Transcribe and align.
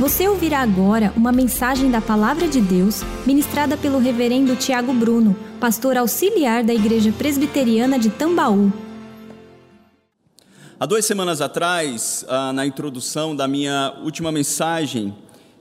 Você 0.00 0.26
ouvirá 0.26 0.60
agora 0.60 1.12
uma 1.14 1.30
mensagem 1.30 1.90
da 1.90 2.00
Palavra 2.00 2.48
de 2.48 2.58
Deus 2.58 3.02
ministrada 3.26 3.76
pelo 3.76 3.98
Reverendo 3.98 4.56
Tiago 4.56 4.94
Bruno, 4.94 5.36
pastor 5.60 5.94
auxiliar 5.98 6.64
da 6.64 6.72
Igreja 6.72 7.12
Presbiteriana 7.12 7.98
de 7.98 8.08
Tambaú. 8.08 8.72
Há 10.80 10.86
duas 10.86 11.04
semanas 11.04 11.42
atrás, 11.42 12.24
ah, 12.30 12.50
na 12.50 12.64
introdução 12.64 13.36
da 13.36 13.46
minha 13.46 13.94
última 14.02 14.32
mensagem, 14.32 15.14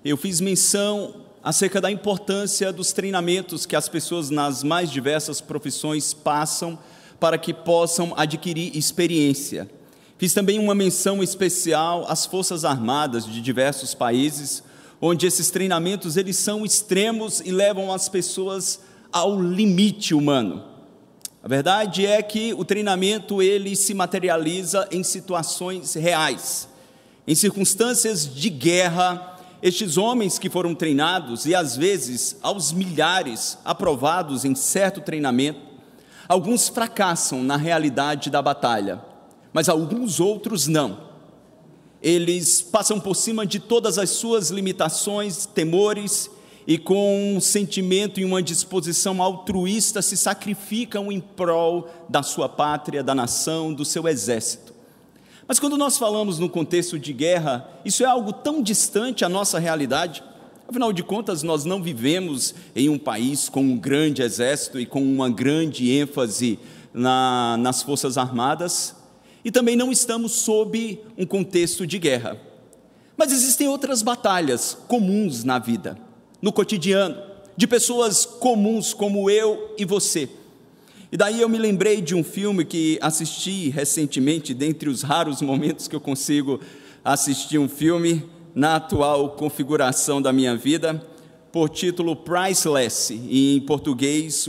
eu 0.06 0.16
fiz 0.16 0.40
menção 0.40 1.16
acerca 1.44 1.82
da 1.82 1.92
importância 1.92 2.72
dos 2.72 2.94
treinamentos 2.94 3.66
que 3.66 3.76
as 3.76 3.90
pessoas 3.90 4.30
nas 4.30 4.64
mais 4.64 4.90
diversas 4.90 5.42
profissões 5.42 6.14
passam 6.14 6.80
para 7.20 7.38
que 7.38 7.54
possam 7.54 8.14
adquirir 8.16 8.78
experiência. 8.78 9.70
Fiz 10.20 10.34
também 10.34 10.60
uma 10.60 10.76
menção 10.76 11.24
especial 11.24 12.06
às 12.10 12.26
Forças 12.26 12.66
Armadas 12.66 13.26
de 13.26 13.40
diversos 13.40 13.94
países, 13.94 14.62
onde 15.00 15.26
esses 15.26 15.50
treinamentos 15.50 16.18
eles 16.18 16.36
são 16.36 16.66
extremos 16.66 17.40
e 17.40 17.54
levam 17.54 17.90
as 17.90 18.10
pessoas 18.10 18.82
ao 19.14 19.42
limite 19.42 20.14
humano. 20.14 20.62
A 21.42 21.48
verdade 21.48 22.06
é 22.06 22.22
que 22.22 22.54
o 22.54 22.66
treinamento 22.66 23.42
ele 23.42 23.78
se 23.78 23.94
materializa 23.94 24.90
em 24.92 25.04
situações 25.04 25.94
reais. 25.94 26.68
Em 27.26 27.34
circunstâncias 27.34 28.28
de 28.28 28.50
guerra, 28.50 29.40
estes 29.64 29.96
homens 29.96 30.38
que 30.38 30.50
foram 30.50 30.76
treinados 30.76 31.46
e 31.46 31.56
às 31.56 31.78
vezes 31.78 32.36
aos 32.42 32.74
milhares 32.74 33.58
aprovados 33.64 34.44
em 34.44 34.54
certo 34.54 35.00
treinamento, 35.00 35.62
alguns 36.28 36.68
fracassam 36.68 37.42
na 37.42 37.56
realidade 37.56 38.30
da 38.30 38.42
batalha 38.42 39.08
mas 39.54 39.70
alguns 39.70 40.20
outros 40.20 40.68
não. 40.68 41.10
Eles 42.02 42.62
passam 42.62 43.00
por 43.00 43.16
cima 43.16 43.46
de 43.46 43.60
todas 43.60 43.98
as 43.98 44.10
suas 44.12 44.50
limitações, 44.50 45.46
temores, 45.46 46.30
e 46.66 46.78
com 46.78 47.36
um 47.36 47.42
sentimento 47.42 48.20
e 48.20 48.26
uma 48.26 48.44
disposição 48.44 49.24
altruísta 49.24 50.02
se 50.02 50.16
sacrificam 50.16 51.12
em 51.12 51.20
prol 51.20 51.90
da 52.08 52.22
sua 52.22 52.48
pátria, 52.48 53.04
da 53.04 53.16
nação, 53.16 53.74
do 53.74 53.84
seu 53.84 54.08
exército. 54.08 54.74
Mas 55.48 55.60
quando 55.60 55.78
nós 55.78 55.98
falamos 55.98 56.38
no 56.38 56.48
contexto 56.48 57.00
de 57.00 57.12
guerra, 57.12 57.68
isso 57.84 58.04
é 58.04 58.06
algo 58.06 58.32
tão 58.32 58.62
distante 58.62 59.26
à 59.26 59.30
nossa 59.30 59.58
realidade. 59.58 60.24
Afinal 60.68 60.94
de 60.94 61.02
contas, 61.02 61.42
nós 61.42 61.66
não 61.66 61.82
vivemos 61.82 62.54
em 62.76 62.88
um 62.88 63.00
país 63.00 63.50
com 63.50 63.62
um 63.62 63.76
grande 63.76 64.22
exército 64.22 64.80
e 64.80 64.86
com 64.86 65.02
uma 65.02 65.28
grande 65.28 65.90
ênfase 65.90 66.60
na, 66.94 67.58
nas 67.58 67.82
Forças 67.82 68.16
Armadas 68.16 68.99
e 69.50 69.52
também 69.52 69.76
não 69.76 69.92
estamos 69.92 70.34
sob 70.34 71.02
um 71.18 71.26
contexto 71.26 71.88
de 71.88 71.98
guerra. 71.98 72.40
Mas 73.18 73.32
existem 73.32 73.68
outras 73.68 74.04
batalhas 74.04 74.78
comuns 74.88 75.44
na 75.44 75.58
vida, 75.58 75.98
no 76.40 76.54
cotidiano, 76.54 77.18
de 77.58 77.66
pessoas 77.66 78.28
comuns 78.28 78.94
como 78.94 79.28
eu 79.28 79.74
e 79.76 79.86
você. 79.86 80.30
E 81.12 81.18
daí 81.18 81.42
eu 81.42 81.50
me 81.50 81.58
lembrei 81.58 82.00
de 82.00 82.14
um 82.14 82.24
filme 82.24 82.64
que 82.64 83.00
assisti 83.02 83.70
recentemente, 83.70 84.54
dentre 84.54 84.88
os 84.88 85.02
raros 85.02 85.42
momentos 85.42 85.88
que 85.88 85.96
eu 85.96 86.00
consigo 86.00 86.60
assistir 87.04 87.58
um 87.58 87.68
filme 87.68 88.30
na 88.54 88.76
atual 88.76 89.32
configuração 89.32 90.22
da 90.22 90.32
minha 90.32 90.56
vida, 90.56 91.04
por 91.52 91.70
título 91.70 92.16
Priceless, 92.16 93.12
e 93.12 93.56
em 93.58 93.62
português 93.62 94.46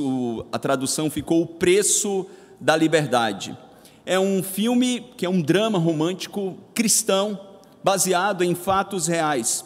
a 0.53 0.59
tradução 0.59 1.09
ficou 1.09 1.41
O 1.41 1.47
Preço 1.47 2.27
da 2.61 2.77
Liberdade 2.77 3.57
é 4.05 4.19
um 4.19 4.43
filme 4.43 5.07
que 5.17 5.27
é 5.27 5.29
um 5.29 5.41
drama 5.41 5.79
romântico 5.79 6.57
cristão, 6.75 7.39
baseado 7.83 8.43
em 8.43 8.55
fatos 8.55 9.07
reais, 9.07 9.65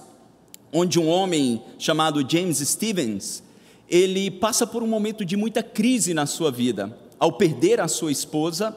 onde 0.72 0.98
um 0.98 1.08
homem 1.08 1.62
chamado 1.78 2.24
James 2.28 2.58
Stevens, 2.58 3.42
ele 3.88 4.30
passa 4.30 4.66
por 4.66 4.82
um 4.82 4.86
momento 4.86 5.24
de 5.24 5.36
muita 5.36 5.62
crise 5.62 6.14
na 6.14 6.26
sua 6.26 6.50
vida, 6.50 6.96
ao 7.18 7.32
perder 7.32 7.80
a 7.80 7.88
sua 7.88 8.10
esposa 8.10 8.76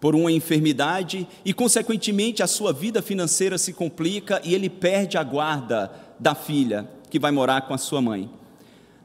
por 0.00 0.14
uma 0.14 0.30
enfermidade 0.30 1.26
e 1.44 1.52
consequentemente 1.52 2.42
a 2.42 2.46
sua 2.46 2.72
vida 2.72 3.02
financeira 3.02 3.58
se 3.58 3.72
complica 3.72 4.40
e 4.44 4.54
ele 4.54 4.70
perde 4.70 5.18
a 5.18 5.22
guarda 5.22 5.90
da 6.18 6.34
filha 6.34 6.88
que 7.10 7.18
vai 7.18 7.30
morar 7.30 7.62
com 7.62 7.74
a 7.74 7.78
sua 7.78 8.00
mãe. 8.00 8.30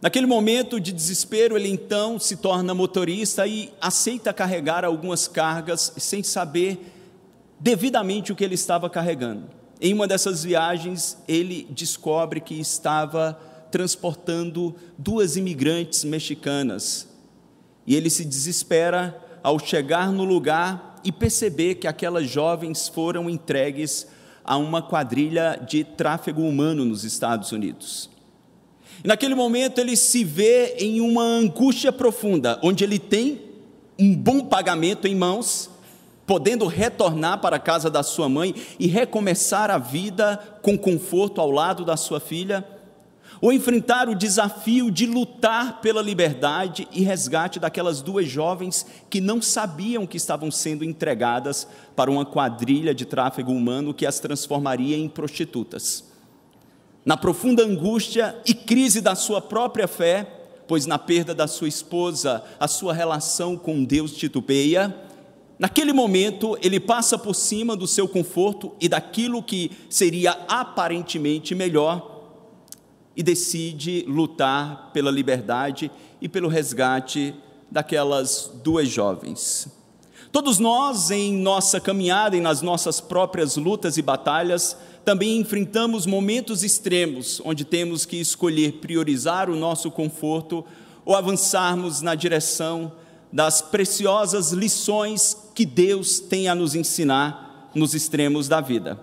Naquele 0.04 0.26
momento 0.26 0.82
de 0.82 0.92
desespero, 0.92 1.56
ele 1.56 1.70
então 1.70 2.20
se 2.20 2.36
torna 2.36 2.74
motorista 2.74 3.48
e 3.48 3.72
aceita 3.80 4.34
carregar 4.34 4.84
algumas 4.84 5.30
cargas 5.30 5.94
sem 5.96 6.22
saber 6.22 6.92
devidamente 7.58 8.30
o 8.30 8.36
que 8.36 8.44
ele 8.44 8.56
estava 8.56 8.90
carregando. 8.90 9.46
Em 9.80 9.94
uma 9.94 10.06
dessas 10.06 10.44
viagens, 10.44 11.18
ele 11.26 11.66
descobre 11.70 12.42
que 12.42 12.60
estava 12.60 13.40
transportando 13.72 14.76
duas 14.98 15.38
imigrantes 15.38 16.04
mexicanas. 16.04 17.08
E 17.88 17.96
ele 17.96 18.10
se 18.10 18.26
desespera 18.26 19.18
ao 19.42 19.58
chegar 19.58 20.12
no 20.12 20.26
lugar 20.26 21.00
e 21.02 21.14
perceber 21.14 21.76
que 21.76 21.88
aquelas 21.88 22.30
jovens 22.30 22.90
foram 22.90 23.30
entregues 23.30 24.06
a 24.44 24.58
uma 24.58 24.82
quadrilha 24.82 25.58
de 25.66 25.86
tráfego 25.86 26.42
humano 26.42 26.84
nos 26.84 27.06
Estados 27.06 27.54
Unidos. 27.54 28.12
E 29.04 29.08
naquele 29.08 29.36
momento 29.36 29.80
ele 29.80 29.98
se 29.98 30.24
vê 30.24 30.76
em 30.80 31.02
uma 31.02 31.24
angústia 31.24 31.92
profunda, 31.92 32.58
onde 32.64 32.86
ele 32.86 32.98
tem 32.98 33.42
um 34.00 34.16
bom 34.16 34.46
pagamento 34.46 35.08
em 35.08 35.16
mãos, 35.16 35.70
podendo 36.26 36.66
retornar 36.68 37.42
para 37.42 37.58
a 37.58 37.60
casa 37.60 37.90
da 37.90 38.02
sua 38.02 38.30
mãe 38.30 38.56
e 38.80 38.88
recomeçar 38.88 39.70
a 39.70 39.78
vida 39.78 40.38
com 40.62 40.78
conforto 40.78 41.42
ao 41.42 41.52
lado 41.52 41.84
da 41.84 41.98
sua 41.98 42.22
filha, 42.22 42.66
ou 43.42 43.52
enfrentar 43.52 44.08
o 44.08 44.16
desafio 44.16 44.90
de 44.90 45.06
lutar 45.06 45.82
pela 45.82 46.02
liberdade 46.02 46.88
e 46.94 47.04
resgate 47.04 47.60
daquelas 47.60 48.02
duas 48.02 48.26
jovens 48.26 48.86
que 49.10 49.20
não 49.20 49.42
sabiam 49.42 50.08
que 50.08 50.16
estavam 50.16 50.50
sendo 50.50 50.86
entregadas 50.86 51.68
para 51.94 52.10
uma 52.10 52.26
quadrilha 52.26 52.96
de 52.96 53.04
tráfego 53.04 53.52
humano 53.52 53.94
que 53.94 54.06
as 54.06 54.18
transformaria 54.22 54.96
em 54.96 55.10
prostitutas 55.10 56.13
na 57.06 57.18
profunda 57.18 57.64
angústia 57.64 58.36
e 58.46 58.54
crise 58.54 59.02
da 59.02 59.16
sua 59.16 59.42
própria 59.42 59.88
fé, 59.88 60.26
pois 60.68 60.86
na 60.86 60.98
perda 60.98 61.36
da 61.36 61.48
sua 61.48 61.68
esposa, 61.68 62.44
a 62.60 62.68
sua 62.68 62.94
relação 62.94 63.58
com 63.58 63.84
Deus 63.84 64.14
titubeia. 64.14 64.96
Naquele 65.60 65.94
momento, 65.94 66.58
ele 66.62 66.80
passa 66.80 67.18
por 67.18 67.34
cima 67.34 67.76
do 67.76 67.88
seu 67.88 68.08
conforto 68.08 68.74
e 68.80 68.88
daquilo 68.88 69.44
que 69.44 69.72
seria 69.90 70.32
aparentemente 70.48 71.54
melhor 71.54 72.12
e 73.16 73.22
decide 73.22 74.04
lutar 74.08 74.92
pela 74.94 75.12
liberdade 75.12 75.92
e 76.22 76.28
pelo 76.28 76.48
resgate 76.48 77.36
daquelas 77.70 78.52
duas 78.64 78.88
jovens. 78.90 79.68
Todos 80.32 80.58
nós, 80.58 81.12
em 81.12 81.32
nossa 81.32 81.80
caminhada 81.80 82.36
e 82.36 82.42
nas 82.42 82.62
nossas 82.64 83.00
próprias 83.00 83.56
lutas 83.56 83.98
e 83.98 84.02
batalhas, 84.02 84.76
também 85.06 85.38
enfrentamos 85.38 86.06
momentos 86.06 86.64
extremos, 86.64 87.42
onde 87.44 87.66
temos 87.66 88.06
que 88.06 88.18
escolher 88.18 88.74
priorizar 88.74 89.50
o 89.50 89.56
nosso 89.56 89.92
conforto 89.92 90.66
ou 91.06 91.16
avançarmos 91.16 92.02
na 92.02 92.16
direção 92.16 92.92
das 93.32 93.62
preciosas 93.62 94.52
lições 94.52 95.36
que 95.54 95.66
Deus 95.66 96.20
tem 96.20 96.48
a 96.48 96.56
nos 96.56 96.76
ensinar 96.76 97.72
nos 97.76 97.94
extremos 97.94 98.48
da 98.48 98.62
vida. 98.62 99.00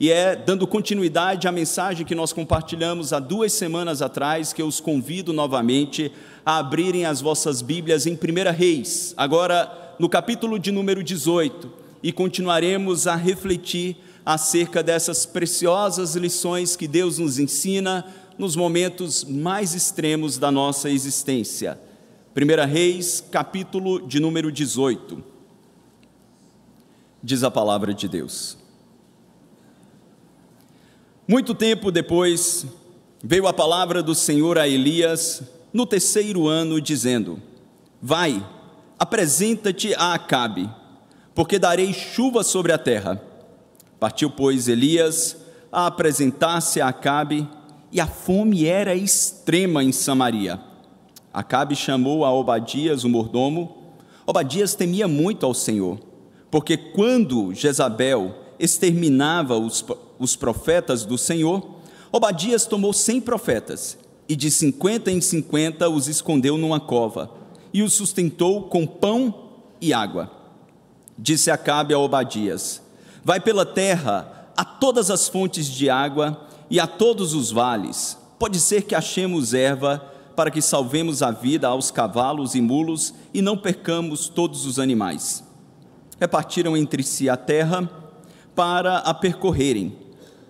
E 0.00 0.10
é 0.10 0.34
dando 0.34 0.66
continuidade 0.66 1.46
à 1.46 1.52
mensagem 1.52 2.06
que 2.06 2.14
nós 2.14 2.32
compartilhamos 2.32 3.12
há 3.12 3.18
duas 3.18 3.52
semanas 3.52 4.00
atrás, 4.00 4.52
que 4.52 4.62
eu 4.62 4.66
os 4.66 4.80
convido 4.80 5.32
novamente 5.32 6.10
a 6.46 6.58
abrirem 6.58 7.04
as 7.04 7.20
vossas 7.20 7.60
Bíblias 7.60 8.06
em 8.06 8.14
1 8.14 8.52
Reis, 8.56 9.12
agora 9.16 9.94
no 9.98 10.08
capítulo 10.08 10.58
de 10.58 10.70
número 10.70 11.02
18, 11.02 11.70
e 12.02 12.12
continuaremos 12.12 13.06
a 13.06 13.16
refletir 13.16 13.96
acerca 14.28 14.82
dessas 14.82 15.24
preciosas 15.24 16.14
lições 16.14 16.76
que 16.76 16.86
Deus 16.86 17.16
nos 17.16 17.38
ensina 17.38 18.04
nos 18.36 18.54
momentos 18.54 19.24
mais 19.24 19.74
extremos 19.74 20.36
da 20.36 20.52
nossa 20.52 20.90
existência. 20.90 21.80
1 22.36 22.70
Reis, 22.70 23.24
capítulo 23.30 24.06
de 24.06 24.20
número 24.20 24.52
18. 24.52 25.24
Diz 27.22 27.42
a 27.42 27.50
palavra 27.50 27.94
de 27.94 28.06
Deus. 28.06 28.58
Muito 31.26 31.54
tempo 31.54 31.90
depois, 31.90 32.66
veio 33.24 33.46
a 33.46 33.52
palavra 33.54 34.02
do 34.02 34.14
Senhor 34.14 34.58
a 34.58 34.68
Elias 34.68 35.42
no 35.72 35.86
terceiro 35.86 36.46
ano, 36.46 36.82
dizendo: 36.82 37.40
Vai, 38.02 38.46
apresenta-te 38.98 39.94
a 39.94 40.12
Acabe, 40.12 40.68
porque 41.34 41.58
darei 41.58 41.94
chuva 41.94 42.44
sobre 42.44 42.72
a 42.72 42.78
terra. 42.78 43.27
Partiu, 43.98 44.30
pois, 44.30 44.68
Elias 44.68 45.36
a 45.70 45.86
apresentar-se 45.86 46.80
a 46.80 46.88
Acabe, 46.88 47.46
e 47.90 48.00
a 48.00 48.06
fome 48.06 48.66
era 48.66 48.94
extrema 48.94 49.82
em 49.82 49.92
Samaria. 49.92 50.60
Acabe 51.32 51.74
chamou 51.74 52.24
a 52.24 52.32
Obadias, 52.32 53.04
o 53.04 53.08
mordomo. 53.08 53.76
Obadias 54.26 54.74
temia 54.74 55.08
muito 55.08 55.46
ao 55.46 55.54
Senhor, 55.54 55.98
porque 56.50 56.76
quando 56.76 57.54
Jezabel 57.54 58.34
exterminava 58.58 59.56
os, 59.56 59.84
os 60.18 60.36
profetas 60.36 61.04
do 61.04 61.16
Senhor, 61.16 61.76
Obadias 62.12 62.66
tomou 62.66 62.92
cem 62.92 63.20
profetas 63.20 63.98
e 64.28 64.36
de 64.36 64.50
cinquenta 64.50 65.10
em 65.10 65.20
cinquenta 65.20 65.88
os 65.88 66.08
escondeu 66.08 66.58
numa 66.58 66.80
cova 66.80 67.30
e 67.72 67.82
os 67.82 67.94
sustentou 67.94 68.64
com 68.64 68.86
pão 68.86 69.34
e 69.80 69.92
água. 69.92 70.30
Disse 71.16 71.50
Acabe 71.50 71.94
a 71.94 71.98
Obadias: 71.98 72.82
Vai 73.24 73.40
pela 73.40 73.66
terra 73.66 74.50
a 74.56 74.64
todas 74.64 75.10
as 75.10 75.28
fontes 75.28 75.66
de 75.66 75.88
água 75.88 76.46
e 76.70 76.80
a 76.80 76.86
todos 76.86 77.34
os 77.34 77.50
vales. 77.50 78.18
Pode 78.38 78.60
ser 78.60 78.82
que 78.82 78.94
achemos 78.94 79.54
erva 79.54 79.98
para 80.36 80.50
que 80.50 80.62
salvemos 80.62 81.22
a 81.22 81.30
vida 81.30 81.66
aos 81.66 81.90
cavalos 81.90 82.54
e 82.54 82.60
mulos 82.60 83.12
e 83.34 83.42
não 83.42 83.56
percamos 83.56 84.28
todos 84.28 84.66
os 84.66 84.78
animais. 84.78 85.42
Repartiram 86.20 86.76
entre 86.76 87.02
si 87.02 87.28
a 87.28 87.36
terra 87.36 87.90
para 88.54 88.98
a 88.98 89.12
percorrerem. 89.12 89.96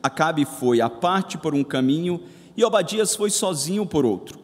Acabe 0.03 0.45
foi 0.45 0.81
à 0.81 0.91
parte 0.91 1.39
por 1.39 1.55
um 1.55 1.65
caminho 1.65 2.21
e 2.57 2.65
Obadias 2.65 3.15
foi 3.15 3.31
sozinho 3.31 3.87
por 3.87 4.05
outro. 4.05 4.39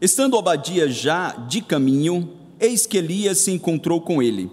Estando 0.00 0.36
Obadias 0.36 0.94
já 0.94 1.30
de 1.30 1.60
caminho, 1.60 2.30
eis 2.58 2.86
que 2.86 2.98
Elias 2.98 3.38
se 3.38 3.52
encontrou 3.52 4.00
com 4.00 4.22
ele. 4.22 4.50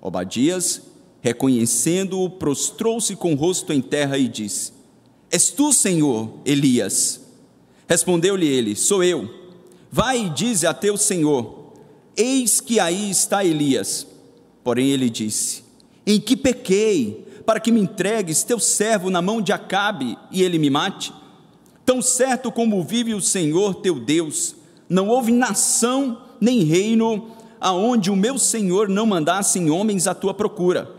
Obadias, 0.00 0.82
reconhecendo-o, 1.24 2.28
prostrou-se 2.28 3.16
com 3.16 3.32
o 3.32 3.36
rosto 3.36 3.72
em 3.72 3.80
terra 3.80 4.18
e 4.18 4.28
disse: 4.28 4.72
És 5.30 5.50
tu, 5.50 5.72
Senhor, 5.72 6.34
Elias? 6.44 7.18
Respondeu-lhe 7.88 8.46
ele: 8.46 8.76
Sou 8.76 9.02
eu. 9.02 9.28
Vai 9.90 10.26
e 10.26 10.28
dize 10.28 10.66
a 10.66 10.74
teu 10.74 10.98
senhor: 10.98 11.72
Eis 12.14 12.60
que 12.60 12.78
aí 12.78 13.10
está 13.10 13.42
Elias. 13.42 14.06
Porém 14.62 14.90
ele 14.90 15.08
disse: 15.08 15.64
Em 16.06 16.20
que 16.20 16.36
pequei, 16.36 17.26
para 17.46 17.58
que 17.58 17.72
me 17.72 17.80
entregues 17.80 18.44
teu 18.44 18.58
servo 18.58 19.08
na 19.08 19.22
mão 19.22 19.40
de 19.40 19.50
Acabe 19.50 20.18
e 20.30 20.42
ele 20.42 20.58
me 20.58 20.68
mate? 20.68 21.10
Tão 21.86 22.02
certo 22.02 22.52
como 22.52 22.84
vive 22.84 23.14
o 23.14 23.20
Senhor 23.20 23.76
teu 23.76 23.98
Deus, 23.98 24.54
não 24.90 25.08
houve 25.08 25.32
nação 25.32 26.20
nem 26.38 26.64
reino 26.64 27.30
aonde 27.58 28.10
o 28.10 28.16
meu 28.16 28.38
Senhor 28.38 28.90
não 28.90 29.06
mandasse 29.06 29.58
homens 29.70 30.06
à 30.06 30.14
tua 30.14 30.34
procura. 30.34 30.93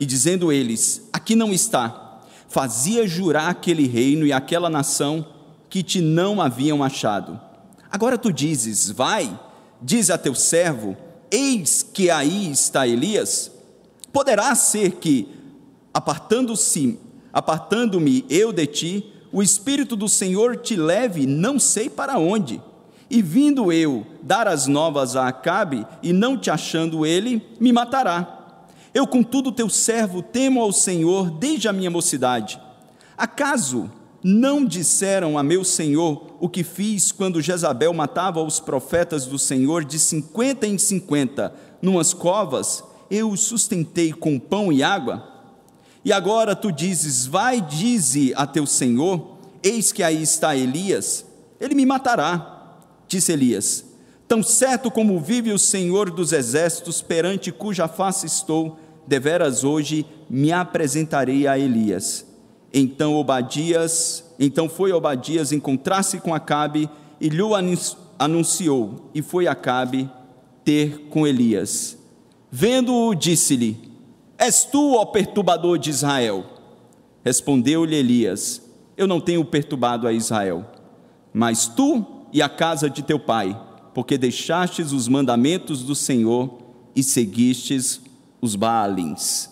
E 0.00 0.06
dizendo 0.06 0.50
eles: 0.50 1.08
Aqui 1.12 1.36
não 1.36 1.52
está, 1.52 2.20
fazia 2.48 3.06
jurar 3.06 3.50
aquele 3.50 3.86
reino 3.86 4.26
e 4.26 4.32
aquela 4.32 4.68
nação 4.68 5.24
que 5.68 5.82
te 5.82 6.00
não 6.00 6.40
haviam 6.40 6.82
achado. 6.82 7.38
Agora 7.92 8.16
tu 8.16 8.32
dizes: 8.32 8.90
Vai, 8.90 9.38
diz 9.80 10.10
a 10.10 10.16
teu 10.16 10.34
servo: 10.34 10.96
Eis 11.30 11.82
que 11.82 12.10
aí 12.10 12.50
está 12.50 12.88
Elias. 12.88 13.52
Poderá 14.12 14.54
ser 14.56 14.92
que, 14.92 15.28
apartando-se, 15.94 16.98
apartando-me 17.32 18.24
eu 18.28 18.52
de 18.52 18.66
ti, 18.66 19.12
o 19.30 19.40
Espírito 19.42 19.94
do 19.94 20.08
Senhor 20.08 20.56
te 20.56 20.74
leve, 20.74 21.26
não 21.26 21.60
sei 21.60 21.88
para 21.88 22.18
onde 22.18 22.60
e 23.10 23.20
vindo 23.20 23.72
eu 23.72 24.06
dar 24.22 24.46
as 24.46 24.68
novas 24.68 25.16
a 25.16 25.26
Acabe, 25.26 25.84
e 26.00 26.12
não 26.12 26.38
te 26.38 26.48
achando 26.48 27.04
ele, 27.04 27.44
me 27.58 27.72
matará. 27.72 28.39
Eu, 28.92 29.06
contudo, 29.06 29.52
teu 29.52 29.68
servo, 29.68 30.22
temo 30.22 30.60
ao 30.60 30.72
Senhor 30.72 31.30
desde 31.30 31.68
a 31.68 31.72
minha 31.72 31.90
mocidade. 31.90 32.60
Acaso 33.16 33.90
não 34.22 34.64
disseram 34.64 35.38
a 35.38 35.42
meu 35.42 35.64
senhor 35.64 36.36
o 36.40 36.48
que 36.48 36.62
fiz 36.62 37.10
quando 37.10 37.40
Jezabel 37.40 37.92
matava 37.92 38.42
os 38.42 38.60
profetas 38.60 39.26
do 39.26 39.38
Senhor 39.38 39.84
de 39.84 39.98
cinquenta 39.98 40.66
em 40.66 40.76
cinquenta, 40.76 41.54
numas 41.80 42.12
covas, 42.12 42.84
eu 43.10 43.30
os 43.30 43.40
sustentei 43.40 44.12
com 44.12 44.38
pão 44.38 44.72
e 44.72 44.82
água? 44.82 45.26
E 46.04 46.12
agora 46.12 46.54
tu 46.54 46.70
dizes: 46.70 47.26
Vai, 47.26 47.60
dize 47.60 48.32
a 48.36 48.46
teu 48.46 48.66
senhor, 48.66 49.38
eis 49.62 49.92
que 49.92 50.02
aí 50.02 50.22
está 50.22 50.56
Elias, 50.56 51.24
ele 51.60 51.74
me 51.74 51.84
matará. 51.84 52.78
Disse 53.08 53.32
Elias: 53.32 53.84
Tão 54.30 54.44
certo 54.44 54.92
como 54.92 55.18
vive 55.18 55.50
o 55.50 55.58
Senhor 55.58 56.08
dos 56.08 56.32
exércitos, 56.32 57.02
perante 57.02 57.50
cuja 57.50 57.88
face 57.88 58.26
estou, 58.26 58.78
deveras 59.04 59.64
hoje 59.64 60.06
me 60.30 60.52
apresentarei 60.52 61.48
a 61.48 61.58
Elias. 61.58 62.24
Então 62.72 63.16
Obadias, 63.16 64.24
então 64.38 64.68
foi 64.68 64.92
Obadias 64.92 65.50
encontrar-se 65.50 66.20
com 66.20 66.32
Acabe 66.32 66.88
e 67.20 67.28
lhe 67.28 67.42
anunciou, 68.16 69.10
e 69.12 69.20
foi 69.20 69.48
Acabe 69.48 70.08
ter 70.64 71.08
com 71.10 71.26
Elias. 71.26 71.98
Vendo-o, 72.52 73.16
disse-lhe: 73.16 73.76
És 74.38 74.62
tu, 74.62 74.94
ó 74.94 75.06
perturbador 75.06 75.76
de 75.76 75.90
Israel? 75.90 76.44
Respondeu-lhe 77.24 77.96
Elias: 77.96 78.62
Eu 78.96 79.08
não 79.08 79.20
tenho 79.20 79.44
perturbado 79.44 80.06
a 80.06 80.12
Israel, 80.12 80.64
mas 81.34 81.66
tu 81.66 82.06
e 82.32 82.40
a 82.40 82.48
casa 82.48 82.88
de 82.88 83.02
teu 83.02 83.18
pai, 83.18 83.60
porque 84.00 84.16
deixastes 84.16 84.92
os 84.92 85.08
mandamentos 85.08 85.82
do 85.82 85.94
Senhor 85.94 86.58
e 86.96 87.02
seguistes 87.02 88.00
os 88.40 88.56
Baalins. 88.56 89.50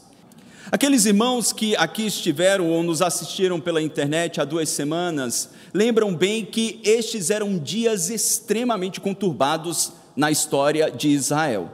Aqueles 0.72 1.04
irmãos 1.04 1.52
que 1.52 1.76
aqui 1.76 2.06
estiveram 2.06 2.70
ou 2.70 2.82
nos 2.82 3.02
assistiram 3.02 3.60
pela 3.60 3.82
internet 3.82 4.40
há 4.40 4.46
duas 4.46 4.70
semanas, 4.70 5.50
lembram 5.74 6.14
bem 6.14 6.46
que 6.46 6.80
estes 6.82 7.28
eram 7.28 7.58
dias 7.58 8.08
extremamente 8.08 9.02
conturbados 9.02 9.92
na 10.16 10.30
história 10.30 10.90
de 10.90 11.10
Israel. 11.10 11.70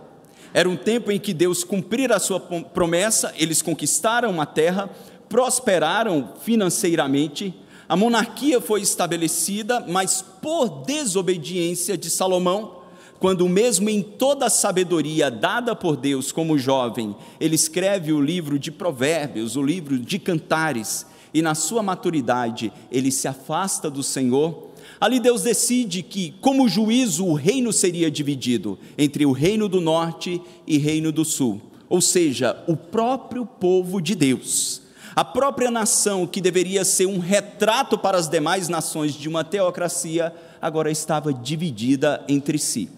Era 0.52 0.68
um 0.68 0.76
tempo 0.76 1.12
em 1.12 1.20
que 1.20 1.32
Deus 1.32 1.62
cumprira 1.62 2.16
a 2.16 2.20
sua 2.20 2.40
promessa, 2.40 3.32
eles 3.36 3.62
conquistaram 3.62 4.40
a 4.40 4.46
terra, 4.46 4.90
prosperaram 5.28 6.32
financeiramente, 6.42 7.54
a 7.88 7.96
monarquia 7.96 8.60
foi 8.60 8.80
estabelecida, 8.80 9.84
mas 9.86 10.22
por 10.22 10.84
desobediência 10.84 11.98
de 11.98 12.08
Salomão, 12.08 12.82
quando 13.20 13.48
mesmo 13.48 13.90
em 13.90 14.02
toda 14.02 14.46
a 14.46 14.50
sabedoria 14.50 15.30
dada 15.30 15.76
por 15.76 15.96
Deus 15.96 16.32
como 16.32 16.58
jovem, 16.58 17.14
ele 17.38 17.54
escreve 17.54 18.12
o 18.12 18.20
livro 18.20 18.58
de 18.58 18.70
Provérbios, 18.70 19.56
o 19.56 19.62
livro 19.62 19.98
de 19.98 20.18
Cantares, 20.18 21.06
e 21.32 21.42
na 21.42 21.54
sua 21.54 21.82
maturidade 21.82 22.72
ele 22.90 23.10
se 23.10 23.28
afasta 23.28 23.90
do 23.90 24.02
Senhor. 24.02 24.68
Ali 25.00 25.20
Deus 25.20 25.42
decide 25.42 26.02
que, 26.02 26.34
como 26.40 26.68
juízo, 26.68 27.26
o 27.26 27.34
reino 27.34 27.72
seria 27.72 28.10
dividido 28.10 28.78
entre 28.96 29.26
o 29.26 29.32
reino 29.32 29.68
do 29.68 29.80
norte 29.80 30.40
e 30.66 30.78
reino 30.78 31.12
do 31.12 31.24
sul, 31.24 31.60
ou 31.88 32.00
seja, 32.00 32.62
o 32.66 32.76
próprio 32.76 33.44
povo 33.44 34.00
de 34.00 34.14
Deus 34.14 34.83
a 35.14 35.24
própria 35.24 35.70
nação, 35.70 36.26
que 36.26 36.40
deveria 36.40 36.84
ser 36.84 37.06
um 37.06 37.18
retrato 37.18 37.96
para 37.96 38.18
as 38.18 38.28
demais 38.28 38.68
nações 38.68 39.14
de 39.14 39.28
uma 39.28 39.44
teocracia, 39.44 40.34
agora 40.60 40.90
estava 40.90 41.32
dividida 41.32 42.24
entre 42.28 42.58
si. 42.58 42.88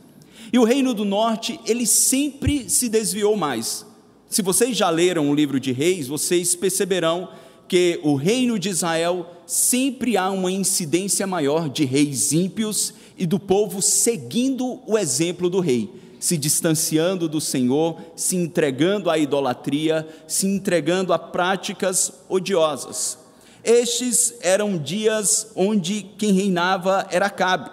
E 0.53 0.59
o 0.59 0.65
reino 0.65 0.95
do 0.95 1.05
norte, 1.05 1.61
ele 1.67 1.87
sempre 1.87 2.71
se 2.71 2.89
desviou 2.89 3.37
mais. 3.37 3.85
Se 4.29 4.41
vocês 4.41 4.77
já 4.77 4.89
leram 4.89 5.31
o 5.31 5.35
livro 5.35 5.61
de 5.61 5.73
Reis, 5.73 6.09
vocês 6.09 6.55
perceberão 6.55 7.29
que 7.69 8.01
o 8.03 8.15
reino 8.15 8.59
de 8.59 8.69
Israel 8.69 9.27
sempre 9.47 10.17
há 10.17 10.31
uma 10.31 10.51
incidência 10.51 11.27
maior 11.27 11.69
de 11.69 11.85
reis 11.85 12.33
ímpios 12.33 12.95
e 13.19 13.27
do 13.27 13.39
povo 13.39 13.83
seguindo 13.83 14.81
o 14.87 14.97
exemplo 14.97 15.51
do 15.51 15.61
rei 15.61 16.06
se 16.27 16.37
distanciando 16.37 17.29
do 17.29 17.41
Senhor, 17.41 18.01
se 18.17 18.35
entregando 18.35 19.09
à 19.09 19.17
idolatria, 19.17 20.05
se 20.27 20.45
entregando 20.45 21.13
a 21.13 21.19
práticas 21.21 22.13
odiosas. 22.29 23.17
Estes 23.63 24.35
eram 24.41 24.77
dias 24.77 25.53
onde 25.55 26.03
quem 26.19 26.33
reinava 26.33 27.07
era 27.13 27.27
Acabe. 27.27 27.71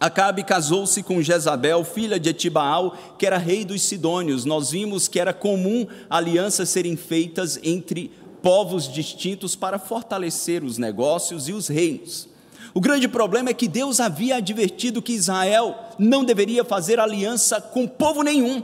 Acabe 0.00 0.42
casou-se 0.42 1.02
com 1.02 1.20
Jezabel, 1.20 1.84
filha 1.84 2.18
de 2.18 2.30
Etibaal, 2.30 2.96
que 3.18 3.26
era 3.26 3.36
rei 3.36 3.62
dos 3.62 3.82
Sidônios. 3.82 4.46
Nós 4.46 4.70
vimos 4.70 5.06
que 5.06 5.20
era 5.20 5.34
comum 5.34 5.86
alianças 6.08 6.70
serem 6.70 6.96
feitas 6.96 7.60
entre 7.62 8.10
povos 8.40 8.90
distintos 8.90 9.54
para 9.54 9.78
fortalecer 9.78 10.64
os 10.64 10.78
negócios 10.78 11.46
e 11.46 11.52
os 11.52 11.68
reinos. 11.68 12.26
O 12.74 12.80
grande 12.80 13.08
problema 13.08 13.50
é 13.50 13.54
que 13.54 13.68
Deus 13.68 14.00
havia 14.00 14.36
advertido 14.36 15.02
que 15.02 15.12
Israel 15.12 15.74
não 15.98 16.24
deveria 16.24 16.64
fazer 16.64 17.00
aliança 17.00 17.60
com 17.60 17.86
povo 17.86 18.22
nenhum 18.22 18.62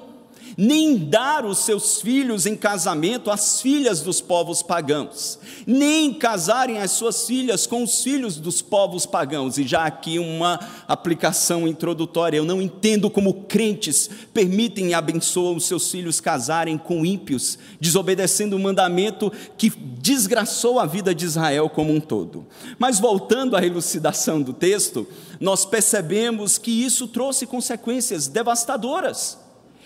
nem 0.56 0.96
dar 0.96 1.44
os 1.44 1.58
seus 1.58 2.00
filhos 2.00 2.46
em 2.46 2.56
casamento 2.56 3.30
às 3.30 3.60
filhas 3.60 4.00
dos 4.00 4.20
povos 4.20 4.62
pagãos, 4.62 5.38
nem 5.66 6.12
casarem 6.14 6.78
as 6.78 6.92
suas 6.92 7.26
filhas 7.26 7.66
com 7.66 7.82
os 7.82 8.02
filhos 8.02 8.36
dos 8.36 8.62
povos 8.62 9.06
pagãos. 9.06 9.58
E 9.58 9.66
já 9.66 9.84
aqui 9.84 10.18
uma 10.18 10.58
aplicação 10.86 11.66
introdutória: 11.66 12.36
eu 12.36 12.44
não 12.44 12.60
entendo 12.62 13.10
como 13.10 13.44
crentes 13.44 14.10
permitem 14.32 14.88
e 14.88 14.94
abençoam 14.94 15.56
os 15.56 15.66
seus 15.66 15.90
filhos 15.90 16.20
casarem 16.20 16.78
com 16.78 17.04
ímpios, 17.04 17.58
desobedecendo 17.80 18.56
o 18.56 18.58
mandamento 18.58 19.32
que 19.56 19.70
desgraçou 19.70 20.78
a 20.78 20.86
vida 20.86 21.14
de 21.14 21.24
Israel 21.24 21.68
como 21.68 21.92
um 21.92 22.00
todo. 22.00 22.46
Mas 22.78 22.98
voltando 22.98 23.56
à 23.56 23.64
elucidação 23.64 24.40
do 24.40 24.52
texto, 24.52 25.06
nós 25.40 25.64
percebemos 25.64 26.58
que 26.58 26.70
isso 26.70 27.08
trouxe 27.08 27.46
consequências 27.46 28.28
devastadoras. 28.28 29.43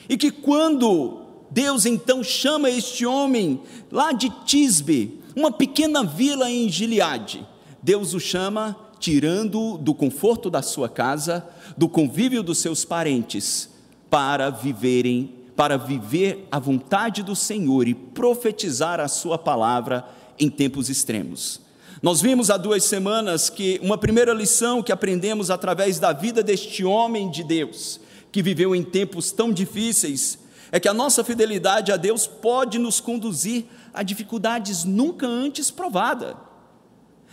E 0.08 0.16
que 0.16 0.30
quando 0.30 1.22
Deus 1.50 1.86
então 1.86 2.22
chama 2.22 2.70
este 2.70 3.04
homem 3.04 3.60
lá 3.90 4.12
de 4.12 4.30
Tisbe, 4.44 5.20
uma 5.34 5.50
pequena 5.50 6.02
vila 6.04 6.50
em 6.50 6.68
Gileade. 6.68 7.46
Deus 7.82 8.14
o 8.14 8.20
chama 8.20 8.76
tirando 8.98 9.78
do 9.78 9.94
conforto 9.94 10.50
da 10.50 10.62
sua 10.62 10.88
casa, 10.88 11.46
do 11.76 11.88
convívio 11.88 12.42
dos 12.42 12.58
seus 12.58 12.84
parentes, 12.84 13.70
para 14.10 14.50
viverem, 14.50 15.32
para 15.54 15.76
viver 15.76 16.46
a 16.50 16.58
vontade 16.58 17.22
do 17.22 17.36
Senhor 17.36 17.86
e 17.86 17.94
profetizar 17.94 19.00
a 19.00 19.08
sua 19.08 19.38
palavra 19.38 20.04
em 20.38 20.50
tempos 20.50 20.88
extremos. 20.88 21.60
Nós 22.02 22.20
vimos 22.20 22.48
há 22.48 22.56
duas 22.56 22.84
semanas 22.84 23.50
que 23.50 23.80
uma 23.82 23.98
primeira 23.98 24.32
lição 24.32 24.82
que 24.82 24.92
aprendemos 24.92 25.50
através 25.50 25.98
da 25.98 26.12
vida 26.12 26.42
deste 26.42 26.84
homem 26.84 27.30
de 27.30 27.42
Deus, 27.42 28.00
que 28.30 28.42
viveu 28.42 28.74
em 28.74 28.82
tempos 28.82 29.32
tão 29.32 29.52
difíceis, 29.52 30.38
é 30.70 30.78
que 30.78 30.88
a 30.88 30.94
nossa 30.94 31.24
fidelidade 31.24 31.92
a 31.92 31.96
Deus 31.96 32.26
pode 32.26 32.78
nos 32.78 33.00
conduzir 33.00 33.64
a 33.92 34.02
dificuldades 34.02 34.84
nunca 34.84 35.26
antes 35.26 35.70
provadas. 35.70 36.34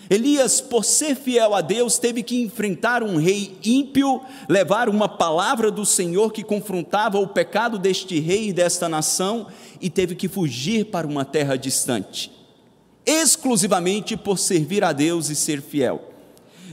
Elias, 0.09 0.61
por 0.61 0.85
ser 0.85 1.15
fiel 1.15 1.55
a 1.55 1.61
Deus, 1.61 1.97
teve 1.97 2.21
que 2.21 2.39
enfrentar 2.39 3.01
um 3.01 3.17
rei 3.17 3.57
ímpio, 3.63 4.21
levar 4.47 4.87
uma 4.87 5.09
palavra 5.09 5.71
do 5.71 5.85
Senhor 5.85 6.31
que 6.31 6.43
confrontava 6.43 7.17
o 7.17 7.27
pecado 7.27 7.79
deste 7.79 8.19
rei 8.19 8.49
e 8.49 8.53
desta 8.53 8.87
nação, 8.87 9.47
e 9.81 9.89
teve 9.89 10.13
que 10.13 10.27
fugir 10.27 10.85
para 10.85 11.07
uma 11.07 11.25
terra 11.25 11.57
distante, 11.57 12.31
exclusivamente 13.05 14.15
por 14.15 14.37
servir 14.37 14.83
a 14.83 14.93
Deus 14.93 15.29
e 15.29 15.35
ser 15.35 15.61
fiel. 15.61 16.11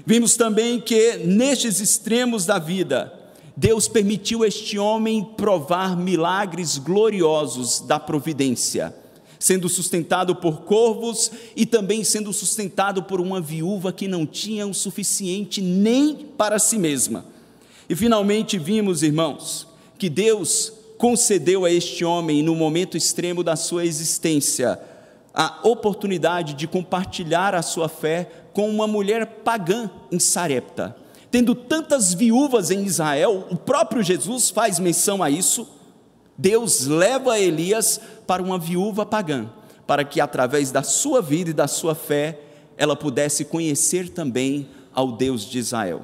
Vimos 0.04 0.36
também 0.36 0.78
que 0.80 1.16
nestes 1.18 1.80
extremos 1.80 2.44
da 2.44 2.58
vida, 2.58 3.21
Deus 3.56 3.88
permitiu 3.88 4.44
este 4.44 4.78
homem 4.78 5.24
provar 5.36 5.96
milagres 5.96 6.78
gloriosos 6.78 7.80
da 7.80 8.00
providência 8.00 8.94
sendo 9.42 9.68
sustentado 9.68 10.36
por 10.36 10.60
corvos 10.60 11.32
e 11.56 11.66
também 11.66 12.04
sendo 12.04 12.32
sustentado 12.32 13.02
por 13.02 13.20
uma 13.20 13.40
viúva 13.40 13.92
que 13.92 14.06
não 14.06 14.24
tinha 14.24 14.64
o 14.66 14.72
suficiente 14.72 15.60
nem 15.60 16.14
para 16.14 16.60
si 16.60 16.78
mesma. 16.78 17.24
E 17.88 17.96
finalmente 17.96 18.56
vimos, 18.56 19.02
irmãos, 19.02 19.66
que 19.98 20.08
Deus 20.08 20.72
concedeu 20.96 21.64
a 21.64 21.70
este 21.70 22.04
homem, 22.04 22.40
no 22.40 22.54
momento 22.54 22.96
extremo 22.96 23.42
da 23.42 23.56
sua 23.56 23.84
existência, 23.84 24.78
a 25.34 25.58
oportunidade 25.64 26.54
de 26.54 26.68
compartilhar 26.68 27.52
a 27.52 27.62
sua 27.62 27.88
fé 27.88 28.30
com 28.52 28.70
uma 28.70 28.86
mulher 28.86 29.26
pagã 29.42 29.90
em 30.12 30.20
Sarepta. 30.20 30.94
Tendo 31.32 31.54
tantas 31.54 32.14
viúvas 32.14 32.70
em 32.70 32.84
Israel, 32.84 33.48
o 33.50 33.56
próprio 33.56 34.04
Jesus 34.04 34.50
faz 34.50 34.78
menção 34.78 35.20
a 35.20 35.28
isso 35.28 35.66
Deus 36.36 36.86
leva 36.86 37.38
Elias 37.38 38.00
para 38.26 38.42
uma 38.42 38.58
viúva 38.58 39.04
pagã, 39.04 39.50
para 39.86 40.04
que 40.04 40.20
através 40.20 40.70
da 40.70 40.82
sua 40.82 41.20
vida 41.20 41.50
e 41.50 41.54
da 41.54 41.68
sua 41.68 41.94
fé, 41.94 42.40
ela 42.76 42.96
pudesse 42.96 43.44
conhecer 43.44 44.08
também 44.08 44.68
ao 44.92 45.12
Deus 45.12 45.42
de 45.42 45.58
Israel. 45.58 46.02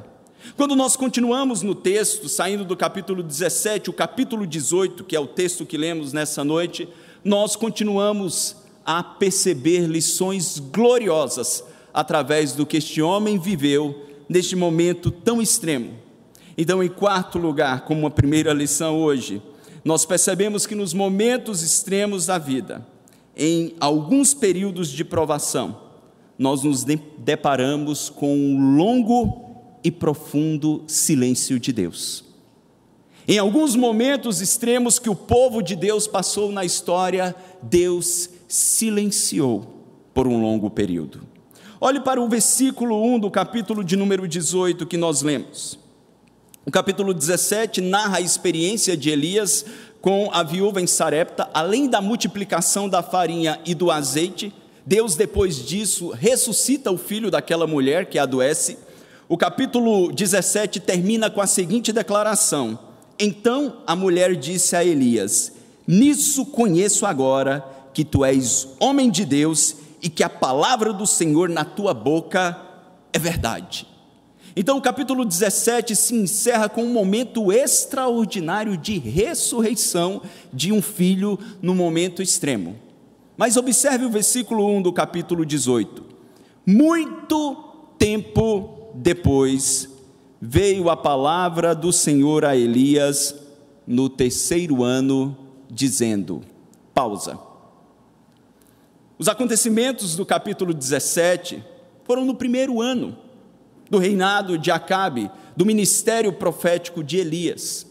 Quando 0.57 0.77
nós 0.77 0.97
continuamos 0.97 1.63
no 1.63 1.75
texto, 1.75 2.29
saindo 2.29 2.65
do 2.65 2.77
capítulo 2.77 3.23
17, 3.23 3.91
o 3.91 3.93
capítulo 3.93 4.47
18, 4.47 5.05
que 5.05 5.17
é 5.17 5.21
o 5.21 5.27
texto 5.27 5.67
que 5.67 5.77
lemos 5.77 6.13
nessa 6.13 6.45
noite, 6.45 6.89
nós 7.25 7.57
continuamos 7.57 8.57
a 8.85 9.03
perceber 9.03 9.87
lições 9.87 10.59
gloriosas 10.59 11.65
através 11.93 12.53
do 12.53 12.65
que 12.65 12.77
este 12.77 13.03
homem 13.03 13.39
viveu 13.39 14.08
neste 14.29 14.55
momento 14.55 15.11
tão 15.11 15.41
extremo. 15.41 15.93
Então, 16.57 16.83
em 16.83 16.89
quarto 16.89 17.39
lugar, 17.39 17.85
como 17.85 18.01
uma 18.01 18.11
primeira 18.11 18.53
lição 18.53 19.01
hoje, 19.01 19.41
nós 19.85 20.05
percebemos 20.05 20.67
que 20.67 20.75
nos 20.75 20.93
momentos 20.93 21.63
extremos 21.63 22.27
da 22.27 22.37
vida, 22.37 22.87
em 23.37 23.75
alguns 23.79 24.35
períodos 24.35 24.89
de 24.89 25.05
provação, 25.05 25.81
nós 26.37 26.63
nos 26.63 26.85
deparamos 26.85 28.11
com 28.11 28.37
um 28.37 28.77
longo 28.77 29.47
e 29.83 29.91
profundo 29.91 30.83
silêncio 30.87 31.59
de 31.59 31.73
Deus. 31.73 32.25
Em 33.27 33.39
alguns 33.39 33.77
momentos 33.77 34.41
extremos 34.41 34.99
que 34.99 35.11
o 35.11 35.15
povo 35.15 35.63
de 35.63 35.77
Deus 35.77 36.07
passou 36.07 36.51
na 36.51 36.65
história, 36.65 37.37
Deus 37.63 38.31
silenciou 38.49 39.85
por 40.15 40.27
um 40.27 40.41
longo 40.41 40.71
período. 40.71 41.28
Olhe 41.81 42.01
para 42.01 42.21
o 42.21 42.29
versículo 42.29 43.01
1 43.05 43.21
do 43.21 43.31
capítulo 43.31 43.85
de 43.85 43.95
número 43.95 44.27
18 44.27 44.85
que 44.85 44.97
nós 44.97 45.23
lemos. 45.23 45.79
O 46.67 46.73
capítulo 46.73 47.15
17 47.15 47.81
narra 47.81 48.17
a 48.17 48.21
experiência 48.21 48.97
de 48.97 49.11
Elias 49.11 49.65
com 50.01 50.29
a 50.33 50.43
viúva 50.43 50.81
em 50.81 50.89
Sarepta, 50.89 51.49
além 51.55 51.89
da 51.89 52.01
multiplicação 52.01 52.89
da 52.89 53.01
farinha 53.01 53.61
e 53.65 53.77
do 53.77 53.93
azeite, 53.93 54.53
Deus 54.85 55.15
depois 55.15 55.65
disso 55.65 56.11
ressuscita 56.11 56.91
o 56.91 56.99
filho 56.99 57.31
daquela 57.31 57.65
mulher 57.65 58.07
que 58.07 58.19
adoece. 58.19 58.77
O 59.29 59.39
capítulo 59.39 60.11
17 60.11 60.81
termina 60.81 61.31
com 61.31 61.41
a 61.41 61.47
seguinte 61.47 61.93
declaração: 61.93 62.77
Então 63.21 63.83
a 63.87 63.95
mulher 63.95 64.35
disse 64.35 64.75
a 64.75 64.85
Elias: 64.85 65.53
Nisso 65.87 66.45
conheço 66.45 67.07
agora 67.07 67.65
que 67.95 68.05
tu 68.05 68.25
és 68.25 68.67
homem 68.81 69.09
de 69.09 69.25
Deus 69.25 69.77
e 70.03 70.09
que 70.09 70.23
a 70.23 70.29
palavra 70.29 70.93
do 70.93 71.07
Senhor 71.07 71.49
na 71.49 71.65
tua 71.65 71.93
boca 71.93 72.61
é 73.13 73.19
verdade. 73.19 73.87
Então, 74.57 74.77
o 74.77 74.83
capítulo 74.83 75.25
17 75.25 75.95
se 75.95 76.15
encerra 76.15 76.69
com 76.69 76.83
um 76.83 76.93
momento 76.93 77.53
extraordinário 77.53 78.77
de 78.77 78.99
ressurreição 78.99 80.21
de 80.53 80.73
um 80.73 80.83
filho 80.83 81.39
no 81.63 81.75
momento 81.75 82.21
extremo. 82.21 82.77
Mas 83.37 83.57
observe 83.57 84.05
o 84.05 84.11
versículo 84.11 84.67
1 84.67 84.83
do 84.83 84.93
capítulo 84.93 85.47
18. 85.47 86.03
Muito 86.67 87.55
tempo 87.97 88.91
depois, 88.95 89.89
veio 90.41 90.91
a 90.91 90.97
palavra 90.97 91.75
do 91.75 91.93
Senhor 91.93 92.45
a 92.45 92.57
Elias 92.57 93.35
no 93.87 94.09
terceiro 94.09 94.83
ano, 94.83 95.37
dizendo: 95.71 96.43
pausa. 96.93 97.48
Os 99.19 99.27
acontecimentos 99.27 100.15
do 100.15 100.25
capítulo 100.25 100.73
17 100.73 101.65
foram 102.05 102.25
no 102.25 102.37
primeiro 102.37 102.81
ano 102.81 103.19
do 103.91 103.99
reinado 103.99 104.57
de 104.57 104.71
Acabe, 104.71 105.31
do 105.57 105.67
ministério 105.67 106.33
profético 106.33 107.03
de 107.03 107.17
Elias. 107.17 107.87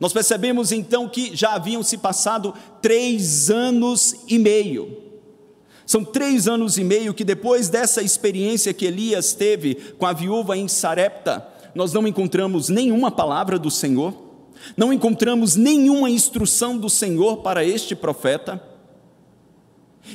Nós 0.00 0.12
percebemos 0.12 0.72
então 0.72 1.08
que 1.08 1.36
já 1.36 1.54
haviam 1.54 1.82
se 1.82 1.98
passado 1.98 2.54
três 2.80 3.50
anos 3.50 4.16
e 4.26 4.38
meio. 4.38 5.02
São 5.84 6.02
três 6.02 6.48
anos 6.48 6.78
e 6.78 6.84
meio 6.84 7.12
que 7.12 7.24
depois 7.24 7.68
dessa 7.68 8.00
experiência 8.00 8.72
que 8.72 8.86
Elias 8.86 9.34
teve 9.34 9.74
com 9.98 10.06
a 10.06 10.12
viúva 10.12 10.56
em 10.56 10.68
Sarepta, 10.68 11.46
nós 11.74 11.92
não 11.92 12.06
encontramos 12.06 12.70
nenhuma 12.70 13.10
palavra 13.10 13.58
do 13.58 13.70
Senhor, 13.70 14.14
não 14.76 14.92
encontramos 14.92 15.54
nenhuma 15.54 16.08
instrução 16.08 16.78
do 16.78 16.88
Senhor 16.88 17.38
para 17.38 17.62
este 17.62 17.94
profeta. 17.94 18.73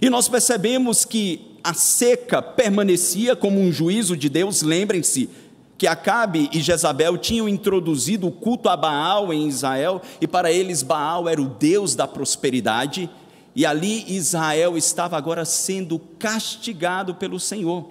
E 0.02 0.10
nós 0.10 0.28
percebemos 0.28 1.06
que 1.06 1.58
a 1.64 1.74
seca 1.74 2.42
permanecia 2.42 3.36
como 3.36 3.60
um 3.60 3.72
juízo 3.72 4.16
de 4.16 4.30
Deus. 4.30 4.62
Lembrem-se 4.62 5.30
que 5.78 5.88
Acabe 5.88 6.50
e 6.52 6.60
Jezabel 6.62 7.18
tinham 7.18 7.48
introduzido 7.48 8.28
o 8.28 8.32
culto 8.32 8.68
a 8.68 8.76
Baal 8.76 9.34
em 9.34 9.48
Israel, 9.48 10.02
e 10.20 10.28
para 10.28 10.52
eles 10.52 10.84
Baal 10.84 11.28
era 11.28 11.42
o 11.42 11.48
Deus 11.48 11.96
da 11.96 12.06
prosperidade, 12.06 13.10
e 13.56 13.66
ali 13.66 14.06
Israel 14.14 14.78
estava 14.78 15.18
agora 15.18 15.46
sendo 15.46 15.98
castigado 16.20 17.16
pelo 17.16 17.40
Senhor. 17.40 17.86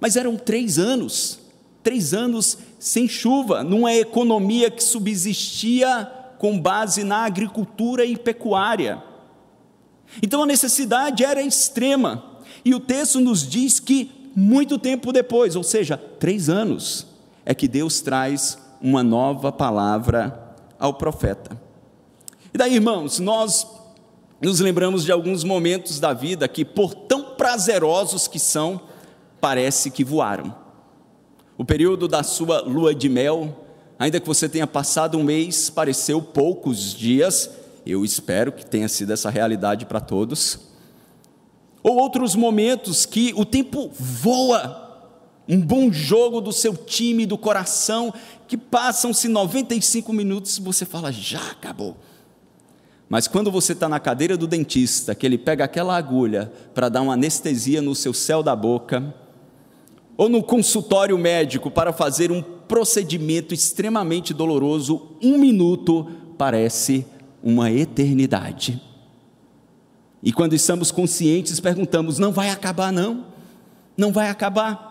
Mas 0.00 0.14
eram 0.16 0.36
três 0.36 0.78
anos, 0.78 1.40
três 1.82 2.14
anos 2.14 2.58
sem 2.78 3.08
chuva, 3.08 3.64
numa 3.64 3.92
economia 3.92 4.70
que 4.70 4.82
subsistia 4.82 6.10
com 6.38 6.58
base 6.60 7.02
na 7.02 7.24
agricultura 7.24 8.04
e 8.04 8.16
pecuária. 8.16 9.02
Então 10.22 10.42
a 10.42 10.46
necessidade 10.46 11.24
era 11.24 11.42
extrema. 11.42 12.24
E 12.64 12.74
o 12.74 12.80
texto 12.80 13.20
nos 13.20 13.46
diz 13.46 13.80
que 13.80 14.10
muito 14.34 14.78
tempo 14.78 15.12
depois, 15.12 15.56
ou 15.56 15.62
seja, 15.62 15.96
três 15.96 16.48
anos, 16.48 17.06
é 17.44 17.54
que 17.54 17.66
Deus 17.68 18.00
traz 18.00 18.58
uma 18.80 19.02
nova 19.02 19.50
palavra 19.50 20.54
ao 20.78 20.94
profeta. 20.94 21.58
E 22.52 22.58
daí, 22.58 22.74
irmãos, 22.74 23.18
nós 23.18 23.66
nos 24.40 24.60
lembramos 24.60 25.04
de 25.04 25.12
alguns 25.12 25.44
momentos 25.44 25.98
da 25.98 26.12
vida 26.12 26.46
que, 26.46 26.64
por 26.64 26.94
tão 26.94 27.34
prazerosos 27.36 28.28
que 28.28 28.38
são, 28.38 28.80
parece 29.40 29.90
que 29.90 30.04
voaram. 30.04 30.54
O 31.56 31.64
período 31.64 32.06
da 32.06 32.22
sua 32.22 32.60
lua 32.60 32.94
de 32.94 33.08
mel, 33.08 33.64
ainda 33.98 34.20
que 34.20 34.26
você 34.26 34.48
tenha 34.48 34.66
passado 34.66 35.16
um 35.16 35.24
mês, 35.24 35.70
pareceu 35.70 36.20
poucos 36.20 36.92
dias, 36.94 37.50
eu 37.86 38.04
espero 38.04 38.52
que 38.52 38.66
tenha 38.66 38.88
sido 38.88 39.12
essa 39.12 39.30
realidade 39.30 39.86
para 39.86 40.00
todos 40.00 40.66
ou 41.86 41.98
outros 41.98 42.34
momentos 42.34 43.06
que 43.06 43.32
o 43.36 43.44
tempo 43.44 43.88
voa, 43.96 45.14
um 45.48 45.60
bom 45.60 45.92
jogo 45.92 46.40
do 46.40 46.52
seu 46.52 46.76
time, 46.76 47.24
do 47.24 47.38
coração, 47.38 48.12
que 48.48 48.56
passam-se 48.56 49.28
95 49.28 50.12
minutos 50.12 50.58
e 50.58 50.60
você 50.60 50.84
fala, 50.84 51.12
já 51.12 51.52
acabou. 51.52 51.96
Mas 53.08 53.28
quando 53.28 53.52
você 53.52 53.72
está 53.72 53.88
na 53.88 54.00
cadeira 54.00 54.36
do 54.36 54.48
dentista, 54.48 55.14
que 55.14 55.24
ele 55.24 55.38
pega 55.38 55.62
aquela 55.62 55.96
agulha 55.96 56.52
para 56.74 56.88
dar 56.88 57.02
uma 57.02 57.12
anestesia 57.12 57.80
no 57.80 57.94
seu 57.94 58.12
céu 58.12 58.42
da 58.42 58.56
boca, 58.56 59.14
ou 60.16 60.28
no 60.28 60.42
consultório 60.42 61.16
médico 61.16 61.70
para 61.70 61.92
fazer 61.92 62.32
um 62.32 62.42
procedimento 62.42 63.54
extremamente 63.54 64.34
doloroso, 64.34 65.12
um 65.22 65.38
minuto 65.38 66.04
parece 66.36 67.06
uma 67.46 67.70
eternidade. 67.70 68.82
E 70.20 70.32
quando 70.32 70.54
estamos 70.54 70.90
conscientes, 70.90 71.60
perguntamos: 71.60 72.18
não 72.18 72.32
vai 72.32 72.50
acabar, 72.50 72.92
não? 72.92 73.26
Não 73.96 74.10
vai 74.10 74.28
acabar. 74.28 74.84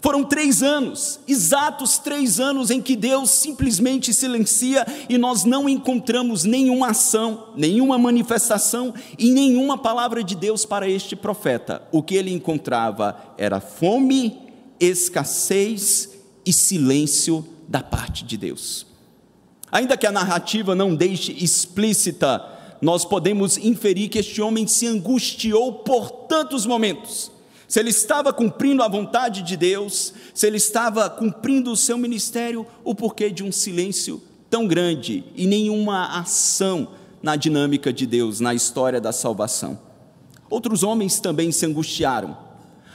Foram 0.00 0.22
três 0.22 0.62
anos, 0.62 1.18
exatos 1.26 1.98
três 1.98 2.38
anos, 2.38 2.70
em 2.70 2.80
que 2.80 2.94
Deus 2.94 3.30
simplesmente 3.30 4.14
silencia 4.14 4.86
e 5.08 5.18
nós 5.18 5.44
não 5.44 5.68
encontramos 5.68 6.44
nenhuma 6.44 6.90
ação, 6.90 7.48
nenhuma 7.56 7.98
manifestação 7.98 8.94
e 9.18 9.32
nenhuma 9.32 9.76
palavra 9.76 10.22
de 10.22 10.36
Deus 10.36 10.64
para 10.64 10.88
este 10.88 11.16
profeta. 11.16 11.82
O 11.90 12.02
que 12.02 12.14
ele 12.14 12.32
encontrava 12.32 13.16
era 13.36 13.60
fome, 13.60 14.38
escassez 14.78 16.10
e 16.46 16.52
silêncio 16.52 17.44
da 17.66 17.82
parte 17.82 18.24
de 18.24 18.36
Deus. 18.36 18.93
Ainda 19.74 19.96
que 19.96 20.06
a 20.06 20.12
narrativa 20.12 20.72
não 20.72 20.94
deixe 20.94 21.32
explícita, 21.32 22.40
nós 22.80 23.04
podemos 23.04 23.58
inferir 23.58 24.08
que 24.08 24.20
este 24.20 24.40
homem 24.40 24.68
se 24.68 24.86
angustiou 24.86 25.72
por 25.72 26.10
tantos 26.28 26.64
momentos 26.64 27.34
se 27.66 27.80
ele 27.80 27.90
estava 27.90 28.32
cumprindo 28.32 28.84
a 28.84 28.88
vontade 28.88 29.42
de 29.42 29.56
Deus, 29.56 30.14
se 30.32 30.46
ele 30.46 30.58
estava 30.58 31.10
cumprindo 31.10 31.72
o 31.72 31.76
seu 31.76 31.98
ministério, 31.98 32.64
o 32.84 32.94
porquê 32.94 33.30
de 33.30 33.42
um 33.42 33.50
silêncio 33.50 34.22
tão 34.48 34.64
grande 34.64 35.24
e 35.34 35.44
nenhuma 35.44 36.20
ação 36.20 36.90
na 37.20 37.34
dinâmica 37.34 37.92
de 37.92 38.06
Deus, 38.06 38.38
na 38.38 38.54
história 38.54 39.00
da 39.00 39.10
salvação. 39.10 39.76
Outros 40.48 40.84
homens 40.84 41.18
também 41.18 41.50
se 41.50 41.66
angustiaram, 41.66 42.38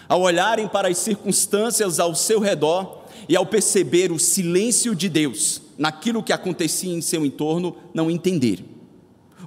ao 0.07 0.21
olharem 0.21 0.65
para 0.65 0.87
as 0.87 0.97
circunstâncias 0.99 1.99
ao 1.99 2.15
seu 2.15 2.39
redor 2.39 3.03
e 3.27 3.35
ao 3.35 3.45
perceber 3.45 4.13
o 4.13 4.17
silêncio 4.17 4.95
de 4.95 5.09
Deus 5.09 5.61
naquilo 5.79 6.21
que 6.21 6.33
acontecia 6.33 6.93
em 6.93 6.99
seu 6.99 7.25
entorno, 7.25 7.77
não 7.93 8.11
entenderam. 8.11 8.65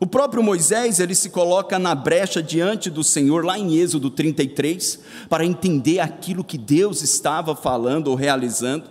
O 0.01 0.07
próprio 0.07 0.43
Moisés, 0.43 0.99
ele 0.99 1.15
se 1.15 1.29
coloca 1.29 1.79
na 1.79 1.95
brecha 1.95 2.43
diante 2.43 2.91
do 2.91 3.05
Senhor, 3.05 3.45
lá 3.45 3.59
em 3.59 3.77
Êxodo 3.77 4.11
33, 4.11 4.99
para 5.29 5.45
entender 5.45 6.01
aquilo 6.01 6.43
que 6.43 6.57
Deus 6.57 7.03
estava 7.03 7.55
falando 7.55 8.09
ou 8.09 8.17
realizando. 8.17 8.91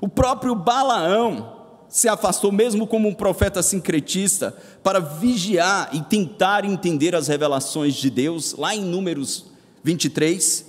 O 0.00 0.08
próprio 0.08 0.54
Balaão 0.54 1.58
se 1.88 2.08
afastou, 2.08 2.52
mesmo 2.52 2.86
como 2.86 3.08
um 3.08 3.14
profeta 3.14 3.62
sincretista, 3.62 4.56
para 4.82 5.00
vigiar 5.00 5.90
e 5.92 6.00
tentar 6.02 6.64
entender 6.64 7.14
as 7.14 7.26
revelações 7.26 7.94
de 7.94 8.08
Deus, 8.08 8.54
lá 8.56 8.74
em 8.74 8.84
Números 8.84 9.46
23. 9.82 10.64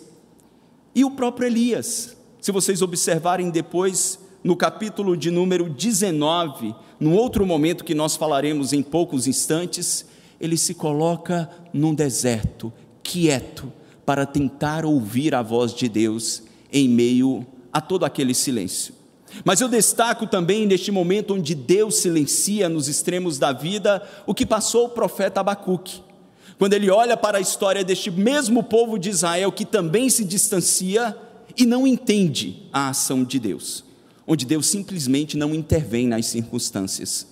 E 0.96 1.06
o 1.06 1.12
próprio 1.12 1.48
Elias, 1.48 2.18
se 2.42 2.52
vocês 2.52 2.82
observarem 2.82 3.50
depois, 3.50 4.20
no 4.44 4.56
capítulo 4.56 5.18
de 5.18 5.30
número 5.30 5.70
19, 5.70 6.74
num 7.00 7.14
outro 7.14 7.46
momento 7.46 7.84
que 7.84 7.94
nós 7.94 8.16
falaremos 8.16 8.72
em 8.72 8.82
poucos 8.82 9.28
instantes, 9.28 10.06
ele 10.40 10.58
se 10.58 10.74
coloca 10.74 11.50
num 11.74 11.94
deserto, 11.94 12.72
quieto, 13.04 13.72
para 14.06 14.26
tentar 14.26 14.86
ouvir 14.86 15.36
a 15.36 15.42
voz 15.42 15.74
de 15.74 15.90
Deus 15.90 16.44
em 16.72 16.88
meio 16.88 17.46
a 17.72 17.82
todo 17.82 18.06
aquele 18.06 18.34
silêncio. 18.34 18.94
Mas 19.44 19.62
eu 19.62 19.68
destaco 19.68 20.26
também 20.26 20.66
neste 20.66 20.92
momento 20.92 21.36
onde 21.36 21.54
Deus 21.54 21.98
silencia 21.98 22.68
nos 22.68 22.88
extremos 22.88 23.38
da 23.38 23.52
vida 23.52 24.02
o 24.26 24.34
que 24.34 24.46
passou 24.46 24.86
o 24.86 24.90
profeta 24.90 25.42
Abacuque. 25.42 26.02
Quando 26.58 26.74
ele 26.74 26.90
olha 26.90 27.16
para 27.16 27.38
a 27.38 27.42
história 27.42 27.84
deste 27.84 28.10
mesmo 28.10 28.64
povo 28.64 28.98
de 28.98 29.10
Israel 29.10 29.52
que 29.52 29.66
também 29.66 30.10
se 30.10 30.26
distancia 30.26 31.16
e 31.56 31.66
não 31.66 31.86
entende 31.86 32.64
a 32.74 32.90
ação 32.90 33.24
de 33.24 33.40
Deus 33.40 33.89
onde 34.30 34.46
Deus 34.46 34.68
simplesmente 34.68 35.36
não 35.36 35.56
intervém 35.56 36.08
nas 36.08 36.28
circunstâncias, 36.28 37.26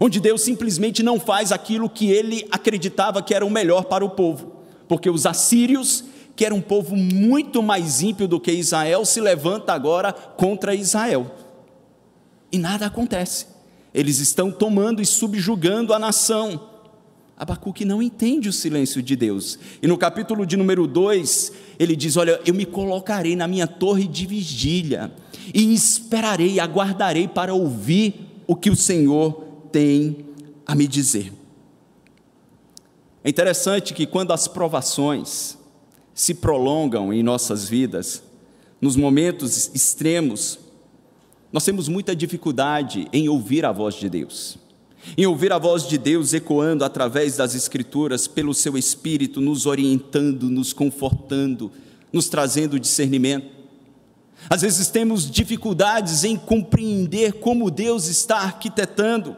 onde 0.00 0.18
Deus 0.18 0.42
simplesmente 0.42 1.00
não 1.00 1.20
faz 1.20 1.52
aquilo 1.52 1.88
que 1.88 2.10
ele 2.10 2.44
acreditava 2.50 3.22
que 3.22 3.32
era 3.32 3.46
o 3.46 3.50
melhor 3.50 3.84
para 3.84 4.04
o 4.04 4.10
povo, 4.10 4.56
porque 4.88 5.08
os 5.08 5.26
assírios, 5.26 6.02
que 6.34 6.44
era 6.44 6.52
um 6.52 6.60
povo 6.60 6.96
muito 6.96 7.62
mais 7.62 8.02
ímpio 8.02 8.26
do 8.26 8.40
que 8.40 8.50
Israel, 8.50 9.04
se 9.04 9.20
levanta 9.20 9.72
agora 9.72 10.12
contra 10.12 10.74
Israel. 10.74 11.32
E 12.50 12.58
nada 12.58 12.86
acontece. 12.86 13.46
Eles 13.94 14.18
estão 14.18 14.50
tomando 14.50 15.00
e 15.00 15.06
subjugando 15.06 15.94
a 15.94 16.00
nação. 16.00 16.68
Abacuque 17.36 17.84
não 17.84 18.02
entende 18.02 18.48
o 18.48 18.52
silêncio 18.52 19.00
de 19.00 19.14
Deus. 19.14 19.56
E 19.80 19.86
no 19.86 19.96
capítulo 19.96 20.44
de 20.44 20.56
número 20.56 20.86
2, 20.88 21.52
ele 21.78 21.94
diz: 21.94 22.16
Olha, 22.16 22.40
eu 22.44 22.52
me 22.52 22.66
colocarei 22.66 23.36
na 23.36 23.46
minha 23.46 23.68
torre 23.68 24.08
de 24.08 24.26
vigília 24.26 25.12
e 25.54 25.72
esperarei, 25.72 26.60
aguardarei 26.60 27.28
para 27.28 27.54
ouvir 27.54 28.28
o 28.46 28.56
que 28.56 28.70
o 28.70 28.76
Senhor 28.76 29.44
tem 29.72 30.24
a 30.66 30.74
me 30.74 30.86
dizer. 30.86 31.32
É 33.22 33.28
interessante 33.28 33.92
que 33.92 34.06
quando 34.06 34.32
as 34.32 34.48
provações 34.48 35.58
se 36.14 36.34
prolongam 36.34 37.12
em 37.12 37.22
nossas 37.22 37.68
vidas, 37.68 38.22
nos 38.80 38.96
momentos 38.96 39.70
extremos, 39.74 40.58
nós 41.52 41.64
temos 41.64 41.88
muita 41.88 42.14
dificuldade 42.16 43.08
em 43.12 43.28
ouvir 43.28 43.64
a 43.64 43.72
voz 43.72 43.94
de 43.94 44.08
Deus. 44.08 44.58
Em 45.16 45.26
ouvir 45.26 45.52
a 45.52 45.58
voz 45.58 45.86
de 45.86 45.98
Deus 45.98 46.32
ecoando 46.32 46.84
através 46.84 47.36
das 47.36 47.54
Escrituras, 47.54 48.26
pelo 48.26 48.54
seu 48.54 48.76
Espírito, 48.76 49.40
nos 49.40 49.66
orientando, 49.66 50.48
nos 50.48 50.72
confortando, 50.72 51.70
nos 52.12 52.28
trazendo 52.28 52.78
discernimento. 52.78 53.59
Às 54.48 54.62
vezes 54.62 54.88
temos 54.88 55.30
dificuldades 55.30 56.24
em 56.24 56.36
compreender 56.36 57.34
como 57.34 57.70
Deus 57.70 58.06
está 58.06 58.38
arquitetando 58.38 59.36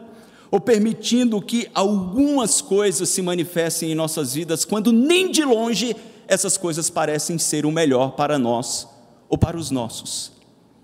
ou 0.49 0.59
permitindo 0.59 1.41
que 1.41 1.67
algumas 1.73 2.61
coisas 2.61 3.09
se 3.09 3.21
manifestem 3.21 3.91
em 3.91 3.95
nossas 3.95 4.35
vidas, 4.35 4.63
quando 4.63 4.91
nem 4.91 5.31
de 5.31 5.43
longe 5.43 5.95
essas 6.27 6.57
coisas 6.57 6.89
parecem 6.89 7.37
ser 7.37 7.65
o 7.65 7.71
melhor 7.71 8.11
para 8.11 8.37
nós 8.37 8.87
ou 9.27 9.37
para 9.37 9.57
os 9.57 9.71
nossos. 9.71 10.31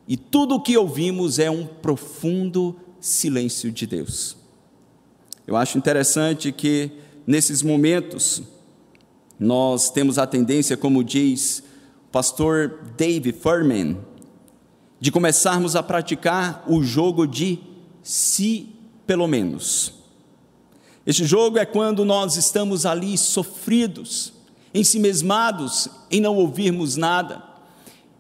E 0.08 0.18
tudo 0.18 0.56
o 0.56 0.62
que 0.62 0.76
ouvimos 0.76 1.38
é 1.38 1.52
um 1.52 1.66
profundo 1.66 2.76
silêncio 3.00 3.72
de 3.72 3.86
Deus. 3.86 4.36
Eu 5.46 5.56
acho 5.56 5.78
interessante 5.78 6.52
que 6.52 6.92
nesses 7.26 7.62
momentos 7.62 8.42
nós 9.40 9.90
temos 9.92 10.18
a 10.18 10.28
tendência, 10.28 10.76
como 10.76 11.04
diz 11.04 11.64
o 12.08 12.12
pastor 12.12 12.80
Dave 12.98 13.32
Furman, 13.32 13.98
de 15.00 15.12
começarmos 15.12 15.76
a 15.76 15.84
praticar 15.84 16.64
o 16.68 16.84
jogo 16.84 17.26
de 17.26 17.60
se 18.04 18.70
pelo 19.08 19.28
menos. 19.28 19.94
Este 21.06 21.26
jogo 21.26 21.58
é 21.58 21.66
quando 21.66 22.04
nós 22.06 22.36
estamos 22.36 22.86
ali 22.86 23.18
sofridos, 23.18 24.34
ensimesmados 24.74 25.88
em 26.12 26.22
não 26.22 26.36
ouvirmos 26.36 26.96
nada 26.96 27.42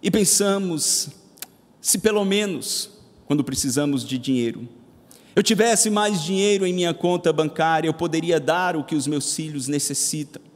e 0.01 0.09
pensamos, 0.09 1.09
se 1.81 1.99
pelo 1.99 2.23
menos, 2.23 2.89
quando 3.27 3.43
precisamos 3.43 4.03
de 4.03 4.17
dinheiro, 4.17 4.67
eu 5.35 5.43
tivesse 5.43 5.89
mais 5.89 6.23
dinheiro 6.23 6.65
em 6.65 6.73
minha 6.73 6.93
conta 6.93 7.31
bancária, 7.31 7.87
eu 7.87 7.93
poderia 7.93 8.39
dar 8.39 8.75
o 8.75 8.83
que 8.83 8.95
os 8.95 9.05
meus 9.05 9.35
filhos 9.35 9.67
necessitam 9.67 10.48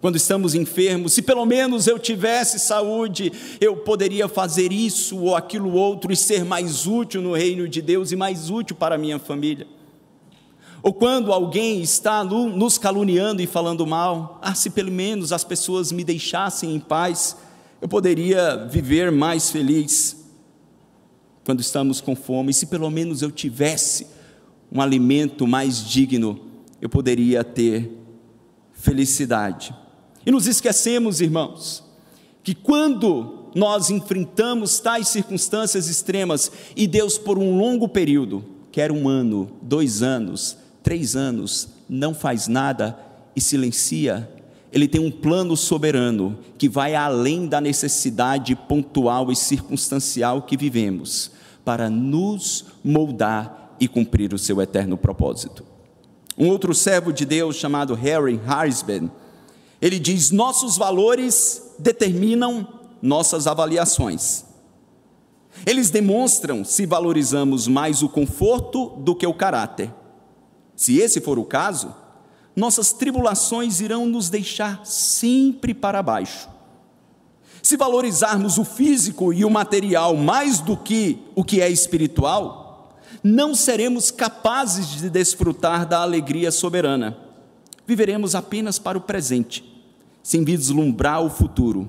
quando 0.00 0.16
estamos 0.16 0.54
enfermos, 0.54 1.12
se 1.12 1.22
pelo 1.22 1.44
menos 1.44 1.86
eu 1.88 1.98
tivesse 1.98 2.58
saúde, 2.60 3.32
eu 3.60 3.78
poderia 3.78 4.28
fazer 4.28 4.72
isso 4.72 5.18
ou 5.18 5.34
aquilo 5.34 5.72
outro 5.72 6.12
e 6.12 6.16
ser 6.16 6.44
mais 6.44 6.86
útil 6.86 7.20
no 7.20 7.32
reino 7.32 7.68
de 7.68 7.82
Deus 7.82 8.12
e 8.12 8.16
mais 8.16 8.48
útil 8.48 8.76
para 8.76 8.94
a 8.94 8.98
minha 8.98 9.18
família. 9.18 9.66
Ou 10.82 10.92
quando 10.92 11.32
alguém 11.32 11.82
está 11.82 12.22
nos 12.22 12.78
caluniando 12.78 13.42
e 13.42 13.46
falando 13.46 13.84
mal, 13.84 14.38
ah, 14.40 14.54
se 14.54 14.70
pelo 14.70 14.92
menos 14.92 15.32
as 15.32 15.42
pessoas 15.42 15.90
me 15.90 16.04
deixassem 16.04 16.72
em 16.72 16.78
paz, 16.78 17.36
eu 17.82 17.88
poderia 17.88 18.68
viver 18.70 19.10
mais 19.10 19.50
feliz. 19.50 20.16
Quando 21.44 21.60
estamos 21.60 22.00
com 22.00 22.14
fome, 22.14 22.54
se 22.54 22.66
pelo 22.66 22.88
menos 22.90 23.22
eu 23.22 23.32
tivesse 23.32 24.06
um 24.70 24.80
alimento 24.80 25.44
mais 25.46 25.84
digno, 25.84 26.40
eu 26.80 26.88
poderia 26.88 27.42
ter 27.42 27.90
felicidade. 28.72 29.74
E 30.28 30.30
nos 30.30 30.46
esquecemos, 30.46 31.22
irmãos, 31.22 31.82
que 32.42 32.54
quando 32.54 33.46
nós 33.54 33.88
enfrentamos 33.88 34.78
tais 34.78 35.08
circunstâncias 35.08 35.88
extremas 35.88 36.52
e 36.76 36.86
Deus, 36.86 37.16
por 37.16 37.38
um 37.38 37.56
longo 37.56 37.88
período, 37.88 38.44
quer 38.70 38.92
um 38.92 39.08
ano, 39.08 39.50
dois 39.62 40.02
anos, 40.02 40.58
três 40.82 41.16
anos, 41.16 41.70
não 41.88 42.12
faz 42.12 42.46
nada 42.46 42.98
e 43.34 43.40
silencia, 43.40 44.30
Ele 44.70 44.86
tem 44.86 45.00
um 45.00 45.10
plano 45.10 45.56
soberano 45.56 46.38
que 46.58 46.68
vai 46.68 46.94
além 46.94 47.46
da 47.46 47.58
necessidade 47.58 48.54
pontual 48.54 49.32
e 49.32 49.34
circunstancial 49.34 50.42
que 50.42 50.58
vivemos, 50.58 51.30
para 51.64 51.88
nos 51.88 52.66
moldar 52.84 53.74
e 53.80 53.88
cumprir 53.88 54.34
o 54.34 54.38
seu 54.38 54.60
eterno 54.60 54.98
propósito. 54.98 55.64
Um 56.36 56.48
outro 56.48 56.74
servo 56.74 57.14
de 57.14 57.24
Deus 57.24 57.56
chamado 57.56 57.94
Harry 57.94 58.38
Harsben, 58.46 59.10
ele 59.80 59.98
diz: 59.98 60.30
Nossos 60.30 60.76
valores 60.76 61.74
determinam 61.78 62.66
nossas 63.00 63.46
avaliações. 63.46 64.44
Eles 65.66 65.90
demonstram 65.90 66.64
se 66.64 66.86
valorizamos 66.86 67.66
mais 67.66 68.02
o 68.02 68.08
conforto 68.08 68.90
do 68.98 69.14
que 69.14 69.26
o 69.26 69.34
caráter. 69.34 69.92
Se 70.76 70.98
esse 70.98 71.20
for 71.20 71.38
o 71.38 71.44
caso, 71.44 71.94
nossas 72.54 72.92
tribulações 72.92 73.80
irão 73.80 74.06
nos 74.06 74.28
deixar 74.28 74.84
sempre 74.84 75.74
para 75.74 76.02
baixo. 76.02 76.48
Se 77.62 77.76
valorizarmos 77.76 78.58
o 78.58 78.64
físico 78.64 79.32
e 79.32 79.44
o 79.44 79.50
material 79.50 80.16
mais 80.16 80.60
do 80.60 80.76
que 80.76 81.18
o 81.34 81.44
que 81.44 81.60
é 81.60 81.68
espiritual, 81.68 82.96
não 83.22 83.54
seremos 83.54 84.10
capazes 84.10 84.88
de 84.88 85.10
desfrutar 85.10 85.86
da 85.86 86.00
alegria 86.00 86.50
soberana. 86.50 87.27
Viveremos 87.88 88.34
apenas 88.34 88.78
para 88.78 88.98
o 88.98 89.00
presente, 89.00 89.64
sem 90.22 90.44
vislumbrar 90.44 91.24
o 91.24 91.30
futuro. 91.30 91.88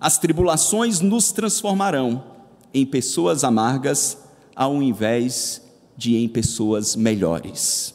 As 0.00 0.16
tribulações 0.16 1.00
nos 1.00 1.32
transformarão 1.32 2.22
em 2.72 2.86
pessoas 2.86 3.42
amargas, 3.42 4.16
ao 4.54 4.80
invés 4.80 5.60
de 5.96 6.14
em 6.14 6.28
pessoas 6.28 6.94
melhores. 6.94 7.92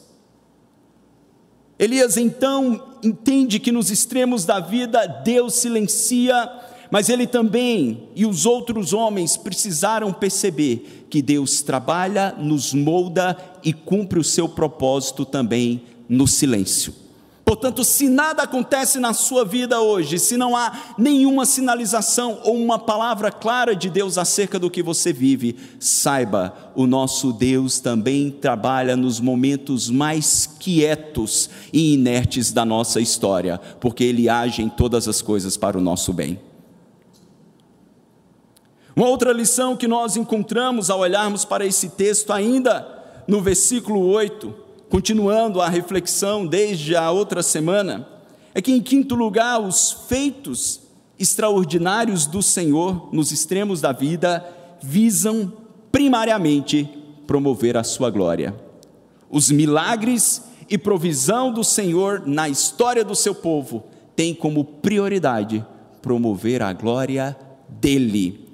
Elias 1.79 2.17
então 2.17 2.97
entende 3.01 3.61
que 3.61 3.71
nos 3.71 3.89
extremos 3.89 4.43
da 4.43 4.59
vida 4.59 5.07
Deus 5.07 5.53
silencia, 5.53 6.51
mas 6.91 7.07
ele 7.07 7.25
também 7.25 8.09
e 8.13 8.25
os 8.25 8.45
outros 8.45 8.91
homens 8.91 9.37
precisaram 9.37 10.11
perceber 10.11 11.07
que 11.09 11.21
Deus 11.21 11.61
trabalha, 11.61 12.35
nos 12.37 12.73
molda 12.73 13.37
e 13.63 13.71
cumpre 13.71 14.19
o 14.19 14.23
seu 14.23 14.49
propósito 14.49 15.23
também 15.23 15.83
no 16.09 16.27
silêncio. 16.27 17.06
Portanto, 17.47 17.81
se 17.85 18.09
nada 18.09 18.43
acontece 18.43 18.99
na 18.99 19.13
sua 19.13 19.45
vida 19.45 19.79
hoje, 19.79 20.19
se 20.19 20.35
não 20.35 20.53
há 20.53 20.95
nenhuma 20.97 21.45
sinalização 21.45 22.41
ou 22.43 22.57
uma 22.57 22.77
palavra 22.77 23.31
clara 23.31 23.73
de 23.73 23.89
Deus 23.89 24.17
acerca 24.17 24.59
do 24.59 24.69
que 24.69 24.83
você 24.83 25.13
vive, 25.13 25.55
saiba, 25.79 26.53
o 26.75 26.85
nosso 26.85 27.31
Deus 27.31 27.79
também 27.79 28.29
trabalha 28.29 28.97
nos 28.97 29.21
momentos 29.21 29.89
mais 29.89 30.45
quietos 30.59 31.49
e 31.71 31.93
inertes 31.93 32.51
da 32.51 32.65
nossa 32.65 32.99
história, 32.99 33.61
porque 33.79 34.03
Ele 34.03 34.27
age 34.27 34.61
em 34.61 34.67
todas 34.67 35.07
as 35.07 35.21
coisas 35.21 35.55
para 35.55 35.77
o 35.77 35.81
nosso 35.81 36.11
bem. 36.11 36.37
Uma 38.93 39.07
outra 39.07 39.31
lição 39.31 39.77
que 39.77 39.87
nós 39.87 40.17
encontramos 40.17 40.89
ao 40.89 40.99
olharmos 40.99 41.45
para 41.45 41.65
esse 41.65 41.91
texto, 41.91 42.33
ainda 42.33 42.85
no 43.25 43.41
versículo 43.41 44.05
8, 44.05 44.66
continuando 44.89 45.61
a 45.61 45.69
reflexão 45.69 46.45
desde 46.45 46.95
a 46.95 47.11
outra 47.11 47.43
semana, 47.43 48.07
é 48.53 48.61
que, 48.61 48.71
em 48.71 48.81
quinto 48.81 49.15
lugar, 49.15 49.61
os 49.61 49.91
feitos 50.07 50.81
extraordinários 51.19 52.25
do 52.25 52.41
Senhor 52.41 53.09
nos 53.11 53.31
extremos 53.31 53.81
da 53.81 53.91
vida 53.91 54.45
visam 54.81 55.51
primariamente 55.91 56.87
promover 57.25 57.75
a 57.75 57.83
sua 57.83 58.09
glória. 58.09 58.55
Os 59.29 59.51
milagres 59.51 60.43
e 60.69 60.77
provisão 60.77 61.51
do 61.51 61.63
Senhor 61.63 62.23
na 62.25 62.47
história 62.47 63.03
do 63.03 63.15
seu 63.15 63.33
povo 63.33 63.83
têm 64.15 64.33
como 64.33 64.63
prioridade 64.63 65.65
promover 66.01 66.61
a 66.61 66.71
glória 66.73 67.37
dele. 67.67 68.47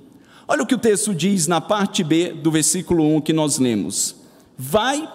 Olha 0.48 0.64
o 0.64 0.66
que 0.66 0.76
o 0.76 0.80
texto 0.80 1.14
diz 1.14 1.48
na 1.48 1.62
parte 1.62 2.04
B 2.04 2.34
do 2.34 2.52
versículo 2.52 3.04
1 3.16 3.22
que 3.22 3.34
nós 3.34 3.60
lemos: 3.60 4.16
Vai 4.58 5.10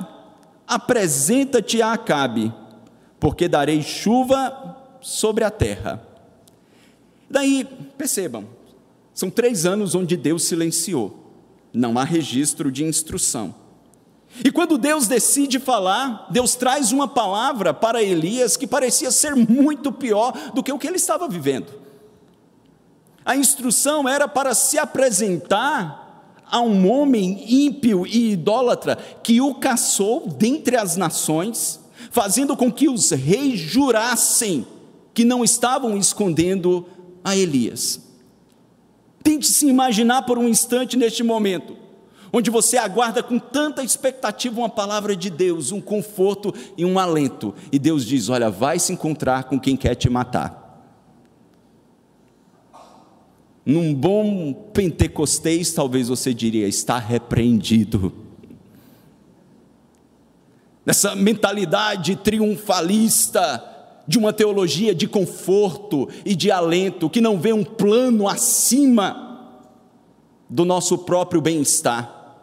apresenta-te 0.68 1.80
a 1.80 1.94
Acabe, 1.94 2.52
porque 3.18 3.48
darei 3.48 3.82
chuva 3.82 4.76
sobre 5.00 5.42
a 5.42 5.50
terra. 5.50 6.06
Daí, 7.30 7.64
percebam, 7.96 8.46
são 9.14 9.30
três 9.30 9.64
anos 9.64 9.94
onde 9.94 10.16
Deus 10.16 10.44
silenciou, 10.44 11.32
não 11.72 11.98
há 11.98 12.04
registro 12.04 12.70
de 12.70 12.84
instrução. 12.84 13.54
E 14.44 14.52
quando 14.52 14.76
Deus 14.76 15.08
decide 15.08 15.58
falar, 15.58 16.26
Deus 16.30 16.54
traz 16.54 16.92
uma 16.92 17.08
palavra 17.08 17.72
para 17.72 18.02
Elias 18.02 18.56
que 18.56 18.66
parecia 18.66 19.10
ser 19.10 19.34
muito 19.34 19.90
pior 19.90 20.32
do 20.54 20.62
que 20.62 20.72
o 20.72 20.78
que 20.78 20.86
ele 20.86 20.96
estava 20.96 21.26
vivendo. 21.26 21.72
A 23.24 23.34
instrução 23.34 24.08
era 24.08 24.28
para 24.28 24.54
se 24.54 24.78
apresentar 24.78 25.97
a 26.50 26.60
um 26.60 26.90
homem 26.90 27.44
ímpio 27.48 28.06
e 28.06 28.32
idólatra 28.32 28.96
que 29.22 29.40
o 29.40 29.54
caçou 29.54 30.28
dentre 30.28 30.76
as 30.76 30.96
nações, 30.96 31.80
fazendo 32.10 32.56
com 32.56 32.70
que 32.72 32.88
os 32.88 33.10
reis 33.10 33.58
jurassem 33.58 34.66
que 35.12 35.24
não 35.24 35.42
estavam 35.42 35.96
escondendo 35.96 36.86
a 37.24 37.36
Elias. 37.36 38.00
Tente 39.22 39.46
se 39.46 39.66
imaginar 39.66 40.22
por 40.22 40.38
um 40.38 40.48
instante 40.48 40.96
neste 40.96 41.22
momento, 41.22 41.76
onde 42.32 42.50
você 42.50 42.76
aguarda 42.76 43.22
com 43.22 43.38
tanta 43.38 43.82
expectativa 43.82 44.60
uma 44.60 44.68
palavra 44.68 45.16
de 45.16 45.28
Deus, 45.28 45.72
um 45.72 45.80
conforto 45.80 46.54
e 46.76 46.84
um 46.84 46.98
alento, 46.98 47.54
e 47.70 47.78
Deus 47.78 48.04
diz: 48.04 48.28
Olha, 48.28 48.50
vai 48.50 48.78
se 48.78 48.92
encontrar 48.92 49.44
com 49.44 49.58
quem 49.58 49.76
quer 49.76 49.94
te 49.94 50.08
matar. 50.08 50.67
Num 53.68 53.92
bom 53.92 54.54
pentecostês, 54.72 55.74
talvez 55.74 56.08
você 56.08 56.32
diria, 56.32 56.66
está 56.66 56.96
repreendido. 56.96 58.10
Nessa 60.86 61.14
mentalidade 61.14 62.16
triunfalista 62.16 63.62
de 64.06 64.18
uma 64.18 64.32
teologia 64.32 64.94
de 64.94 65.06
conforto 65.06 66.08
e 66.24 66.34
de 66.34 66.50
alento, 66.50 67.10
que 67.10 67.20
não 67.20 67.38
vê 67.38 67.52
um 67.52 67.62
plano 67.62 68.26
acima 68.26 69.60
do 70.48 70.64
nosso 70.64 70.96
próprio 70.96 71.42
bem-estar. 71.42 72.38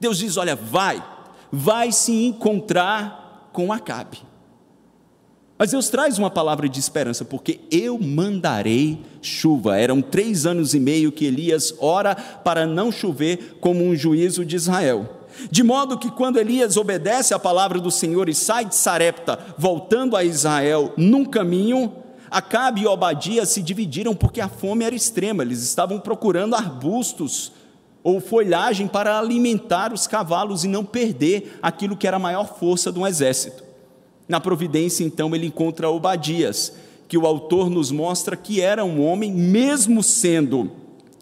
Deus 0.00 0.16
diz: 0.16 0.38
olha, 0.38 0.56
vai, 0.56 1.04
vai 1.52 1.92
se 1.92 2.12
encontrar 2.24 3.50
com 3.52 3.70
Acabe. 3.74 4.31
Mas 5.62 5.70
Deus 5.70 5.88
traz 5.88 6.18
uma 6.18 6.28
palavra 6.28 6.68
de 6.68 6.80
esperança, 6.80 7.24
porque 7.24 7.60
eu 7.70 7.96
mandarei 7.96 9.00
chuva. 9.20 9.78
Eram 9.78 10.02
três 10.02 10.44
anos 10.44 10.74
e 10.74 10.80
meio 10.80 11.12
que 11.12 11.24
Elias 11.24 11.72
ora 11.78 12.16
para 12.16 12.66
não 12.66 12.90
chover 12.90 13.58
como 13.60 13.84
um 13.84 13.94
juízo 13.94 14.44
de 14.44 14.56
Israel. 14.56 15.08
De 15.52 15.62
modo 15.62 15.96
que 15.96 16.10
quando 16.10 16.40
Elias 16.40 16.76
obedece 16.76 17.32
à 17.32 17.38
palavra 17.38 17.78
do 17.78 17.92
Senhor 17.92 18.28
e 18.28 18.34
sai 18.34 18.64
de 18.64 18.74
Sarepta, 18.74 19.38
voltando 19.56 20.16
a 20.16 20.24
Israel 20.24 20.94
num 20.96 21.24
caminho, 21.24 21.92
Acabe 22.28 22.80
e 22.80 22.86
Obadia 22.88 23.46
se 23.46 23.62
dividiram 23.62 24.16
porque 24.16 24.40
a 24.40 24.48
fome 24.48 24.84
era 24.84 24.96
extrema, 24.96 25.44
eles 25.44 25.62
estavam 25.62 26.00
procurando 26.00 26.56
arbustos 26.56 27.52
ou 28.02 28.20
folhagem 28.20 28.88
para 28.88 29.16
alimentar 29.16 29.92
os 29.92 30.08
cavalos 30.08 30.64
e 30.64 30.68
não 30.68 30.84
perder 30.84 31.56
aquilo 31.62 31.96
que 31.96 32.08
era 32.08 32.16
a 32.16 32.18
maior 32.18 32.58
força 32.58 32.90
um 32.90 33.06
exército. 33.06 33.70
Na 34.28 34.40
providência, 34.40 35.04
então, 35.04 35.34
ele 35.34 35.46
encontra 35.46 35.90
Obadias, 35.90 36.72
que 37.08 37.18
o 37.18 37.26
autor 37.26 37.68
nos 37.68 37.90
mostra 37.90 38.36
que 38.36 38.60
era 38.60 38.84
um 38.84 39.04
homem, 39.04 39.30
mesmo 39.30 40.02
sendo 40.02 40.70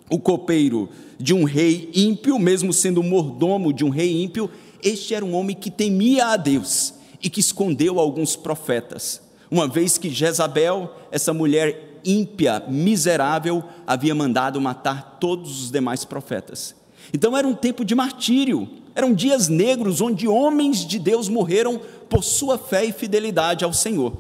o 0.08 0.18
copeiro 0.18 0.88
de 1.18 1.34
um 1.34 1.44
rei 1.44 1.90
ímpio, 1.94 2.38
mesmo 2.38 2.72
sendo 2.72 3.00
o 3.00 3.04
mordomo 3.04 3.72
de 3.72 3.84
um 3.84 3.90
rei 3.90 4.22
ímpio, 4.22 4.50
este 4.82 5.14
era 5.14 5.24
um 5.24 5.34
homem 5.34 5.54
que 5.54 5.70
temia 5.70 6.28
a 6.28 6.36
Deus 6.36 6.94
e 7.22 7.28
que 7.28 7.40
escondeu 7.40 7.98
alguns 7.98 8.36
profetas. 8.36 9.20
Uma 9.50 9.68
vez 9.68 9.98
que 9.98 10.08
Jezabel, 10.08 10.94
essa 11.10 11.34
mulher 11.34 12.00
ímpia, 12.04 12.62
miserável, 12.68 13.62
havia 13.86 14.14
mandado 14.14 14.60
matar 14.60 15.18
todos 15.20 15.64
os 15.64 15.70
demais 15.70 16.04
profetas. 16.04 16.74
Então 17.12 17.36
era 17.36 17.46
um 17.46 17.54
tempo 17.54 17.84
de 17.84 17.94
martírio, 17.94 18.68
eram 19.00 19.14
dias 19.14 19.48
negros 19.48 20.00
onde 20.00 20.28
homens 20.28 20.86
de 20.86 20.98
Deus 20.98 21.28
morreram 21.28 21.80
por 22.08 22.22
sua 22.22 22.58
fé 22.58 22.84
e 22.84 22.92
fidelidade 22.92 23.64
ao 23.64 23.72
Senhor. 23.72 24.12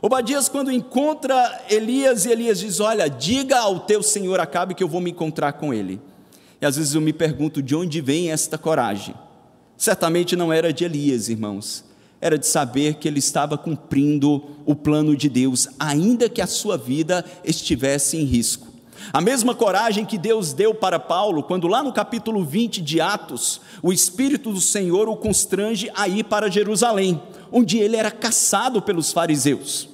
Obadias, 0.00 0.48
quando 0.48 0.70
encontra 0.70 1.64
Elias, 1.68 2.24
e 2.24 2.30
Elias 2.30 2.60
diz: 2.60 2.80
Olha, 2.80 3.08
diga 3.08 3.58
ao 3.58 3.80
teu 3.80 4.02
senhor 4.02 4.40
Acabe 4.40 4.74
que 4.74 4.82
eu 4.82 4.88
vou 4.88 5.00
me 5.00 5.10
encontrar 5.10 5.52
com 5.54 5.74
ele. 5.74 6.00
E 6.60 6.66
às 6.66 6.76
vezes 6.76 6.94
eu 6.94 7.00
me 7.00 7.12
pergunto 7.12 7.60
de 7.60 7.74
onde 7.74 8.00
vem 8.00 8.30
esta 8.30 8.56
coragem. 8.56 9.14
Certamente 9.76 10.36
não 10.36 10.52
era 10.52 10.72
de 10.72 10.84
Elias, 10.84 11.28
irmãos, 11.28 11.84
era 12.20 12.38
de 12.38 12.46
saber 12.46 12.94
que 12.94 13.08
ele 13.08 13.18
estava 13.18 13.58
cumprindo 13.58 14.42
o 14.64 14.76
plano 14.76 15.16
de 15.16 15.28
Deus, 15.28 15.68
ainda 15.78 16.28
que 16.28 16.40
a 16.40 16.46
sua 16.46 16.78
vida 16.78 17.24
estivesse 17.44 18.16
em 18.16 18.24
risco. 18.24 18.71
A 19.10 19.20
mesma 19.20 19.54
coragem 19.54 20.04
que 20.04 20.18
Deus 20.18 20.52
deu 20.52 20.74
para 20.74 20.98
Paulo, 20.98 21.42
quando 21.42 21.66
lá 21.66 21.82
no 21.82 21.92
capítulo 21.92 22.44
20 22.44 22.82
de 22.82 23.00
Atos, 23.00 23.60
o 23.82 23.92
Espírito 23.92 24.52
do 24.52 24.60
Senhor 24.60 25.08
o 25.08 25.16
constrange 25.16 25.90
a 25.94 26.06
ir 26.06 26.24
para 26.24 26.50
Jerusalém, 26.50 27.20
onde 27.50 27.78
ele 27.78 27.96
era 27.96 28.10
caçado 28.10 28.82
pelos 28.82 29.12
fariseus. 29.12 29.88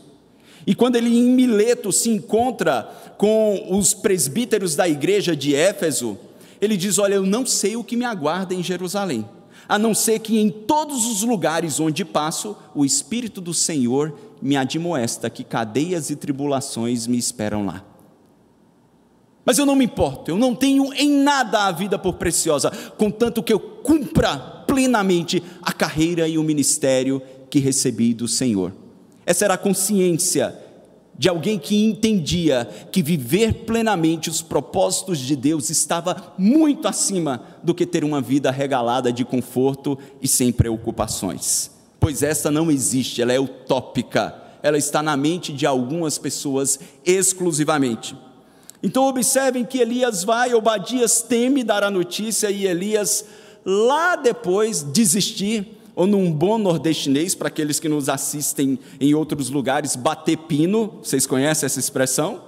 E 0.66 0.74
quando 0.74 0.96
ele 0.96 1.16
em 1.16 1.30
Mileto 1.30 1.92
se 1.92 2.10
encontra 2.10 2.82
com 3.16 3.68
os 3.70 3.94
presbíteros 3.94 4.74
da 4.74 4.88
igreja 4.88 5.34
de 5.34 5.54
Éfeso, 5.54 6.18
ele 6.60 6.76
diz: 6.76 6.98
Olha, 6.98 7.14
eu 7.14 7.24
não 7.24 7.46
sei 7.46 7.76
o 7.76 7.84
que 7.84 7.96
me 7.96 8.04
aguarda 8.04 8.54
em 8.54 8.62
Jerusalém. 8.62 9.24
a 9.68 9.78
não 9.78 9.94
ser 9.94 10.20
que 10.20 10.38
em 10.38 10.48
todos 10.48 11.04
os 11.04 11.22
lugares 11.22 11.78
onde 11.78 12.02
passo, 12.02 12.56
o 12.74 12.86
Espírito 12.86 13.38
do 13.38 13.52
Senhor 13.52 14.14
me 14.40 14.56
admoesta 14.56 15.28
que 15.28 15.44
cadeias 15.44 16.08
e 16.08 16.16
tribulações 16.16 17.06
me 17.06 17.18
esperam 17.18 17.66
lá. 17.66 17.84
Mas 19.48 19.56
eu 19.56 19.64
não 19.64 19.74
me 19.74 19.86
importo, 19.86 20.30
eu 20.30 20.36
não 20.36 20.54
tenho 20.54 20.92
em 20.92 21.08
nada 21.08 21.62
a 21.62 21.72
vida 21.72 21.98
por 21.98 22.16
preciosa, 22.16 22.70
contanto 22.98 23.42
que 23.42 23.50
eu 23.50 23.58
cumpra 23.58 24.36
plenamente 24.66 25.42
a 25.62 25.72
carreira 25.72 26.28
e 26.28 26.36
o 26.36 26.42
ministério 26.42 27.22
que 27.48 27.58
recebi 27.58 28.12
do 28.12 28.28
Senhor. 28.28 28.74
Essa 29.24 29.46
era 29.46 29.54
a 29.54 29.58
consciência 29.58 30.54
de 31.18 31.30
alguém 31.30 31.58
que 31.58 31.82
entendia 31.82 32.68
que 32.92 33.02
viver 33.02 33.64
plenamente 33.64 34.28
os 34.28 34.42
propósitos 34.42 35.18
de 35.18 35.34
Deus 35.34 35.70
estava 35.70 36.34
muito 36.36 36.86
acima 36.86 37.42
do 37.62 37.74
que 37.74 37.86
ter 37.86 38.04
uma 38.04 38.20
vida 38.20 38.50
regalada 38.50 39.10
de 39.10 39.24
conforto 39.24 39.98
e 40.20 40.28
sem 40.28 40.52
preocupações. 40.52 41.70
Pois 41.98 42.22
essa 42.22 42.50
não 42.50 42.70
existe, 42.70 43.22
ela 43.22 43.32
é 43.32 43.40
utópica, 43.40 44.34
ela 44.62 44.76
está 44.76 45.02
na 45.02 45.16
mente 45.16 45.54
de 45.54 45.64
algumas 45.64 46.18
pessoas 46.18 46.78
exclusivamente. 47.02 48.14
Então 48.82 49.08
observem 49.08 49.64
que 49.64 49.78
Elias 49.78 50.22
vai, 50.22 50.54
Obadias 50.54 51.20
teme 51.22 51.64
dar 51.64 51.82
a 51.82 51.90
notícia 51.90 52.50
e 52.50 52.66
Elias 52.66 53.24
lá 53.64 54.14
depois 54.16 54.82
desistir, 54.82 55.78
ou 55.96 56.06
num 56.06 56.30
bom 56.30 56.58
nordestinês, 56.58 57.34
para 57.34 57.48
aqueles 57.48 57.80
que 57.80 57.88
nos 57.88 58.08
assistem 58.08 58.78
em 59.00 59.14
outros 59.14 59.50
lugares, 59.50 59.96
bater 59.96 60.38
pino, 60.38 61.00
vocês 61.02 61.26
conhecem 61.26 61.66
essa 61.66 61.80
expressão? 61.80 62.44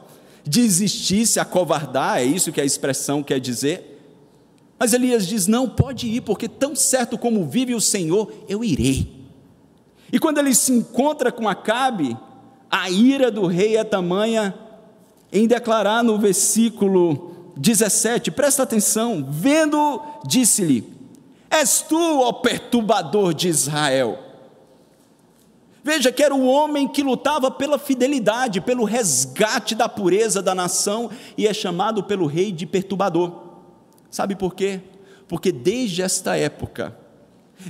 Desistir, 0.47 1.27
se 1.27 1.41
acovardar, 1.41 2.19
é 2.19 2.25
isso 2.25 2.53
que 2.53 2.61
a 2.61 2.65
expressão 2.65 3.23
quer 3.23 3.41
dizer. 3.41 3.99
Mas 4.79 4.95
Elias 4.95 5.27
diz: 5.27 5.47
não, 5.47 5.69
pode 5.69 6.07
ir, 6.07 6.23
porque 6.23 6.49
tão 6.49 6.75
certo 6.75 7.19
como 7.19 7.45
vive 7.45 7.75
o 7.75 7.81
Senhor, 7.81 8.33
eu 8.49 8.65
irei. 8.65 9.21
E 10.13 10.19
quando 10.19 10.39
ele 10.39 10.55
se 10.55 10.73
encontra 10.73 11.31
com 11.31 11.49
Acabe, 11.49 12.17
a 12.71 12.89
ira 12.89 13.31
do 13.31 13.47
rei 13.47 13.77
é 13.77 13.85
tamanha 13.85 14.55
em 15.33 15.47
declarar 15.47 16.03
no 16.03 16.19
versículo 16.19 17.53
17, 17.57 18.31
presta 18.31 18.63
atenção, 18.63 19.27
vendo, 19.29 20.01
disse-lhe: 20.27 20.85
És 21.51 21.83
tu, 21.83 22.21
ó 22.21 22.33
perturbador 22.33 23.35
de 23.35 23.49
Israel. 23.49 24.19
Veja 25.83 26.13
que 26.13 26.23
era 26.23 26.35
o 26.35 26.47
homem 26.47 26.87
que 26.87 27.03
lutava 27.03 27.51
pela 27.51 27.79
fidelidade, 27.79 28.61
pelo 28.61 28.85
resgate 28.85 29.75
da 29.75 29.89
pureza 29.89 30.43
da 30.43 30.55
nação 30.55 31.11
e 31.39 31.47
é 31.47 31.55
chamado 31.55 32.05
pelo 32.05 32.27
rei 32.27 32.53
de 32.53 32.67
perturbador. 32.67 33.33
Sabe 34.11 34.37
por 34.37 34.55
quê? 34.55 34.81
Porque 35.27 35.51
desde 35.51 36.03
esta 36.03 36.37
época, 36.37 36.97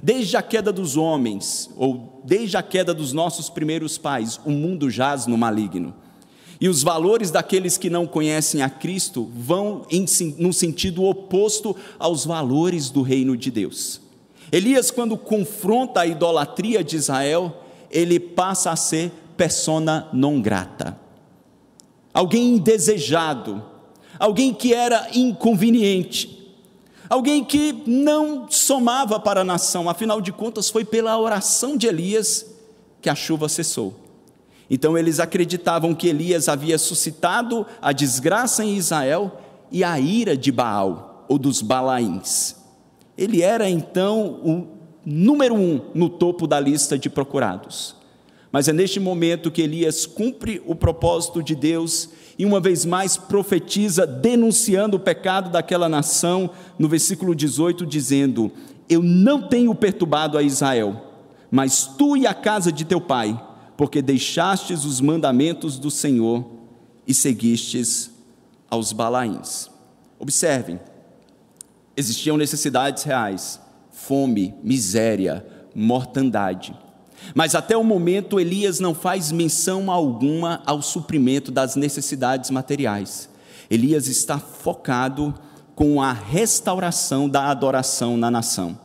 desde 0.02 0.36
a 0.36 0.42
queda 0.42 0.72
dos 0.72 0.96
homens, 0.96 1.70
ou 1.76 2.20
desde 2.24 2.56
a 2.56 2.62
queda 2.62 2.92
dos 2.92 3.12
nossos 3.12 3.48
primeiros 3.48 3.96
pais, 3.96 4.40
o 4.44 4.50
mundo 4.50 4.90
jaz 4.90 5.26
no 5.26 5.38
maligno. 5.38 5.94
E 6.60 6.68
os 6.68 6.82
valores 6.82 7.30
daqueles 7.30 7.78
que 7.78 7.88
não 7.88 8.06
conhecem 8.06 8.60
a 8.60 8.68
Cristo 8.68 9.30
vão 9.34 9.86
em, 9.90 10.04
no 10.36 10.52
sentido 10.52 11.04
oposto 11.04 11.74
aos 11.98 12.26
valores 12.26 12.90
do 12.90 13.00
reino 13.00 13.34
de 13.34 13.50
Deus. 13.50 14.00
Elias, 14.52 14.90
quando 14.90 15.16
confronta 15.16 16.00
a 16.00 16.06
idolatria 16.06 16.84
de 16.84 16.96
Israel, 16.96 17.64
ele 17.90 18.20
passa 18.20 18.70
a 18.70 18.76
ser 18.76 19.10
persona 19.36 20.08
non 20.12 20.42
grata. 20.42 20.98
Alguém 22.12 22.56
indesejado, 22.56 23.64
alguém 24.18 24.52
que 24.52 24.74
era 24.74 25.08
inconveniente, 25.14 26.54
alguém 27.08 27.42
que 27.42 27.72
não 27.86 28.50
somava 28.50 29.18
para 29.18 29.40
a 29.40 29.44
nação, 29.44 29.88
afinal 29.88 30.20
de 30.20 30.30
contas, 30.30 30.68
foi 30.68 30.84
pela 30.84 31.18
oração 31.18 31.76
de 31.76 31.86
Elias 31.86 32.44
que 33.00 33.08
a 33.08 33.14
chuva 33.14 33.48
cessou. 33.48 34.09
Então 34.70 34.96
eles 34.96 35.18
acreditavam 35.18 35.92
que 35.92 36.06
Elias 36.06 36.48
havia 36.48 36.78
suscitado 36.78 37.66
a 37.82 37.90
desgraça 37.90 38.64
em 38.64 38.76
Israel 38.76 39.40
e 39.72 39.82
a 39.82 39.98
ira 39.98 40.36
de 40.36 40.52
Baal, 40.52 41.26
ou 41.28 41.36
dos 41.36 41.60
Balaíns. 41.60 42.54
Ele 43.18 43.42
era 43.42 43.68
então 43.68 44.40
o 44.44 44.68
número 45.04 45.54
um 45.54 45.80
no 45.92 46.08
topo 46.08 46.46
da 46.46 46.60
lista 46.60 46.96
de 46.96 47.10
procurados. 47.10 47.96
Mas 48.52 48.68
é 48.68 48.72
neste 48.72 48.98
momento 48.98 49.50
que 49.50 49.62
Elias 49.62 50.06
cumpre 50.06 50.62
o 50.66 50.74
propósito 50.74 51.42
de 51.42 51.54
Deus 51.54 52.08
e 52.38 52.44
uma 52.46 52.60
vez 52.60 52.84
mais 52.84 53.16
profetiza, 53.16 54.06
denunciando 54.06 54.96
o 54.96 55.00
pecado 55.00 55.50
daquela 55.50 55.88
nação, 55.88 56.50
no 56.78 56.88
versículo 56.88 57.34
18, 57.34 57.86
dizendo: 57.86 58.50
Eu 58.88 59.02
não 59.02 59.42
tenho 59.42 59.74
perturbado 59.74 60.36
a 60.36 60.42
Israel, 60.42 60.96
mas 61.50 61.86
tu 61.86 62.16
e 62.16 62.26
a 62.26 62.34
casa 62.34 62.72
de 62.72 62.84
teu 62.84 63.00
pai 63.00 63.40
porque 63.80 64.02
deixastes 64.02 64.84
os 64.84 65.00
mandamentos 65.00 65.78
do 65.78 65.90
Senhor 65.90 66.44
e 67.06 67.14
seguistes 67.14 68.10
aos 68.68 68.92
Balaíns. 68.92 69.70
Observem, 70.18 70.78
existiam 71.96 72.36
necessidades 72.36 73.04
reais, 73.04 73.58
fome, 73.90 74.54
miséria, 74.62 75.46
mortandade. 75.74 76.76
Mas 77.34 77.54
até 77.54 77.74
o 77.74 77.82
momento 77.82 78.38
Elias 78.38 78.80
não 78.80 78.94
faz 78.94 79.32
menção 79.32 79.90
alguma 79.90 80.62
ao 80.66 80.82
suprimento 80.82 81.50
das 81.50 81.74
necessidades 81.74 82.50
materiais. 82.50 83.30
Elias 83.70 84.08
está 84.08 84.38
focado 84.38 85.32
com 85.74 86.02
a 86.02 86.12
restauração 86.12 87.26
da 87.26 87.46
adoração 87.46 88.18
na 88.18 88.30
nação. 88.30 88.78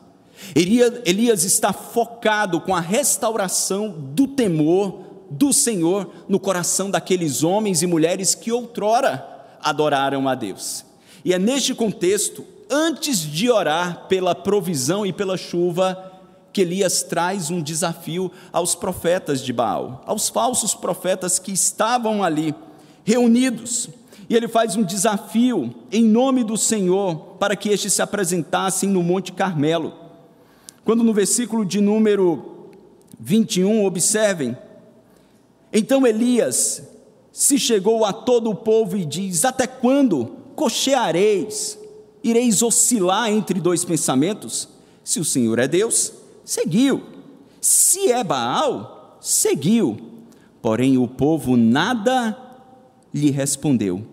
Elias 0.56 1.44
está 1.44 1.72
focado 1.74 2.60
com 2.62 2.76
a 2.76 2.80
restauração 2.80 3.90
do 3.90 4.28
temor 4.28 5.06
do 5.30 5.52
Senhor 5.52 6.10
no 6.28 6.40
coração 6.40 6.90
daqueles 6.90 7.44
homens 7.44 7.82
e 7.82 7.88
mulheres 7.88 8.36
que 8.36 8.52
outrora 8.52 9.26
adoraram 9.62 10.28
a 10.28 10.36
Deus. 10.36 10.86
E 11.24 11.34
é 11.34 11.40
neste 11.40 11.74
contexto, 11.74 12.46
antes 12.70 13.20
de 13.20 13.50
orar 13.50 14.06
pela 14.08 14.36
provisão 14.36 15.06
e 15.06 15.12
pela 15.12 15.38
chuva, 15.38 16.12
que 16.54 16.62
Elias 16.62 17.04
traz 17.04 17.50
um 17.50 17.62
desafio 17.62 18.32
aos 18.54 18.76
profetas 18.76 19.42
de 19.42 19.52
Baal, 19.52 20.04
aos 20.06 20.30
falsos 20.30 20.74
profetas 20.74 21.40
que 21.40 21.52
estavam 21.52 22.24
ali 22.24 22.56
reunidos. 23.04 23.90
E 24.30 24.36
ele 24.36 24.48
faz 24.48 24.76
um 24.76 24.84
desafio 24.84 25.76
em 25.92 26.04
nome 26.04 26.44
do 26.44 26.58
Senhor 26.58 27.36
para 27.40 27.56
que 27.56 27.70
estes 27.70 27.94
se 27.94 28.02
apresentassem 28.02 28.90
no 28.90 29.04
Monte 29.04 29.32
Carmelo. 29.32 30.05
Quando 30.86 31.04
no 31.04 31.14
versículo 31.14 31.66
de 31.66 31.82
número 31.82 32.70
21, 33.20 33.84
observem, 33.86 34.56
então 35.74 36.06
Elias 36.06 36.84
se 37.32 37.58
chegou 37.58 38.06
a 38.06 38.14
todo 38.14 38.52
o 38.52 38.56
povo 38.56 38.96
e 38.96 39.04
diz: 39.04 39.44
Até 39.44 39.66
quando 39.66 40.28
cocheareis? 40.56 41.80
Ireis 42.24 42.62
oscilar 42.62 43.32
entre 43.32 43.60
dois 43.60 43.84
pensamentos? 43.84 44.70
Se 45.04 45.20
o 45.20 45.26
Senhor 45.26 45.58
é 45.58 45.68
Deus, 45.68 46.14
seguiu. 46.44 47.02
Se 47.60 48.12
é 48.12 48.24
Baal, 48.24 49.18
seguiu. 49.20 49.98
Porém 50.62 51.00
o 51.00 51.08
povo 51.08 51.58
nada 51.58 52.38
lhe 53.12 53.32
respondeu. 53.32 54.04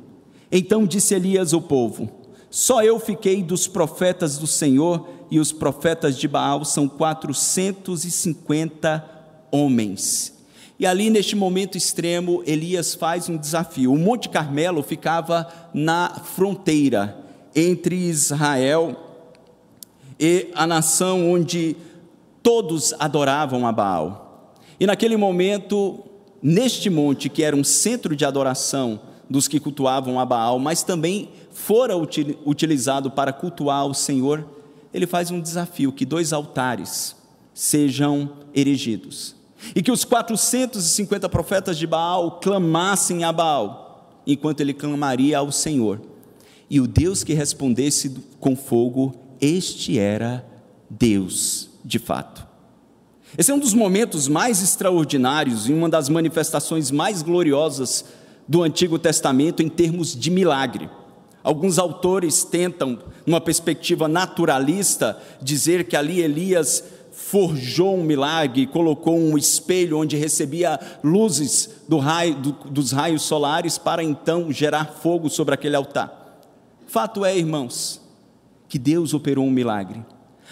Então 0.50 0.86
disse 0.86 1.14
Elias 1.14 1.52
ao 1.52 1.60
povo: 1.60 2.08
Só 2.50 2.82
eu 2.82 2.98
fiquei 2.98 3.42
dos 3.42 3.68
profetas 3.68 4.38
do 4.38 4.46
Senhor 4.46 5.06
e 5.32 5.40
os 5.40 5.50
profetas 5.50 6.16
de 6.18 6.28
Baal 6.28 6.62
são 6.62 6.86
450 6.86 9.02
homens. 9.50 10.34
E 10.78 10.84
ali, 10.84 11.08
neste 11.08 11.34
momento 11.34 11.78
extremo, 11.78 12.42
Elias 12.46 12.94
faz 12.94 13.30
um 13.30 13.38
desafio. 13.38 13.94
O 13.94 13.98
Monte 13.98 14.28
Carmelo 14.28 14.82
ficava 14.82 15.48
na 15.72 16.20
fronteira 16.22 17.16
entre 17.56 17.96
Israel 17.96 18.94
e 20.20 20.50
a 20.54 20.66
nação 20.66 21.32
onde 21.32 21.78
todos 22.42 22.92
adoravam 22.98 23.66
a 23.66 23.72
Baal. 23.72 24.52
E 24.78 24.84
naquele 24.84 25.16
momento, 25.16 26.00
neste 26.42 26.90
monte, 26.90 27.30
que 27.30 27.42
era 27.42 27.56
um 27.56 27.64
centro 27.64 28.14
de 28.14 28.26
adoração 28.26 29.00
dos 29.30 29.48
que 29.48 29.58
cultuavam 29.58 30.20
a 30.20 30.26
Baal, 30.26 30.58
mas 30.58 30.82
também 30.82 31.30
fora 31.50 31.96
utilizado 31.96 33.10
para 33.10 33.32
cultuar 33.32 33.86
o 33.86 33.94
Senhor, 33.94 34.60
ele 34.92 35.06
faz 35.06 35.30
um 35.30 35.40
desafio: 35.40 35.92
que 35.92 36.04
dois 36.04 36.32
altares 36.32 37.16
sejam 37.54 38.30
erigidos. 38.54 39.34
E 39.74 39.82
que 39.82 39.92
os 39.92 40.04
450 40.04 41.28
profetas 41.28 41.78
de 41.78 41.86
Baal 41.86 42.40
clamassem 42.40 43.22
a 43.22 43.32
Baal, 43.32 44.20
enquanto 44.26 44.60
ele 44.60 44.74
clamaria 44.74 45.38
ao 45.38 45.52
Senhor. 45.52 46.00
E 46.68 46.80
o 46.80 46.86
Deus 46.86 47.22
que 47.22 47.34
respondesse 47.34 48.10
com 48.40 48.56
fogo, 48.56 49.14
este 49.40 49.98
era 49.98 50.44
Deus 50.88 51.68
de 51.84 51.98
fato. 51.98 52.46
Esse 53.36 53.50
é 53.50 53.54
um 53.54 53.58
dos 53.58 53.72
momentos 53.72 54.28
mais 54.28 54.62
extraordinários 54.62 55.68
e 55.68 55.72
uma 55.72 55.88
das 55.88 56.08
manifestações 56.08 56.90
mais 56.90 57.22
gloriosas 57.22 58.04
do 58.46 58.62
Antigo 58.62 58.98
Testamento 58.98 59.62
em 59.62 59.68
termos 59.68 60.14
de 60.14 60.30
milagre. 60.30 60.90
Alguns 61.42 61.78
autores 61.78 62.44
tentam, 62.44 62.98
numa 63.26 63.40
perspectiva 63.40 64.06
naturalista, 64.06 65.20
dizer 65.40 65.84
que 65.84 65.96
ali 65.96 66.20
Elias 66.20 66.84
forjou 67.12 67.96
um 67.96 68.02
milagre, 68.02 68.66
colocou 68.66 69.18
um 69.18 69.36
espelho 69.36 69.98
onde 69.98 70.16
recebia 70.16 70.78
luzes 71.02 71.68
do 71.88 71.98
raio, 71.98 72.34
do, 72.36 72.52
dos 72.70 72.92
raios 72.92 73.22
solares 73.22 73.76
para 73.76 74.02
então 74.02 74.50
gerar 74.52 74.86
fogo 74.86 75.28
sobre 75.28 75.54
aquele 75.54 75.76
altar. 75.76 76.40
Fato 76.86 77.24
é, 77.24 77.36
irmãos, 77.36 78.00
que 78.68 78.78
Deus 78.78 79.14
operou 79.14 79.44
um 79.44 79.50
milagre. 79.50 80.04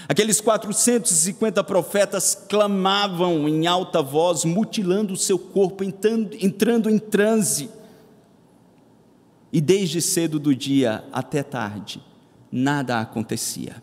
Aqueles 0.09 0.41
450 0.41 1.63
profetas 1.65 2.35
clamavam 2.49 3.49
em 3.49 3.67
alta 3.67 4.03
voz, 4.03 4.45
mutilando 4.45 5.15
o 5.15 5.17
seu 5.17 5.39
corpo, 5.39 5.85
entrando, 5.85 6.37
entrando 6.41 6.91
em 6.91 6.99
transe. 6.99 7.71
E 9.53 9.61
desde 9.61 10.01
cedo 10.01 10.39
do 10.39 10.55
dia 10.55 11.05
até 11.13 11.43
tarde, 11.43 12.03
nada 12.51 13.01
acontecia, 13.01 13.83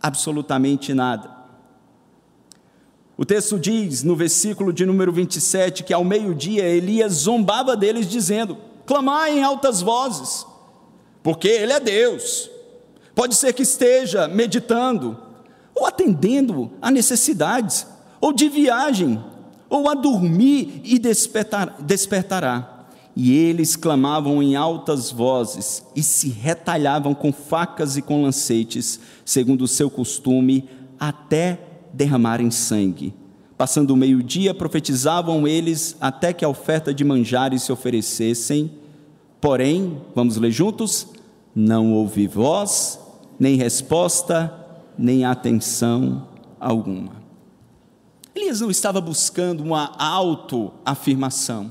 absolutamente 0.00 0.94
nada. 0.94 1.42
O 3.16 3.24
texto 3.24 3.58
diz, 3.58 4.02
no 4.02 4.16
versículo 4.16 4.72
de 4.72 4.86
número 4.86 5.12
27, 5.12 5.84
que 5.84 5.92
ao 5.92 6.02
meio-dia 6.02 6.64
Elias 6.64 7.12
zombava 7.12 7.76
deles, 7.76 8.08
dizendo: 8.08 8.56
Clamai 8.86 9.38
em 9.38 9.42
altas 9.42 9.82
vozes, 9.82 10.46
porque 11.22 11.46
Ele 11.46 11.72
é 11.72 11.80
Deus. 11.80 12.50
Pode 13.14 13.34
ser 13.34 13.52
que 13.52 13.62
esteja 13.62 14.26
meditando, 14.26 15.18
ou 15.74 15.86
atendendo 15.86 16.72
a 16.80 16.90
necessidades, 16.90 17.86
ou 18.20 18.32
de 18.32 18.48
viagem, 18.48 19.22
ou 19.68 19.88
a 19.88 19.94
dormir 19.94 20.80
e 20.82 20.98
despertar, 20.98 21.76
despertará. 21.80 22.71
E 23.14 23.32
eles 23.32 23.76
clamavam 23.76 24.42
em 24.42 24.56
altas 24.56 25.10
vozes 25.10 25.84
e 25.94 26.02
se 26.02 26.28
retalhavam 26.28 27.14
com 27.14 27.30
facas 27.30 27.96
e 27.96 28.02
com 28.02 28.22
lancetes, 28.22 28.98
segundo 29.24 29.62
o 29.62 29.68
seu 29.68 29.90
costume, 29.90 30.68
até 30.98 31.60
derramarem 31.92 32.50
sangue. 32.50 33.14
Passando 33.56 33.90
o 33.90 33.96
meio-dia, 33.96 34.54
profetizavam 34.54 35.46
eles 35.46 35.94
até 36.00 36.32
que 36.32 36.44
a 36.44 36.48
oferta 36.48 36.92
de 36.92 37.04
manjares 37.04 37.62
se 37.62 37.70
oferecessem. 37.70 38.70
Porém, 39.40 40.00
vamos 40.14 40.36
ler 40.38 40.50
juntos: 40.50 41.06
não 41.54 41.92
houve 41.92 42.26
voz, 42.26 42.98
nem 43.38 43.56
resposta, 43.56 44.52
nem 44.98 45.24
atenção 45.24 46.26
alguma. 46.58 47.22
Elias 48.34 48.60
não 48.60 48.70
estava 48.70 49.02
buscando 49.02 49.62
uma 49.62 49.92
autoafirmação 49.98 51.70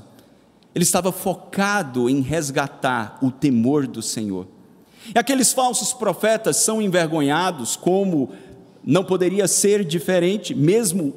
ele 0.74 0.84
estava 0.84 1.12
focado 1.12 2.08
em 2.08 2.20
resgatar 2.20 3.18
o 3.22 3.30
temor 3.30 3.86
do 3.86 4.00
Senhor. 4.00 4.46
E 5.14 5.18
aqueles 5.18 5.52
falsos 5.52 5.92
profetas 5.92 6.56
são 6.58 6.80
envergonhados, 6.80 7.76
como 7.76 8.30
não 8.84 9.04
poderia 9.04 9.46
ser 9.46 9.84
diferente, 9.84 10.54
mesmo 10.54 11.14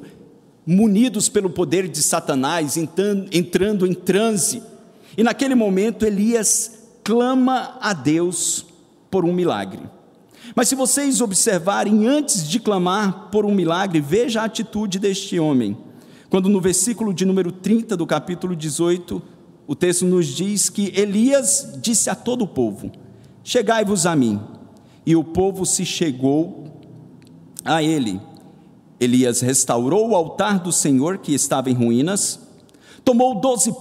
munidos 0.66 1.28
pelo 1.28 1.48
poder 1.48 1.88
de 1.88 2.02
Satanás, 2.02 2.76
entrando, 2.76 3.86
em 3.86 3.94
transe. 3.94 4.62
E 5.16 5.22
naquele 5.22 5.54
momento 5.54 6.04
Elias 6.04 6.78
clama 7.04 7.78
a 7.80 7.92
Deus 7.92 8.66
por 9.10 9.24
um 9.24 9.32
milagre. 9.32 9.82
Mas 10.54 10.68
se 10.68 10.74
vocês 10.74 11.20
observarem, 11.20 12.06
antes 12.06 12.48
de 12.48 12.60
clamar 12.60 13.28
por 13.30 13.44
um 13.44 13.54
milagre, 13.54 14.00
veja 14.00 14.42
a 14.42 14.44
atitude 14.44 14.98
deste 14.98 15.38
homem. 15.38 15.76
Quando 16.28 16.48
no 16.48 16.60
versículo 16.60 17.14
de 17.14 17.24
número 17.24 17.52
30 17.52 17.96
do 17.96 18.06
capítulo 18.06 18.54
18, 18.54 19.22
o 19.66 19.74
texto 19.74 20.04
nos 20.04 20.26
diz 20.26 20.70
que 20.70 20.92
Elias 20.94 21.78
disse 21.82 22.08
a 22.08 22.14
todo 22.14 22.42
o 22.42 22.48
povo: 22.48 22.90
Chegai-vos 23.42 24.06
a 24.06 24.14
mim. 24.14 24.40
E 25.04 25.14
o 25.14 25.24
povo 25.24 25.64
se 25.64 25.84
chegou 25.84 26.64
a 27.64 27.82
ele. 27.82 28.20
Elias 28.98 29.40
restaurou 29.40 30.10
o 30.10 30.14
altar 30.14 30.58
do 30.58 30.72
Senhor 30.72 31.18
que 31.18 31.34
estava 31.34 31.70
em 31.70 31.74
ruínas, 31.74 32.40
tomou 33.04 33.40
doze 33.40 33.72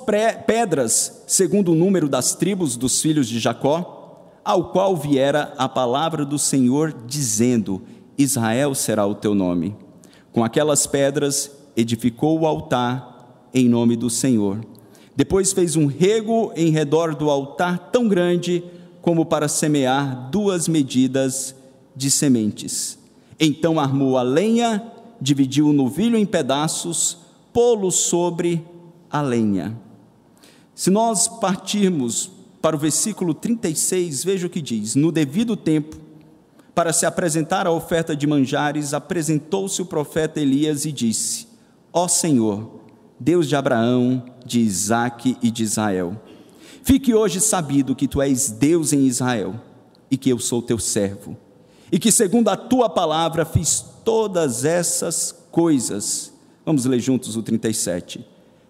pedras, 0.45 1.23
segundo 1.25 1.71
o 1.71 1.75
número 1.75 2.09
das 2.09 2.35
tribos 2.35 2.75
dos 2.75 3.01
filhos 3.01 3.27
de 3.27 3.39
Jacó, 3.39 4.29
ao 4.43 4.71
qual 4.71 4.95
viera 4.95 5.53
a 5.57 5.69
palavra 5.69 6.25
do 6.25 6.37
Senhor, 6.37 6.93
dizendo: 7.07 7.81
Israel 8.17 8.75
será 8.75 9.05
o 9.05 9.15
teu 9.15 9.33
nome. 9.33 9.75
Com 10.31 10.43
aquelas 10.43 10.85
pedras 10.85 11.51
edificou 11.77 12.39
o 12.39 12.47
altar 12.47 13.49
em 13.53 13.69
nome 13.69 13.95
do 13.95 14.09
Senhor 14.09 14.74
depois 15.15 15.53
fez 15.53 15.75
um 15.75 15.85
rego 15.85 16.51
em 16.55 16.69
redor 16.69 17.15
do 17.15 17.29
altar 17.29 17.89
tão 17.91 18.07
grande 18.07 18.63
como 19.01 19.25
para 19.25 19.47
semear 19.47 20.29
duas 20.29 20.67
medidas 20.67 21.55
de 21.95 22.11
sementes. 22.11 22.97
Então 23.39 23.79
armou 23.79 24.17
a 24.17 24.21
lenha, 24.21 24.83
dividiu 25.21 25.67
o 25.67 25.73
novilho 25.73 26.17
em 26.17 26.25
pedaços, 26.25 27.17
pô-lo 27.53 27.91
sobre 27.91 28.65
a 29.09 29.21
lenha. 29.21 29.77
Se 30.73 30.89
nós 30.89 31.27
partirmos 31.27 32.31
para 32.61 32.75
o 32.75 32.79
versículo 32.79 33.33
36, 33.33 34.23
veja 34.23 34.47
o 34.47 34.49
que 34.49 34.61
diz: 34.61 34.95
No 34.95 35.11
devido 35.11 35.55
tempo, 35.55 35.97
para 36.73 36.91
se 36.91 37.05
apresentar 37.05 37.65
a 37.65 37.71
oferta 37.71 38.15
de 38.15 38.27
manjares, 38.27 38.93
apresentou-se 38.93 39.81
o 39.81 39.85
profeta 39.85 40.41
Elias 40.41 40.83
e 40.83 40.91
disse: 40.91 41.47
Ó 41.93 42.07
Senhor, 42.07 42.81
Deus 43.19 43.47
de 43.47 43.55
Abraão, 43.55 44.23
de 44.45 44.59
Isaque 44.59 45.37
e 45.41 45.49
de 45.49 45.63
Israel. 45.63 46.19
Fique 46.83 47.13
hoje 47.13 47.39
sabido 47.39 47.95
que 47.95 48.07
tu 48.07 48.21
és 48.21 48.51
Deus 48.51 48.93
em 48.93 49.07
Israel 49.07 49.55
e 50.11 50.17
que 50.17 50.29
eu 50.29 50.37
sou 50.37 50.61
teu 50.61 50.77
servo, 50.77 51.35
e 51.91 51.97
que 51.97 52.11
segundo 52.11 52.49
a 52.49 52.55
tua 52.55 52.89
palavra 52.89 53.43
fiz 53.43 53.83
todas 54.03 54.65
essas 54.65 55.35
coisas. 55.51 56.31
Vamos 56.63 56.85
ler 56.85 56.99
juntos 56.99 57.35
o 57.35 57.41
37. 57.41 58.25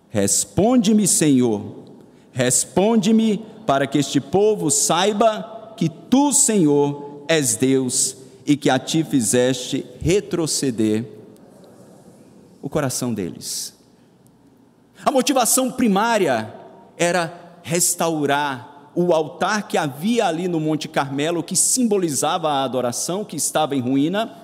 Responde-me, 0.09 1.07
Senhor, 1.07 1.83
responde-me 2.31 3.45
para 3.65 3.85
que 3.85 3.97
este 3.97 4.21
povo 4.21 4.71
saiba 4.71 5.73
que 5.75 5.89
tu, 5.89 6.31
Senhor, 6.31 7.23
és 7.27 7.55
Deus 7.55 8.15
e 8.45 8.55
que 8.55 8.69
a 8.69 8.79
ti 8.79 9.03
fizeste 9.03 9.85
retroceder 9.99 11.05
o 12.61 12.69
coração 12.69 13.13
deles. 13.13 13.74
A 15.05 15.11
motivação 15.11 15.71
primária 15.71 16.51
era 16.97 17.59
restaurar 17.61 18.89
o 18.95 19.13
altar 19.13 19.67
que 19.67 19.77
havia 19.77 20.25
ali 20.25 20.47
no 20.47 20.59
Monte 20.59 20.87
Carmelo, 20.87 21.43
que 21.43 21.55
simbolizava 21.55 22.49
a 22.49 22.63
adoração 22.63 23.23
que 23.23 23.35
estava 23.35 23.75
em 23.75 23.81
ruína, 23.81 24.35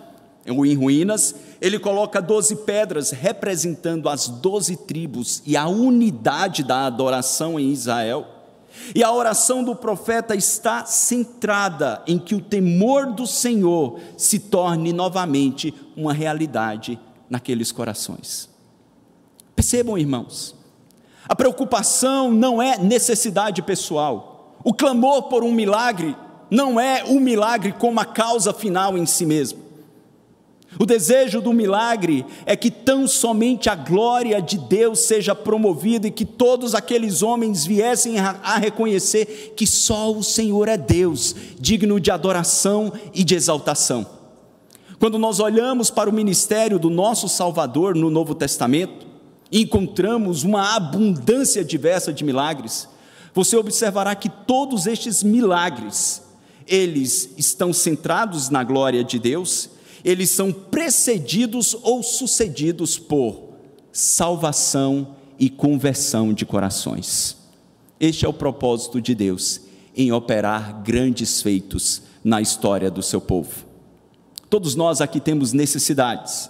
em 0.45 0.75
ruínas. 0.75 1.33
Ele 1.59 1.79
coloca 1.79 2.21
doze 2.21 2.57
pedras 2.57 3.09
representando 3.09 4.07
as 4.07 4.27
doze 4.27 4.75
tribos 4.75 5.41
e 5.47 5.57
a 5.57 5.67
unidade 5.67 6.63
da 6.63 6.85
adoração 6.85 7.59
em 7.59 7.71
Israel. 7.71 8.27
E 8.93 9.03
a 9.03 9.11
oração 9.11 9.63
do 9.63 9.75
profeta 9.75 10.35
está 10.35 10.85
centrada 10.85 12.03
em 12.05 12.19
que 12.19 12.35
o 12.35 12.41
temor 12.41 13.07
do 13.07 13.25
Senhor 13.25 13.99
se 14.15 14.37
torne 14.37 14.93
novamente 14.93 15.73
uma 15.97 16.13
realidade 16.13 16.99
naqueles 17.27 17.71
corações. 17.71 18.50
Percebam, 19.61 19.95
irmãos, 19.95 20.55
a 21.29 21.35
preocupação 21.35 22.31
não 22.31 22.59
é 22.59 22.79
necessidade 22.79 23.61
pessoal. 23.61 24.55
O 24.63 24.73
clamor 24.73 25.29
por 25.29 25.43
um 25.43 25.51
milagre 25.51 26.15
não 26.49 26.79
é 26.79 27.03
um 27.05 27.19
milagre 27.19 27.71
como 27.71 27.99
a 27.99 28.05
causa 28.05 28.51
final 28.53 28.97
em 28.97 29.05
si 29.05 29.23
mesmo. 29.23 29.59
O 30.79 30.85
desejo 30.85 31.41
do 31.41 31.53
milagre 31.53 32.25
é 32.43 32.55
que 32.55 32.71
tão 32.71 33.07
somente 33.07 33.69
a 33.69 33.75
glória 33.75 34.41
de 34.41 34.57
Deus 34.57 35.01
seja 35.01 35.35
promovida 35.35 36.07
e 36.07 36.11
que 36.11 36.25
todos 36.25 36.73
aqueles 36.73 37.21
homens 37.21 37.63
viessem 37.63 38.17
a 38.17 38.57
reconhecer 38.57 39.53
que 39.55 39.67
só 39.67 40.11
o 40.11 40.23
Senhor 40.23 40.69
é 40.69 40.75
Deus, 40.75 41.35
digno 41.59 41.99
de 41.99 42.09
adoração 42.09 42.91
e 43.13 43.23
de 43.23 43.35
exaltação. 43.35 44.07
Quando 44.97 45.19
nós 45.19 45.39
olhamos 45.39 45.91
para 45.91 46.09
o 46.09 46.13
ministério 46.13 46.79
do 46.79 46.89
nosso 46.89 47.29
Salvador 47.29 47.93
no 47.93 48.09
Novo 48.09 48.33
Testamento, 48.33 49.10
encontramos 49.51 50.43
uma 50.43 50.75
abundância 50.75 51.63
diversa 51.63 52.13
de 52.13 52.23
milagres, 52.23 52.87
você 53.33 53.55
observará 53.57 54.15
que 54.15 54.29
todos 54.29 54.87
estes 54.87 55.23
milagres, 55.23 56.21
eles 56.67 57.33
estão 57.37 57.73
centrados 57.73 58.49
na 58.49 58.63
glória 58.63 59.03
de 59.03 59.19
Deus, 59.19 59.69
eles 60.03 60.29
são 60.29 60.51
precedidos 60.51 61.75
ou 61.81 62.01
sucedidos 62.01 62.97
por 62.97 63.51
salvação 63.91 65.15
e 65.37 65.49
conversão 65.49 66.33
de 66.33 66.45
corações. 66.45 67.37
Este 67.99 68.25
é 68.25 68.29
o 68.29 68.33
propósito 68.33 69.01
de 69.01 69.13
Deus 69.13 69.61
em 69.95 70.11
operar 70.11 70.81
grandes 70.81 71.41
feitos 71.41 72.01
na 72.23 72.41
história 72.41 72.89
do 72.89 73.03
seu 73.03 73.19
povo. 73.19 73.65
Todos 74.49 74.75
nós 74.75 75.01
aqui 75.01 75.19
temos 75.19 75.53
necessidades, 75.53 76.49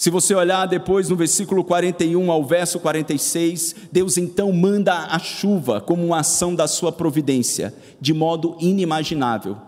Se 0.00 0.08
você 0.08 0.34
olhar 0.34 0.64
depois 0.64 1.10
no 1.10 1.14
versículo 1.14 1.62
41 1.62 2.30
ao 2.30 2.42
verso 2.42 2.80
46, 2.80 3.76
Deus 3.92 4.16
então 4.16 4.50
manda 4.50 4.94
a 4.94 5.18
chuva 5.18 5.78
como 5.78 6.02
uma 6.06 6.20
ação 6.20 6.54
da 6.54 6.66
sua 6.66 6.90
providência, 6.90 7.74
de 8.00 8.14
modo 8.14 8.56
inimaginável. 8.58 9.58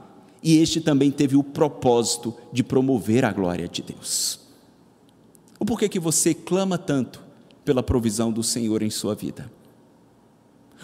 E 0.43 0.57
este 0.57 0.81
também 0.81 1.11
teve 1.11 1.37
o 1.37 1.43
propósito 1.43 2.35
de 2.51 2.63
promover 2.63 3.27
a 3.27 3.31
glória 3.31 3.69
de 3.69 3.83
Deus. 3.83 4.41
O 5.61 5.67
porquê 5.67 5.87
que 5.87 6.01
você 6.01 6.33
clama 6.33 6.79
tanto 6.79 7.23
pela 7.63 7.83
provisão 7.83 8.33
do 8.33 8.43
Senhor 8.43 8.83
em 8.83 8.89
sua 8.89 9.15
vida? 9.15 9.53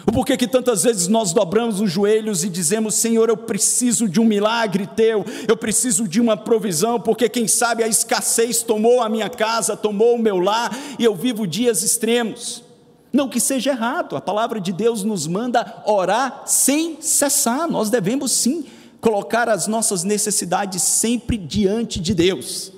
O 0.05 0.11
porquê 0.11 0.37
que 0.37 0.47
tantas 0.47 0.83
vezes 0.83 1.07
nós 1.07 1.33
dobramos 1.33 1.81
os 1.81 1.91
joelhos 1.91 2.43
e 2.43 2.49
dizemos: 2.49 2.95
Senhor, 2.95 3.29
eu 3.29 3.37
preciso 3.37 4.07
de 4.07 4.19
um 4.19 4.25
milagre 4.25 4.87
teu, 4.87 5.25
eu 5.47 5.57
preciso 5.57 6.07
de 6.07 6.21
uma 6.21 6.37
provisão, 6.37 6.99
porque 6.99 7.27
quem 7.27 7.47
sabe 7.47 7.83
a 7.83 7.87
escassez 7.87 8.63
tomou 8.63 9.01
a 9.01 9.09
minha 9.09 9.29
casa, 9.29 9.75
tomou 9.75 10.15
o 10.15 10.19
meu 10.19 10.39
lar 10.39 10.75
e 10.97 11.03
eu 11.03 11.15
vivo 11.15 11.45
dias 11.45 11.83
extremos. 11.83 12.63
Não 13.11 13.27
que 13.27 13.39
seja 13.39 13.71
errado, 13.71 14.15
a 14.15 14.21
palavra 14.21 14.61
de 14.61 14.71
Deus 14.71 15.03
nos 15.03 15.25
manda 15.25 15.81
orar 15.85 16.43
sem 16.45 17.01
cessar, 17.01 17.67
nós 17.67 17.89
devemos 17.89 18.31
sim 18.31 18.65
colocar 19.01 19.49
as 19.49 19.67
nossas 19.67 20.03
necessidades 20.03 20.83
sempre 20.83 21.37
diante 21.37 21.99
de 21.99 22.13
Deus. 22.13 22.71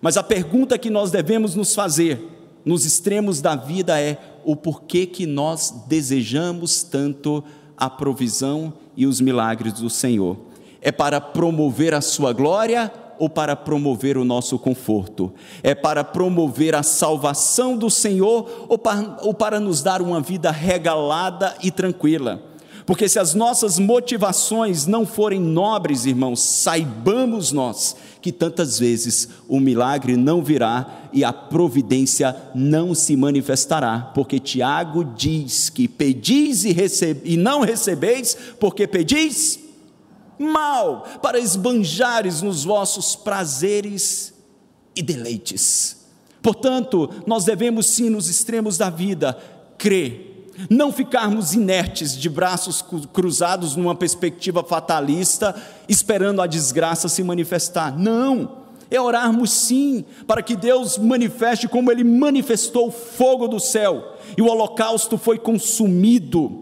Mas 0.00 0.16
a 0.16 0.22
pergunta 0.22 0.78
que 0.78 0.90
nós 0.90 1.10
devemos 1.10 1.54
nos 1.54 1.74
fazer 1.74 2.31
nos 2.64 2.84
extremos 2.84 3.40
da 3.40 3.56
vida 3.56 4.00
é: 4.00 4.18
o 4.44 4.56
porquê 4.56 5.06
que 5.06 5.26
nós 5.26 5.84
desejamos 5.86 6.82
tanto 6.82 7.42
a 7.76 7.90
provisão 7.90 8.72
e 8.96 9.06
os 9.06 9.20
milagres 9.20 9.74
do 9.74 9.90
Senhor. 9.90 10.36
É 10.80 10.92
para 10.92 11.20
promover 11.20 11.94
a 11.94 12.00
sua 12.00 12.32
glória 12.32 12.92
ou 13.18 13.28
para 13.28 13.54
promover 13.54 14.16
o 14.16 14.24
nosso 14.24 14.58
conforto? 14.58 15.32
É 15.62 15.74
para 15.74 16.02
promover 16.02 16.74
a 16.74 16.82
salvação 16.82 17.76
do 17.76 17.88
Senhor 17.88 18.66
ou 18.68 18.78
para, 18.78 19.16
ou 19.22 19.32
para 19.32 19.60
nos 19.60 19.82
dar 19.82 20.02
uma 20.02 20.20
vida 20.20 20.50
regalada 20.50 21.56
e 21.62 21.70
tranquila? 21.70 22.42
Porque 22.84 23.08
se 23.08 23.18
as 23.18 23.32
nossas 23.32 23.78
motivações 23.78 24.86
não 24.86 25.06
forem 25.06 25.40
nobres, 25.40 26.04
irmãos, 26.04 26.40
saibamos 26.40 27.52
nós 27.52 27.96
que 28.22 28.32
tantas 28.32 28.78
vezes 28.78 29.28
o 29.48 29.58
milagre 29.58 30.16
não 30.16 30.42
virá 30.42 31.08
e 31.12 31.24
a 31.24 31.32
providência 31.32 32.34
não 32.54 32.94
se 32.94 33.16
manifestará, 33.16 34.12
porque 34.14 34.38
Tiago 34.38 35.04
diz 35.04 35.68
que 35.68 35.88
pedis 35.88 36.64
e, 36.64 36.74
e 37.24 37.36
não 37.36 37.60
recebeis, 37.60 38.36
porque 38.58 38.86
pedis 38.86 39.58
mal, 40.38 41.04
para 41.20 41.38
esbanjares 41.38 42.40
nos 42.40 42.64
vossos 42.64 43.14
prazeres 43.16 44.32
e 44.94 45.02
deleites. 45.02 45.98
Portanto, 46.40 47.10
nós 47.26 47.44
devemos 47.44 47.86
sim, 47.86 48.08
nos 48.08 48.28
extremos 48.28 48.78
da 48.78 48.90
vida, 48.90 49.36
crer 49.76 50.31
não 50.68 50.92
ficarmos 50.92 51.54
inertes 51.54 52.16
de 52.16 52.28
braços 52.28 52.84
cruzados 53.12 53.76
numa 53.76 53.94
perspectiva 53.94 54.62
fatalista, 54.62 55.54
esperando 55.88 56.42
a 56.42 56.46
desgraça 56.46 57.08
se 57.08 57.22
manifestar. 57.22 57.96
Não, 57.98 58.58
é 58.90 59.00
orarmos 59.00 59.50
sim, 59.50 60.04
para 60.26 60.42
que 60.42 60.54
Deus 60.54 60.98
manifeste 60.98 61.66
como 61.66 61.90
Ele 61.90 62.04
manifestou 62.04 62.88
o 62.88 62.92
fogo 62.92 63.48
do 63.48 63.58
céu, 63.58 64.16
e 64.36 64.42
o 64.42 64.46
holocausto 64.46 65.16
foi 65.16 65.38
consumido 65.38 66.61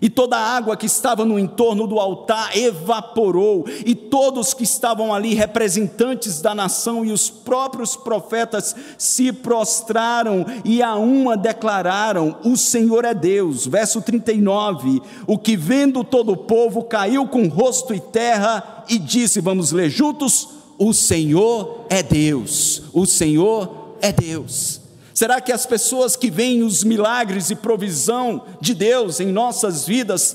e 0.00 0.08
toda 0.08 0.36
a 0.36 0.56
água 0.56 0.76
que 0.76 0.86
estava 0.86 1.24
no 1.24 1.38
entorno 1.38 1.86
do 1.86 1.98
altar 1.98 2.56
evaporou, 2.56 3.64
e 3.84 3.94
todos 3.94 4.54
que 4.54 4.64
estavam 4.64 5.12
ali, 5.12 5.34
representantes 5.34 6.40
da 6.40 6.54
nação 6.54 7.04
e 7.04 7.12
os 7.12 7.28
próprios 7.28 7.96
profetas, 7.96 8.74
se 8.96 9.32
prostraram 9.32 10.46
e 10.64 10.82
a 10.82 10.96
uma 10.96 11.36
declararam: 11.36 12.36
O 12.44 12.56
Senhor 12.56 13.04
é 13.04 13.14
Deus. 13.14 13.66
Verso 13.66 14.00
39: 14.00 15.02
O 15.26 15.38
que 15.38 15.56
vendo 15.56 16.02
todo 16.02 16.32
o 16.32 16.36
povo 16.36 16.84
caiu 16.84 17.26
com 17.26 17.48
rosto 17.48 17.94
e 17.94 18.00
terra 18.00 18.84
e 18.88 18.98
disse: 18.98 19.40
Vamos 19.40 19.72
ler 19.72 19.90
juntos: 19.90 20.48
O 20.78 20.94
Senhor 20.94 21.84
é 21.90 22.02
Deus, 22.02 22.82
o 22.92 23.04
Senhor 23.04 23.96
é 24.00 24.12
Deus. 24.12 24.79
Será 25.20 25.38
que 25.38 25.52
as 25.52 25.66
pessoas 25.66 26.16
que 26.16 26.30
veem 26.30 26.62
os 26.62 26.82
milagres 26.82 27.50
e 27.50 27.54
provisão 27.54 28.42
de 28.58 28.72
Deus 28.72 29.20
em 29.20 29.26
nossas 29.26 29.86
vidas 29.86 30.34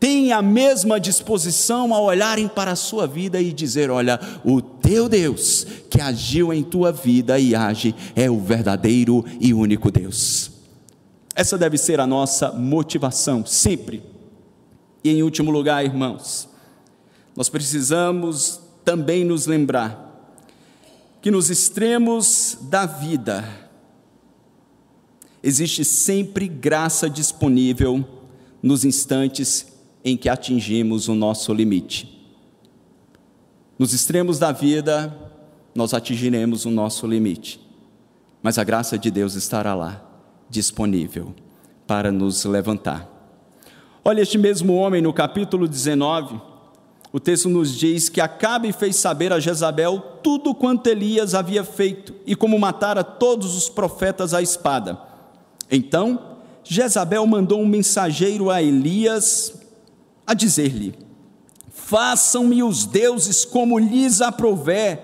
têm 0.00 0.32
a 0.32 0.42
mesma 0.42 0.98
disposição 0.98 1.94
a 1.94 2.00
olharem 2.00 2.48
para 2.48 2.72
a 2.72 2.74
sua 2.74 3.06
vida 3.06 3.40
e 3.40 3.52
dizer: 3.52 3.88
Olha, 3.88 4.18
o 4.44 4.60
teu 4.60 5.08
Deus 5.08 5.64
que 5.88 6.00
agiu 6.00 6.52
em 6.52 6.64
tua 6.64 6.90
vida 6.90 7.38
e 7.38 7.54
age 7.54 7.94
é 8.16 8.28
o 8.28 8.40
verdadeiro 8.40 9.24
e 9.38 9.54
único 9.54 9.92
Deus? 9.92 10.50
Essa 11.32 11.56
deve 11.56 11.78
ser 11.78 12.00
a 12.00 12.06
nossa 12.06 12.50
motivação, 12.50 13.46
sempre. 13.46 14.02
E 15.04 15.10
em 15.10 15.22
último 15.22 15.52
lugar, 15.52 15.84
irmãos, 15.84 16.48
nós 17.36 17.48
precisamos 17.48 18.60
também 18.84 19.24
nos 19.24 19.46
lembrar 19.46 20.02
que 21.22 21.30
nos 21.30 21.48
extremos 21.48 22.58
da 22.62 22.86
vida, 22.86 23.65
existe 25.46 25.84
sempre 25.84 26.48
graça 26.48 27.08
disponível 27.08 28.04
nos 28.60 28.84
instantes 28.84 29.78
em 30.04 30.16
que 30.16 30.28
atingimos 30.28 31.06
o 31.06 31.14
nosso 31.14 31.54
limite. 31.54 32.20
Nos 33.78 33.92
extremos 33.92 34.40
da 34.40 34.50
vida, 34.50 35.16
nós 35.72 35.94
atingiremos 35.94 36.64
o 36.64 36.70
nosso 36.70 37.06
limite, 37.06 37.60
mas 38.42 38.58
a 38.58 38.64
graça 38.64 38.98
de 38.98 39.08
Deus 39.08 39.34
estará 39.36 39.72
lá, 39.72 40.04
disponível, 40.50 41.32
para 41.86 42.10
nos 42.10 42.44
levantar. 42.44 43.08
Olha, 44.04 44.22
este 44.22 44.38
mesmo 44.38 44.74
homem, 44.74 45.00
no 45.00 45.12
capítulo 45.12 45.68
19, 45.68 46.40
o 47.12 47.20
texto 47.20 47.48
nos 47.48 47.72
diz 47.72 48.08
que 48.08 48.20
Acabe 48.20 48.72
fez 48.72 48.96
saber 48.96 49.32
a 49.32 49.38
Jezabel 49.38 50.00
tudo 50.24 50.52
quanto 50.52 50.88
Elias 50.88 51.34
havia 51.34 51.62
feito 51.62 52.16
e 52.26 52.34
como 52.34 52.58
matara 52.58 53.04
todos 53.04 53.56
os 53.56 53.68
profetas 53.68 54.34
à 54.34 54.42
espada. 54.42 55.14
Então, 55.70 56.36
Jezabel 56.64 57.26
mandou 57.26 57.60
um 57.60 57.66
mensageiro 57.66 58.50
a 58.50 58.62
Elias 58.62 59.54
a 60.26 60.34
dizer-lhe: 60.34 60.94
Façam-me 61.70 62.62
os 62.62 62.84
deuses 62.84 63.44
como 63.44 63.78
lhes 63.78 64.20
aprouver, 64.20 65.00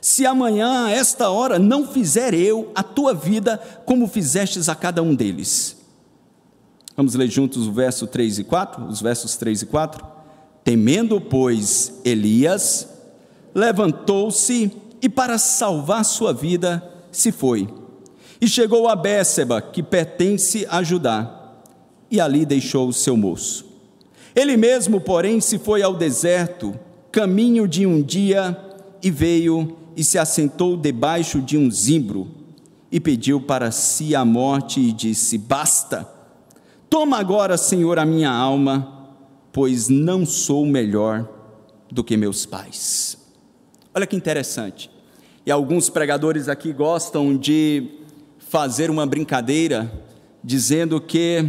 se 0.00 0.26
amanhã, 0.26 0.86
a 0.86 0.90
esta 0.90 1.28
hora, 1.28 1.58
não 1.58 1.86
fizer 1.86 2.34
eu 2.34 2.70
a 2.74 2.82
tua 2.82 3.14
vida 3.14 3.58
como 3.84 4.08
fizestes 4.08 4.68
a 4.68 4.74
cada 4.74 5.02
um 5.02 5.14
deles. 5.14 5.76
Vamos 6.96 7.14
ler 7.14 7.28
juntos 7.28 7.66
o 7.66 7.72
verso 7.72 8.06
3 8.06 8.38
e 8.38 8.44
4, 8.44 8.84
os 8.86 9.00
versos 9.00 9.36
3 9.36 9.62
e 9.62 9.66
4. 9.66 10.06
Temendo, 10.62 11.20
pois, 11.20 12.00
Elias, 12.04 12.88
levantou-se 13.54 14.72
e, 15.02 15.08
para 15.08 15.36
salvar 15.36 16.04
sua 16.04 16.32
vida, 16.32 16.82
se 17.10 17.32
foi 17.32 17.68
e 18.44 18.48
chegou 18.48 18.86
a 18.88 18.94
Béceba, 18.94 19.62
que 19.62 19.82
pertence 19.82 20.66
a 20.68 20.82
Judá, 20.82 21.54
e 22.10 22.20
ali 22.20 22.44
deixou 22.44 22.86
o 22.86 22.92
seu 22.92 23.16
moço. 23.16 23.64
Ele 24.36 24.54
mesmo, 24.54 25.00
porém, 25.00 25.40
se 25.40 25.58
foi 25.58 25.82
ao 25.82 25.94
deserto, 25.94 26.78
caminho 27.10 27.66
de 27.66 27.86
um 27.86 28.02
dia, 28.02 28.54
e 29.02 29.10
veio 29.10 29.74
e 29.96 30.04
se 30.04 30.18
assentou 30.18 30.76
debaixo 30.76 31.40
de 31.40 31.56
um 31.56 31.70
zimbro, 31.70 32.30
e 32.92 33.00
pediu 33.00 33.40
para 33.40 33.70
si 33.70 34.14
a 34.14 34.26
morte, 34.26 34.78
e 34.78 34.92
disse: 34.92 35.38
Basta, 35.38 36.06
toma 36.90 37.16
agora, 37.16 37.56
Senhor, 37.56 37.98
a 37.98 38.04
minha 38.04 38.30
alma, 38.30 39.08
pois 39.54 39.88
não 39.88 40.26
sou 40.26 40.66
melhor 40.66 41.26
do 41.90 42.04
que 42.04 42.14
meus 42.14 42.44
pais. 42.44 43.16
Olha 43.94 44.06
que 44.06 44.14
interessante. 44.14 44.90
E 45.46 45.50
alguns 45.50 45.88
pregadores 45.88 46.46
aqui 46.46 46.74
gostam 46.74 47.34
de 47.34 48.03
fazer 48.54 48.88
uma 48.88 49.04
brincadeira 49.04 49.92
dizendo 50.40 51.00
que 51.00 51.44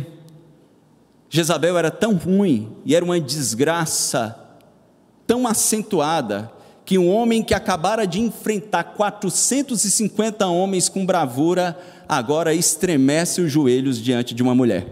Jezabel 1.29 1.77
era 1.77 1.91
tão 1.91 2.15
ruim 2.15 2.75
e 2.83 2.95
era 2.95 3.05
uma 3.05 3.19
desgraça 3.19 4.35
tão 5.27 5.45
acentuada 5.45 6.51
que 6.83 6.97
um 6.97 7.07
homem 7.07 7.43
que 7.43 7.53
acabara 7.53 8.07
de 8.07 8.19
enfrentar 8.19 8.83
450 8.95 10.47
homens 10.47 10.89
com 10.89 11.05
bravura 11.05 11.77
agora 12.09 12.55
estremece 12.55 13.39
os 13.39 13.51
joelhos 13.51 14.01
diante 14.01 14.33
de 14.33 14.41
uma 14.41 14.55
mulher. 14.55 14.87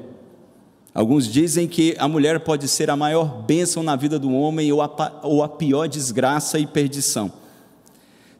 Alguns 0.94 1.26
dizem 1.26 1.68
que 1.68 1.96
a 1.98 2.08
mulher 2.08 2.42
pode 2.42 2.68
ser 2.68 2.92
a 2.92 2.96
maior 2.96 3.42
bênção 3.42 3.82
na 3.82 3.96
vida 3.96 4.20
do 4.20 4.32
homem 4.32 4.72
ou 4.72 4.84
a, 4.84 5.20
ou 5.24 5.42
a 5.42 5.50
pior 5.50 5.88
desgraça 5.88 6.60
e 6.60 6.68
perdição. 6.68 7.32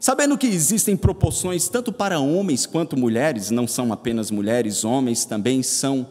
Sabendo 0.04 0.38
que 0.38 0.48
existem 0.48 0.98
proporções 0.98 1.70
tanto 1.70 1.90
para 1.94 2.20
homens 2.20 2.66
quanto 2.66 2.98
mulheres, 2.98 3.50
não 3.50 3.66
são 3.66 3.94
apenas 3.94 4.30
mulheres, 4.30 4.84
homens 4.84 5.24
também 5.24 5.64
são 5.64 6.06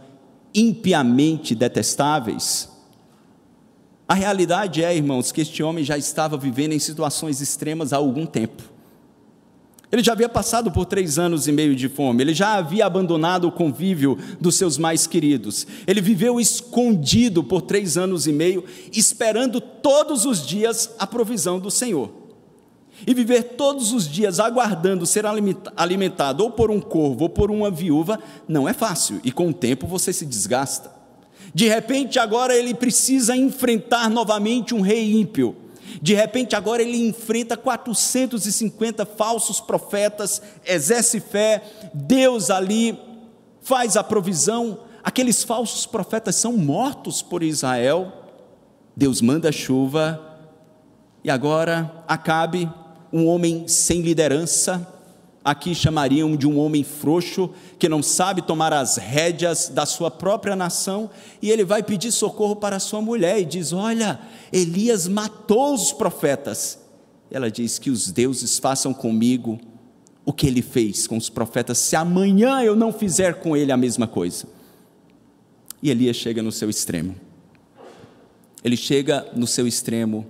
impiamente 0.55 1.55
detestáveis. 1.55 2.71
A 4.09 4.15
realidade 4.15 4.83
é, 4.83 4.97
irmãos, 4.97 5.31
que 5.31 5.43
este 5.43 5.63
homem 5.63 5.85
já 5.85 5.99
estava 5.99 6.39
vivendo 6.39 6.73
em 6.73 6.79
situações 6.79 7.43
extremas 7.43 7.93
há 7.93 7.99
algum 7.99 8.25
tempo. 8.25 8.63
Ele 9.93 10.03
já 10.03 10.13
havia 10.13 10.27
passado 10.27 10.73
por 10.73 10.87
três 10.87 11.19
anos 11.19 11.47
e 11.47 11.53
meio 11.53 11.77
de 11.77 11.91
fome, 11.91 12.23
ele 12.23 12.33
já 12.33 12.55
havia 12.55 12.87
abandonado 12.87 13.47
o 13.47 13.53
convívio 13.53 14.17
dos 14.41 14.55
seus 14.55 14.79
mais 14.79 15.07
queridos, 15.07 15.67
ele 15.87 16.01
viveu 16.01 16.41
escondido 16.41 17.45
por 17.45 17.61
três 17.61 17.99
anos 17.99 18.27
e 18.27 18.33
meio, 18.33 18.65
esperando 18.91 19.61
todos 19.61 20.25
os 20.25 20.47
dias 20.47 20.95
a 20.99 21.07
provisão 21.07 21.61
do 21.61 21.71
Senhor. 21.71 22.22
E 23.07 23.15
viver 23.15 23.43
todos 23.57 23.93
os 23.93 24.09
dias 24.09 24.39
aguardando 24.39 25.07
ser 25.07 25.25
alimentado 25.77 26.45
ou 26.45 26.51
por 26.51 26.71
um 26.71 26.81
corvo 26.81 27.25
ou 27.25 27.29
por 27.29 27.51
uma 27.51 27.71
viúva 27.71 28.19
não 28.47 28.69
é 28.69 28.73
fácil, 28.73 29.21
e 29.25 29.33
com 29.33 29.49
o 29.49 29.55
tempo 29.55 29.87
você 29.87 30.13
se 30.13 30.25
desgasta. 30.25 30.91
De 31.55 31.69
repente, 31.69 32.19
agora 32.19 32.55
ele 32.57 32.75
precisa 32.75 33.37
enfrentar 33.37 34.09
novamente 34.09 34.75
um 34.75 34.81
rei 34.81 35.13
ímpio 35.21 35.57
de 36.01 36.15
repente, 36.15 36.57
agora 36.57 36.83
ele 36.83 37.09
enfrenta 37.09 37.57
450 37.57 39.05
falsos 39.05 39.61
profetas, 39.61 40.41
exerce 40.65 41.21
fé, 41.21 41.63
Deus 41.93 42.51
ali 42.51 42.99
faz 43.61 43.97
a 43.97 44.05
provisão. 44.05 44.81
Aqueles 45.03 45.43
falsos 45.43 45.85
profetas 45.87 46.37
são 46.37 46.57
mortos 46.57 47.21
por 47.21 47.43
Israel. 47.43 48.13
Deus 48.97 49.21
manda 49.21 49.53
chuva. 49.53 50.21
E 51.25 51.31
agora 51.31 52.03
Acabe, 52.09 52.69
um 53.13 53.27
homem 53.27 53.69
sem 53.69 54.01
liderança, 54.01 54.87
aqui 55.45 55.75
chamariam 55.75 56.37
de 56.37 56.47
um 56.47 56.59
homem 56.59 56.83
frouxo, 56.83 57.51
que 57.79 57.89
não 57.89 58.03
sabe 58.03 58.43
tomar 58.43 58.73
as 58.73 58.97
rédeas 58.97 59.69
da 59.69 59.85
sua 59.85 60.11
própria 60.11 60.57
nação, 60.57 61.11
e 61.41 61.51
ele 61.51 61.65
vai 61.65 61.83
pedir 61.83 62.13
socorro 62.13 62.57
para 62.57 62.79
sua 62.79 63.03
mulher 63.03 63.41
e 63.41 63.45
diz: 63.45 63.73
Olha, 63.73 64.21
Elias 64.53 65.09
matou 65.09 65.75
os 65.75 65.93
profetas. 65.93 66.79
Ela 67.31 67.51
diz: 67.51 67.79
Que 67.79 67.91
os 67.91 68.11
deuses 68.11 68.59
façam 68.59 68.95
comigo 68.95 69.61
o 70.25 70.33
que 70.33 70.47
ele 70.47 70.63
fez 70.63 71.07
com 71.07 71.17
os 71.17 71.29
profetas, 71.29 71.79
se 71.79 71.97
amanhã 71.97 72.63
eu 72.63 72.77
não 72.77 72.93
fizer 72.93 73.35
com 73.35 73.57
ele 73.57 73.73
a 73.73 73.77
mesma 73.77 74.07
coisa. 74.07 74.47
E 75.83 75.91
Elias 75.91 76.17
chega 76.17 76.43
no 76.43 76.53
seu 76.53 76.71
extremo. 76.71 77.17
Ele 78.63 78.77
chega 78.77 79.27
no 79.35 79.49
seu 79.49 79.67
extremo 79.67 80.25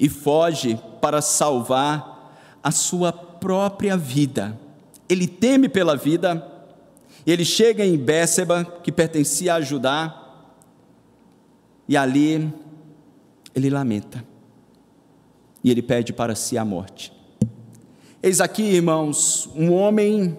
e 0.00 0.08
foge 0.08 0.80
para 1.02 1.20
salvar 1.20 2.07
a 2.68 2.70
sua 2.70 3.10
própria 3.10 3.96
vida. 3.96 4.60
Ele 5.08 5.26
teme 5.26 5.70
pela 5.70 5.96
vida, 5.96 6.46
ele 7.26 7.42
chega 7.42 7.82
em 7.82 7.96
Béceba, 7.96 8.62
que 8.84 8.92
pertencia 8.92 9.54
a 9.54 9.60
Judá, 9.62 10.44
e 11.88 11.96
ali 11.96 12.52
ele 13.54 13.70
lamenta. 13.70 14.22
E 15.64 15.70
ele 15.70 15.80
pede 15.80 16.12
para 16.12 16.34
si 16.34 16.58
a 16.58 16.64
morte. 16.64 17.10
Eis 18.22 18.38
aqui, 18.38 18.64
irmãos, 18.64 19.48
um 19.54 19.72
homem 19.72 20.38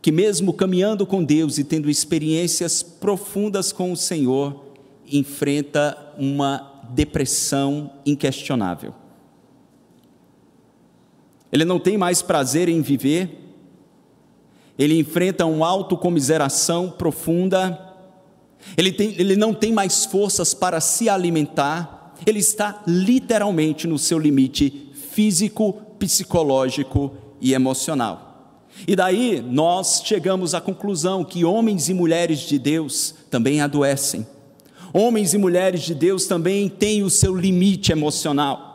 que, 0.00 0.10
mesmo 0.10 0.54
caminhando 0.54 1.06
com 1.06 1.22
Deus 1.22 1.58
e 1.58 1.64
tendo 1.64 1.90
experiências 1.90 2.82
profundas 2.82 3.72
com 3.72 3.92
o 3.92 3.96
Senhor, 3.96 4.64
enfrenta 5.06 6.14
uma 6.16 6.82
depressão 6.94 7.92
inquestionável. 8.06 8.94
Ele 11.52 11.64
não 11.64 11.78
tem 11.78 11.96
mais 11.96 12.22
prazer 12.22 12.68
em 12.68 12.82
viver, 12.82 13.30
ele 14.78 14.98
enfrenta 14.98 15.44
uma 15.44 15.66
autocomiseração 15.66 16.90
profunda, 16.90 17.96
ele, 18.76 18.92
tem, 18.92 19.14
ele 19.18 19.34
não 19.34 19.52
tem 19.52 19.72
mais 19.72 20.04
forças 20.04 20.54
para 20.54 20.80
se 20.80 21.08
alimentar, 21.08 22.14
ele 22.26 22.38
está 22.38 22.82
literalmente 22.86 23.86
no 23.86 23.98
seu 23.98 24.18
limite 24.18 24.90
físico, 24.92 25.72
psicológico 25.98 27.12
e 27.40 27.54
emocional. 27.54 28.28
E 28.86 28.94
daí 28.94 29.40
nós 29.40 30.02
chegamos 30.04 30.54
à 30.54 30.60
conclusão 30.60 31.24
que 31.24 31.44
homens 31.44 31.88
e 31.88 31.94
mulheres 31.94 32.40
de 32.40 32.58
Deus 32.58 33.14
também 33.30 33.60
adoecem. 33.60 34.26
Homens 34.92 35.34
e 35.34 35.38
mulheres 35.38 35.82
de 35.82 35.94
Deus 35.94 36.26
também 36.26 36.68
têm 36.68 37.02
o 37.02 37.10
seu 37.10 37.34
limite 37.34 37.92
emocional. 37.92 38.67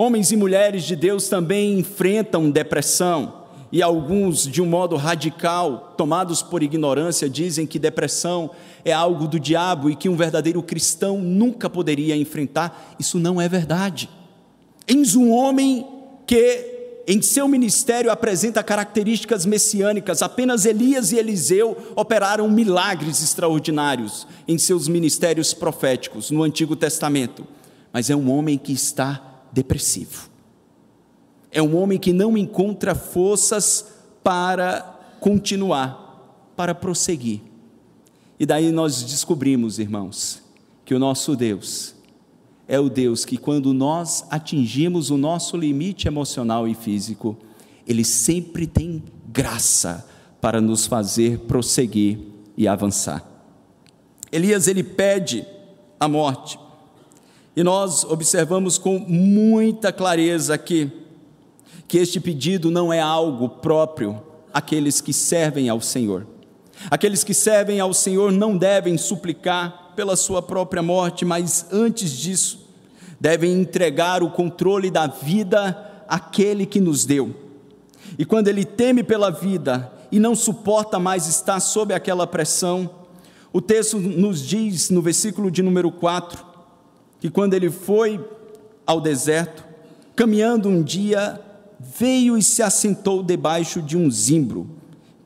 Homens 0.00 0.30
e 0.30 0.36
mulheres 0.36 0.84
de 0.84 0.94
Deus 0.94 1.28
também 1.28 1.80
enfrentam 1.80 2.52
depressão, 2.52 3.38
e 3.72 3.82
alguns, 3.82 4.46
de 4.46 4.62
um 4.62 4.66
modo 4.66 4.94
radical, 4.94 5.94
tomados 5.96 6.40
por 6.40 6.62
ignorância, 6.62 7.28
dizem 7.28 7.66
que 7.66 7.80
depressão 7.80 8.50
é 8.84 8.92
algo 8.92 9.26
do 9.26 9.40
diabo 9.40 9.90
e 9.90 9.96
que 9.96 10.08
um 10.08 10.16
verdadeiro 10.16 10.62
cristão 10.62 11.18
nunca 11.18 11.68
poderia 11.68 12.16
enfrentar. 12.16 12.94
Isso 12.96 13.18
não 13.18 13.40
é 13.40 13.48
verdade. 13.48 14.08
Eis 14.86 15.16
um 15.16 15.32
homem 15.32 15.84
que, 16.26 17.02
em 17.06 17.20
seu 17.20 17.48
ministério, 17.48 18.10
apresenta 18.10 18.62
características 18.62 19.44
messiânicas. 19.44 20.22
Apenas 20.22 20.64
Elias 20.64 21.12
e 21.12 21.18
Eliseu 21.18 21.76
operaram 21.94 22.48
milagres 22.48 23.20
extraordinários 23.20 24.26
em 24.46 24.56
seus 24.56 24.86
ministérios 24.86 25.52
proféticos 25.52 26.30
no 26.30 26.42
Antigo 26.42 26.74
Testamento. 26.74 27.44
Mas 27.92 28.08
é 28.08 28.16
um 28.16 28.30
homem 28.30 28.56
que 28.56 28.72
está 28.72 29.27
depressivo. 29.52 30.28
É 31.50 31.62
um 31.62 31.76
homem 31.76 31.98
que 31.98 32.12
não 32.12 32.36
encontra 32.36 32.94
forças 32.94 33.86
para 34.22 34.82
continuar, 35.20 36.52
para 36.56 36.74
prosseguir. 36.74 37.40
E 38.38 38.46
daí 38.46 38.70
nós 38.70 39.02
descobrimos, 39.02 39.78
irmãos, 39.78 40.42
que 40.84 40.94
o 40.94 40.98
nosso 40.98 41.34
Deus 41.34 41.94
é 42.68 42.78
o 42.78 42.90
Deus 42.90 43.24
que, 43.24 43.38
quando 43.38 43.72
nós 43.72 44.26
atingimos 44.30 45.10
o 45.10 45.16
nosso 45.16 45.56
limite 45.56 46.06
emocional 46.06 46.68
e 46.68 46.74
físico, 46.74 47.36
Ele 47.86 48.04
sempre 48.04 48.66
tem 48.66 49.02
graça 49.26 50.06
para 50.40 50.60
nos 50.60 50.86
fazer 50.86 51.38
prosseguir 51.40 52.18
e 52.56 52.68
avançar. 52.68 53.26
Elias, 54.30 54.68
ele 54.68 54.84
pede 54.84 55.46
a 55.98 56.06
morte, 56.06 56.58
e 57.58 57.64
nós 57.64 58.04
observamos 58.04 58.78
com 58.78 59.00
muita 59.00 59.92
clareza 59.92 60.54
aqui 60.54 60.92
que 61.88 61.98
este 61.98 62.20
pedido 62.20 62.70
não 62.70 62.92
é 62.92 63.00
algo 63.00 63.48
próprio 63.48 64.22
àqueles 64.54 65.00
que 65.00 65.12
servem 65.12 65.68
ao 65.68 65.80
Senhor. 65.80 66.24
Aqueles 66.88 67.24
que 67.24 67.34
servem 67.34 67.80
ao 67.80 67.92
Senhor 67.92 68.30
não 68.30 68.56
devem 68.56 68.96
suplicar 68.96 69.92
pela 69.96 70.14
sua 70.14 70.40
própria 70.40 70.84
morte, 70.84 71.24
mas 71.24 71.66
antes 71.72 72.12
disso, 72.12 72.64
devem 73.18 73.60
entregar 73.60 74.22
o 74.22 74.30
controle 74.30 74.88
da 74.88 75.08
vida 75.08 76.04
àquele 76.06 76.64
que 76.64 76.78
nos 76.78 77.04
deu. 77.04 77.34
E 78.16 78.24
quando 78.24 78.46
ele 78.46 78.64
teme 78.64 79.02
pela 79.02 79.30
vida 79.30 79.92
e 80.12 80.20
não 80.20 80.36
suporta 80.36 81.00
mais 81.00 81.26
estar 81.26 81.58
sob 81.58 81.92
aquela 81.92 82.24
pressão, 82.24 82.88
o 83.52 83.60
texto 83.60 83.98
nos 83.98 84.46
diz 84.46 84.90
no 84.90 85.02
versículo 85.02 85.50
de 85.50 85.60
número 85.60 85.90
4 85.90 86.46
que 87.20 87.30
quando 87.30 87.54
ele 87.54 87.70
foi 87.70 88.24
ao 88.86 89.00
deserto, 89.00 89.64
caminhando 90.16 90.68
um 90.68 90.82
dia, 90.82 91.40
veio 91.78 92.36
e 92.36 92.42
se 92.42 92.62
assentou 92.62 93.22
debaixo 93.22 93.80
de 93.80 93.96
um 93.96 94.10
zimbro. 94.10 94.66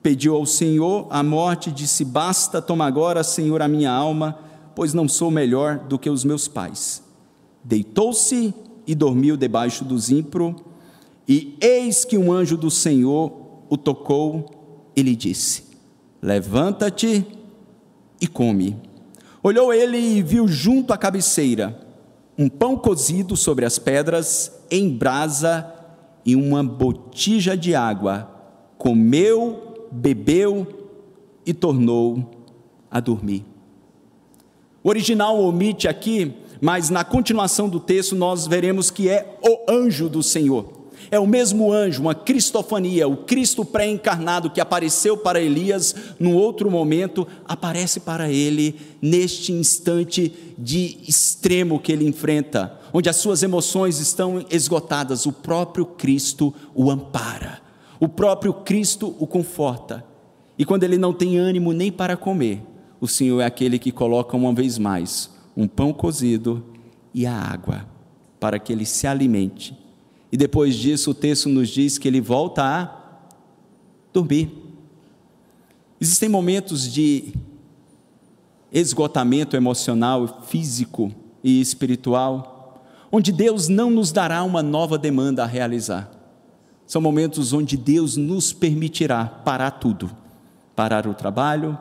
Pediu 0.02 0.34
ao 0.34 0.44
Senhor 0.44 1.06
a 1.10 1.22
morte 1.22 1.70
disse: 1.70 2.04
Basta, 2.04 2.60
toma 2.60 2.86
agora, 2.86 3.22
Senhor, 3.22 3.62
a 3.62 3.68
minha 3.68 3.90
alma, 3.90 4.38
pois 4.74 4.92
não 4.92 5.08
sou 5.08 5.30
melhor 5.30 5.78
do 5.78 5.98
que 5.98 6.10
os 6.10 6.24
meus 6.24 6.48
pais. 6.48 7.02
Deitou-se 7.62 8.52
e 8.86 8.94
dormiu 8.94 9.36
debaixo 9.36 9.84
do 9.84 9.98
zimbro, 9.98 10.56
e 11.28 11.56
eis 11.60 12.04
que 12.04 12.18
um 12.18 12.32
anjo 12.32 12.56
do 12.56 12.70
Senhor 12.70 13.32
o 13.70 13.76
tocou 13.76 14.90
e 14.96 15.02
lhe 15.02 15.14
disse: 15.14 15.64
Levanta-te 16.20 17.24
e 18.20 18.26
come. 18.26 18.76
Olhou 19.42 19.72
ele 19.72 19.98
e 19.98 20.22
viu 20.22 20.46
junto 20.46 20.92
à 20.92 20.98
cabeceira 20.98 21.81
um 22.36 22.48
pão 22.48 22.76
cozido 22.76 23.36
sobre 23.36 23.64
as 23.64 23.78
pedras, 23.78 24.52
em 24.70 24.88
brasa 24.88 25.72
e 26.24 26.34
uma 26.34 26.62
botija 26.62 27.56
de 27.56 27.74
água. 27.74 28.30
Comeu, 28.78 29.88
bebeu 29.90 30.66
e 31.44 31.52
tornou 31.52 32.48
a 32.90 33.00
dormir. 33.00 33.44
O 34.82 34.88
original 34.88 35.40
omite 35.40 35.86
aqui, 35.86 36.34
mas 36.60 36.90
na 36.90 37.04
continuação 37.04 37.68
do 37.68 37.78
texto 37.78 38.16
nós 38.16 38.46
veremos 38.46 38.90
que 38.90 39.08
é 39.08 39.38
o 39.42 39.70
anjo 39.70 40.08
do 40.08 40.22
Senhor. 40.22 40.81
É 41.10 41.18
o 41.18 41.26
mesmo 41.26 41.72
anjo, 41.72 42.02
uma 42.02 42.14
cristofania, 42.14 43.08
o 43.08 43.16
Cristo 43.16 43.64
pré-encarnado 43.64 44.50
que 44.50 44.60
apareceu 44.60 45.16
para 45.16 45.40
Elias 45.40 45.94
num 46.18 46.34
outro 46.34 46.70
momento, 46.70 47.26
aparece 47.44 48.00
para 48.00 48.30
ele 48.30 48.76
neste 49.00 49.52
instante 49.52 50.32
de 50.56 50.98
extremo 51.06 51.78
que 51.80 51.92
ele 51.92 52.06
enfrenta, 52.06 52.78
onde 52.92 53.08
as 53.08 53.16
suas 53.16 53.42
emoções 53.42 53.98
estão 53.98 54.44
esgotadas. 54.50 55.26
O 55.26 55.32
próprio 55.32 55.84
Cristo 55.84 56.54
o 56.74 56.90
ampara, 56.90 57.60
o 58.00 58.08
próprio 58.08 58.52
Cristo 58.52 59.14
o 59.18 59.26
conforta. 59.26 60.04
E 60.58 60.64
quando 60.64 60.84
ele 60.84 60.98
não 60.98 61.12
tem 61.12 61.38
ânimo 61.38 61.72
nem 61.72 61.90
para 61.90 62.16
comer, 62.16 62.62
o 63.00 63.08
Senhor 63.08 63.40
é 63.40 63.44
aquele 63.44 63.78
que 63.78 63.90
coloca 63.90 64.36
uma 64.36 64.52
vez 64.52 64.78
mais 64.78 65.30
um 65.56 65.66
pão 65.66 65.92
cozido 65.92 66.64
e 67.12 67.26
a 67.26 67.34
água 67.34 67.86
para 68.40 68.58
que 68.58 68.72
ele 68.72 68.86
se 68.86 69.06
alimente 69.06 69.76
E 70.32 70.36
depois 70.36 70.74
disso, 70.74 71.10
o 71.10 71.14
texto 71.14 71.48
nos 71.48 71.68
diz 71.68 71.98
que 71.98 72.08
ele 72.08 72.20
volta 72.20 72.64
a 72.64 73.28
dormir. 74.12 74.50
Existem 76.00 76.28
momentos 76.28 76.90
de 76.90 77.34
esgotamento 78.72 79.54
emocional, 79.54 80.42
físico 80.48 81.12
e 81.44 81.60
espiritual, 81.60 82.82
onde 83.12 83.30
Deus 83.30 83.68
não 83.68 83.90
nos 83.90 84.10
dará 84.10 84.42
uma 84.42 84.62
nova 84.62 84.96
demanda 84.96 85.44
a 85.44 85.46
realizar. 85.46 86.10
São 86.86 87.02
momentos 87.02 87.52
onde 87.52 87.76
Deus 87.76 88.16
nos 88.16 88.52
permitirá 88.52 89.26
parar 89.26 89.72
tudo 89.72 90.22
parar 90.74 91.06
o 91.06 91.14
trabalho, 91.14 91.78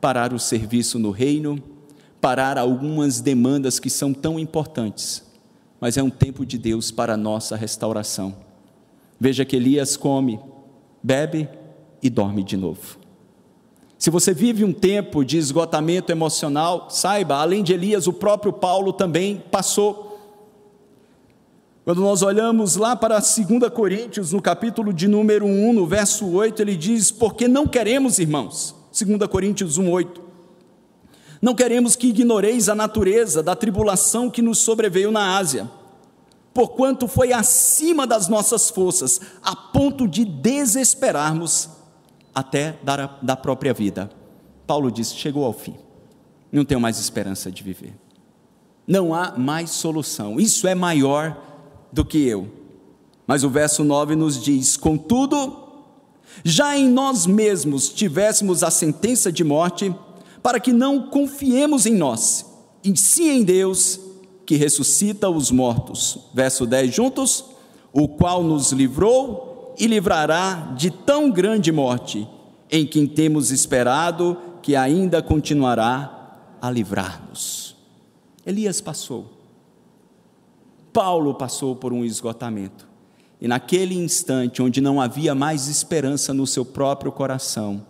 parar 0.00 0.32
o 0.32 0.38
serviço 0.38 0.98
no 0.98 1.10
reino, 1.10 1.62
parar 2.20 2.58
algumas 2.58 3.20
demandas 3.20 3.78
que 3.78 3.90
são 3.90 4.12
tão 4.12 4.38
importantes, 4.38 5.22
mas 5.82 5.96
é 5.96 6.02
um 6.02 6.10
tempo 6.10 6.46
de 6.46 6.56
Deus 6.56 6.92
para 6.92 7.14
a 7.14 7.16
nossa 7.16 7.56
restauração. 7.56 8.36
Veja 9.18 9.44
que 9.44 9.56
Elias 9.56 9.96
come, 9.96 10.38
bebe 11.02 11.48
e 12.00 12.08
dorme 12.08 12.44
de 12.44 12.56
novo. 12.56 12.98
Se 13.98 14.08
você 14.08 14.32
vive 14.32 14.64
um 14.64 14.72
tempo 14.72 15.24
de 15.24 15.36
esgotamento 15.38 16.12
emocional, 16.12 16.88
saiba, 16.88 17.38
além 17.38 17.64
de 17.64 17.72
Elias, 17.72 18.06
o 18.06 18.12
próprio 18.12 18.52
Paulo 18.52 18.92
também 18.92 19.42
passou. 19.50 20.20
Quando 21.84 22.00
nós 22.00 22.22
olhamos 22.22 22.76
lá 22.76 22.94
para 22.94 23.16
2 23.16 23.68
Coríntios, 23.74 24.32
no 24.32 24.40
capítulo 24.40 24.92
de 24.92 25.08
número 25.08 25.46
1, 25.46 25.72
no 25.72 25.84
verso 25.84 26.30
8, 26.30 26.62
ele 26.62 26.76
diz: 26.76 27.10
Porque 27.10 27.48
não 27.48 27.66
queremos, 27.66 28.20
irmãos, 28.20 28.72
2 28.96 29.28
Coríntios 29.28 29.78
1, 29.78 29.90
8, 29.90 30.22
não 31.42 31.56
queremos 31.56 31.96
que 31.96 32.06
ignoreis 32.06 32.68
a 32.68 32.74
natureza 32.74 33.42
da 33.42 33.56
tribulação 33.56 34.30
que 34.30 34.40
nos 34.40 34.58
sobreveio 34.58 35.10
na 35.10 35.36
Ásia, 35.36 35.68
porquanto 36.54 37.08
foi 37.08 37.32
acima 37.32 38.06
das 38.06 38.28
nossas 38.28 38.70
forças, 38.70 39.20
a 39.42 39.56
ponto 39.56 40.06
de 40.06 40.24
desesperarmos 40.24 41.68
até 42.32 42.78
da, 42.84 43.18
da 43.20 43.34
própria 43.34 43.74
vida. 43.74 44.08
Paulo 44.68 44.88
diz: 44.88 45.12
chegou 45.12 45.44
ao 45.44 45.52
fim, 45.52 45.74
não 46.52 46.64
tenho 46.64 46.80
mais 46.80 47.00
esperança 47.00 47.50
de 47.50 47.64
viver, 47.64 47.94
não 48.86 49.12
há 49.12 49.36
mais 49.36 49.70
solução, 49.70 50.38
isso 50.38 50.68
é 50.68 50.76
maior 50.76 51.36
do 51.92 52.04
que 52.04 52.24
eu. 52.24 52.48
Mas 53.26 53.42
o 53.42 53.50
verso 53.50 53.82
9 53.82 54.14
nos 54.14 54.40
diz: 54.40 54.76
contudo, 54.76 55.58
já 56.44 56.76
em 56.78 56.88
nós 56.88 57.26
mesmos 57.26 57.88
tivéssemos 57.88 58.62
a 58.62 58.70
sentença 58.70 59.32
de 59.32 59.42
morte, 59.42 59.92
para 60.42 60.58
que 60.58 60.72
não 60.72 61.08
confiemos 61.08 61.86
em 61.86 61.94
nós, 61.94 62.46
e 62.82 62.96
sim 62.96 63.28
em 63.28 63.44
Deus, 63.44 64.00
que 64.44 64.56
ressuscita 64.56 65.30
os 65.30 65.50
mortos. 65.50 66.18
Verso 66.34 66.66
10 66.66 66.94
juntos: 66.94 67.44
o 67.92 68.08
qual 68.08 68.42
nos 68.42 68.72
livrou 68.72 69.74
e 69.78 69.86
livrará 69.86 70.74
de 70.76 70.90
tão 70.90 71.30
grande 71.30 71.70
morte, 71.70 72.26
em 72.70 72.86
quem 72.86 73.06
temos 73.06 73.50
esperado 73.50 74.36
que 74.62 74.74
ainda 74.74 75.22
continuará 75.22 76.56
a 76.60 76.70
livrar-nos. 76.70 77.76
Elias 78.46 78.80
passou. 78.80 79.30
Paulo 80.92 81.34
passou 81.34 81.74
por 81.74 81.92
um 81.92 82.04
esgotamento. 82.04 82.88
E 83.40 83.48
naquele 83.48 83.96
instante, 83.96 84.62
onde 84.62 84.80
não 84.80 85.00
havia 85.00 85.34
mais 85.34 85.66
esperança 85.66 86.32
no 86.32 86.46
seu 86.46 86.64
próprio 86.64 87.10
coração, 87.10 87.84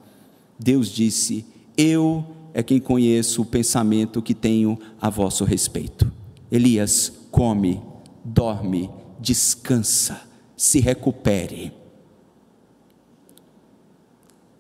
Deus 0.59 0.89
disse: 0.89 1.45
Eu 1.77 2.25
é 2.55 2.63
quem 2.63 2.81
conheço 2.81 3.43
o 3.43 3.47
pensamento 3.47 4.23
que 4.23 4.35
tenho 4.35 4.79
a 5.01 5.09
vosso 5.09 5.45
respeito. 5.45 6.11
Elias, 6.51 7.13
come, 7.31 7.83
dorme, 8.25 8.91
descansa 9.21 10.33
se 10.63 10.79
recupere. 10.79 11.73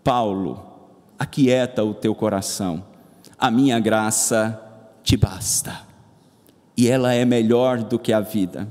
Paulo, 0.02 0.60
aquieta 1.16 1.84
o 1.84 1.94
teu 1.94 2.12
coração, 2.12 2.84
a 3.38 3.52
minha 3.52 3.78
graça 3.78 4.60
te 5.04 5.16
basta, 5.16 5.86
e 6.76 6.88
ela 6.88 7.14
é 7.14 7.24
melhor 7.24 7.84
do 7.84 8.00
que 8.00 8.12
a 8.12 8.18
vida. 8.18 8.66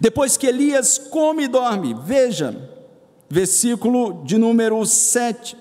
Depois 0.00 0.36
que 0.36 0.48
Elias 0.48 0.98
come 0.98 1.44
e 1.44 1.48
dorme, 1.48 1.94
veja, 1.94 2.68
versículo 3.30 4.24
de 4.24 4.36
número 4.36 4.84
7. 4.84 5.56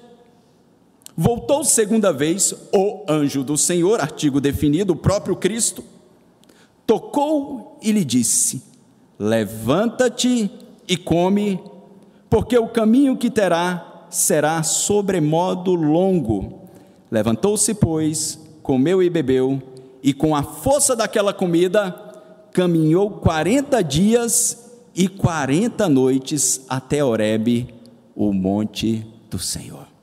Voltou 1.18 1.64
segunda 1.64 2.12
vez 2.12 2.54
o 2.74 3.06
anjo 3.08 3.42
do 3.42 3.58
Senhor, 3.58 4.02
artigo 4.02 4.42
definido, 4.42 4.94
o 4.94 4.98
próprio 4.98 5.36
Cristo, 5.36 5.82
tocou 6.86 7.80
e 7.82 7.92
lhe 7.94 8.04
disse: 8.04 8.62
Levanta-te 9.18 10.52
e 10.86 10.98
come, 10.98 11.60
porque 12.30 12.58
o 12.58 12.68
caminho 12.68 13.16
que 13.16 13.30
terá 13.30 14.08
será 14.10 14.62
sobremodo 14.62 15.74
longo. 15.74 16.60
Levantou-se, 17.10 17.74
pois, 17.74 18.38
comeu 18.62 19.02
e 19.02 19.10
bebeu, 19.10 19.62
e 20.04 20.14
com 20.14 20.36
a 20.36 20.44
força 20.44 20.98
daquela 20.98 21.34
comida, 21.34 21.92
caminhou 22.52 23.10
quarenta 23.10 23.82
dias 23.82 24.70
e 24.94 25.08
quarenta 25.08 25.88
noites 25.88 26.66
até 26.68 27.04
Horebe, 27.04 27.74
o 28.14 28.34
monte 28.34 29.06
do 29.30 29.40
Senhor. 29.40 29.95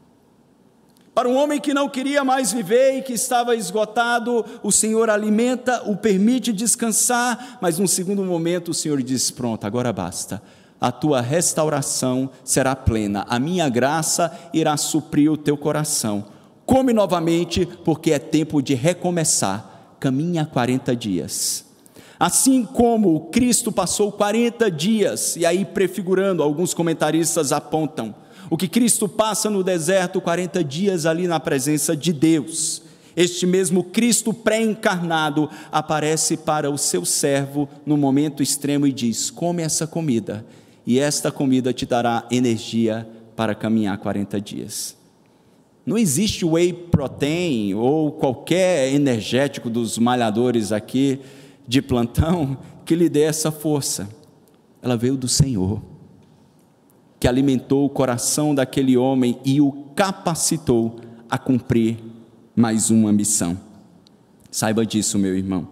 Para 1.14 1.28
um 1.28 1.36
homem 1.36 1.60
que 1.60 1.74
não 1.74 1.88
queria 1.88 2.24
mais 2.24 2.52
viver 2.52 2.98
e 2.98 3.02
que 3.02 3.12
estava 3.12 3.54
esgotado, 3.54 4.44
o 4.62 4.72
Senhor 4.72 5.10
alimenta, 5.10 5.82
o 5.86 5.96
permite 5.96 6.52
descansar, 6.52 7.58
mas 7.60 7.78
num 7.78 7.86
segundo 7.86 8.24
momento 8.24 8.70
o 8.70 8.74
Senhor 8.74 9.02
diz: 9.02 9.30
Pronto, 9.30 9.66
agora 9.66 9.92
basta 9.92 10.42
a 10.82 10.90
tua 10.90 11.20
restauração 11.20 12.28
será 12.42 12.74
plena, 12.74 13.24
a 13.28 13.38
minha 13.38 13.68
graça 13.68 14.36
irá 14.52 14.76
suprir 14.76 15.30
o 15.30 15.36
teu 15.36 15.56
coração. 15.56 16.24
Come 16.66 16.92
novamente, 16.92 17.64
porque 17.84 18.10
é 18.10 18.18
tempo 18.18 18.60
de 18.60 18.74
recomeçar. 18.74 19.94
Caminha 20.00 20.44
40 20.44 20.96
dias. 20.96 21.64
Assim 22.18 22.64
como 22.64 23.28
Cristo 23.30 23.70
passou 23.70 24.10
40 24.10 24.68
dias, 24.72 25.36
e 25.36 25.46
aí 25.46 25.64
prefigurando, 25.64 26.42
alguns 26.42 26.74
comentaristas 26.74 27.52
apontam, 27.52 28.12
o 28.52 28.56
que 28.58 28.68
Cristo 28.68 29.08
passa 29.08 29.48
no 29.48 29.64
deserto 29.64 30.20
40 30.20 30.62
dias 30.62 31.06
ali 31.06 31.26
na 31.26 31.40
presença 31.40 31.96
de 31.96 32.12
Deus. 32.12 32.82
Este 33.16 33.46
mesmo 33.46 33.82
Cristo 33.82 34.34
pré-encarnado 34.34 35.48
aparece 35.72 36.36
para 36.36 36.70
o 36.70 36.76
seu 36.76 37.02
servo 37.06 37.66
no 37.86 37.96
momento 37.96 38.42
extremo 38.42 38.86
e 38.86 38.92
diz: 38.92 39.30
Come 39.30 39.62
essa 39.62 39.86
comida 39.86 40.44
e 40.86 40.98
esta 40.98 41.32
comida 41.32 41.72
te 41.72 41.86
dará 41.86 42.26
energia 42.30 43.08
para 43.34 43.54
caminhar 43.54 43.96
40 43.96 44.38
dias. 44.38 44.98
Não 45.86 45.96
existe 45.96 46.44
whey 46.44 46.74
protein 46.74 47.72
ou 47.72 48.12
qualquer 48.12 48.92
energético 48.92 49.70
dos 49.70 49.96
malhadores 49.96 50.72
aqui 50.72 51.20
de 51.66 51.80
plantão 51.80 52.58
que 52.84 52.94
lhe 52.94 53.08
dê 53.08 53.22
essa 53.22 53.50
força. 53.50 54.06
Ela 54.82 54.94
veio 54.94 55.16
do 55.16 55.26
Senhor, 55.26 55.80
que 57.22 57.28
alimentou 57.28 57.84
o 57.84 57.88
coração 57.88 58.52
daquele 58.52 58.96
homem 58.96 59.38
e 59.44 59.60
o 59.60 59.70
capacitou 59.94 60.96
a 61.30 61.38
cumprir 61.38 61.98
mais 62.56 62.90
uma 62.90 63.12
missão. 63.12 63.56
Saiba 64.50 64.84
disso, 64.84 65.20
meu 65.20 65.36
irmão. 65.36 65.68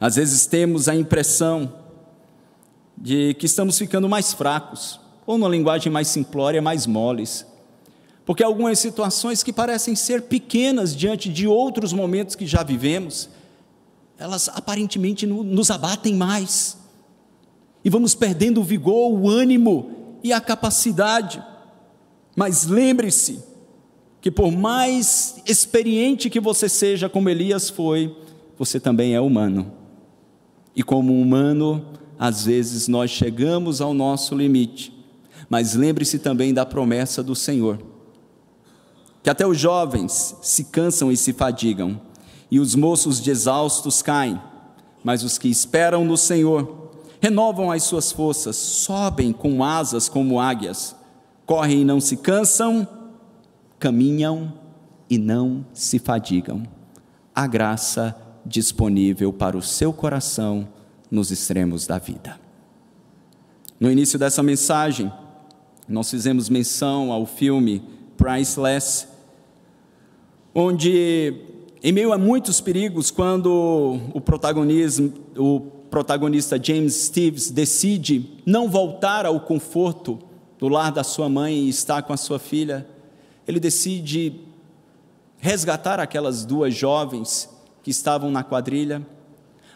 Às 0.00 0.16
vezes 0.16 0.44
temos 0.44 0.88
a 0.88 0.96
impressão 0.96 1.72
de 2.98 3.34
que 3.34 3.46
estamos 3.46 3.78
ficando 3.78 4.08
mais 4.08 4.32
fracos, 4.32 4.98
ou 5.24 5.38
numa 5.38 5.48
linguagem 5.48 5.92
mais 5.92 6.08
simplória, 6.08 6.60
mais 6.60 6.88
moles. 6.88 7.46
Porque 8.26 8.42
algumas 8.42 8.80
situações 8.80 9.44
que 9.44 9.52
parecem 9.52 9.94
ser 9.94 10.22
pequenas 10.22 10.96
diante 10.96 11.28
de 11.28 11.46
outros 11.46 11.92
momentos 11.92 12.34
que 12.34 12.48
já 12.48 12.64
vivemos, 12.64 13.28
elas 14.18 14.48
aparentemente 14.48 15.24
nos 15.24 15.70
abatem 15.70 16.16
mais. 16.16 16.76
E 17.84 17.88
vamos 17.88 18.16
perdendo 18.16 18.60
o 18.60 18.64
vigor, 18.64 19.12
o 19.12 19.30
ânimo 19.30 20.01
e 20.22 20.32
a 20.32 20.40
capacidade. 20.40 21.42
Mas 22.36 22.66
lembre-se 22.66 23.42
que, 24.20 24.30
por 24.30 24.52
mais 24.52 25.42
experiente 25.46 26.30
que 26.30 26.40
você 26.40 26.68
seja, 26.68 27.08
como 27.08 27.28
Elias 27.28 27.68
foi, 27.68 28.16
você 28.56 28.78
também 28.78 29.14
é 29.14 29.20
humano. 29.20 29.72
E 30.74 30.82
como 30.82 31.20
humano, 31.20 31.84
às 32.18 32.44
vezes 32.44 32.88
nós 32.88 33.10
chegamos 33.10 33.80
ao 33.80 33.92
nosso 33.92 34.34
limite, 34.34 34.92
mas 35.48 35.74
lembre-se 35.74 36.18
também 36.18 36.54
da 36.54 36.64
promessa 36.64 37.22
do 37.22 37.34
Senhor, 37.34 37.78
que 39.22 39.28
até 39.28 39.46
os 39.46 39.58
jovens 39.58 40.36
se 40.40 40.64
cansam 40.64 41.12
e 41.12 41.16
se 41.16 41.32
fadigam, 41.32 42.00
e 42.50 42.58
os 42.60 42.74
moços 42.74 43.20
de 43.20 43.30
exaustos 43.30 44.02
caem, 44.02 44.40
mas 45.04 45.24
os 45.24 45.36
que 45.36 45.48
esperam 45.48 46.04
no 46.04 46.16
Senhor 46.16 46.81
renovam 47.22 47.70
as 47.70 47.84
suas 47.84 48.10
forças, 48.10 48.56
sobem 48.56 49.32
com 49.32 49.62
asas 49.62 50.08
como 50.08 50.40
águias, 50.40 50.96
correm 51.46 51.82
e 51.82 51.84
não 51.84 52.00
se 52.00 52.16
cansam, 52.16 52.86
caminham 53.78 54.52
e 55.08 55.18
não 55.18 55.64
se 55.72 56.00
fadigam. 56.00 56.64
A 57.32 57.46
graça 57.46 58.16
disponível 58.44 59.32
para 59.32 59.56
o 59.56 59.62
seu 59.62 59.92
coração 59.92 60.66
nos 61.08 61.30
extremos 61.30 61.86
da 61.86 61.96
vida. 61.96 62.40
No 63.78 63.88
início 63.88 64.18
dessa 64.18 64.42
mensagem, 64.42 65.12
nós 65.88 66.10
fizemos 66.10 66.48
menção 66.48 67.12
ao 67.12 67.24
filme 67.24 67.84
Priceless, 68.16 69.06
onde, 70.52 71.36
em 71.84 71.92
meio 71.92 72.12
a 72.12 72.18
muitos 72.18 72.60
perigos, 72.60 73.12
quando 73.12 74.00
o, 74.12 74.20
protagonismo, 74.20 75.12
o 75.36 75.81
protagonista 75.92 76.58
James 76.60 76.94
Stevens 76.94 77.50
decide 77.50 78.30
não 78.46 78.66
voltar 78.66 79.26
ao 79.26 79.38
conforto 79.38 80.18
do 80.58 80.66
lar 80.66 80.90
da 80.90 81.04
sua 81.04 81.28
mãe 81.28 81.54
e 81.54 81.68
estar 81.68 82.02
com 82.02 82.14
a 82.14 82.16
sua 82.16 82.38
filha, 82.38 82.88
ele 83.46 83.60
decide 83.60 84.40
resgatar 85.36 86.00
aquelas 86.00 86.46
duas 86.46 86.74
jovens 86.74 87.46
que 87.82 87.90
estavam 87.90 88.30
na 88.30 88.42
quadrilha. 88.42 89.06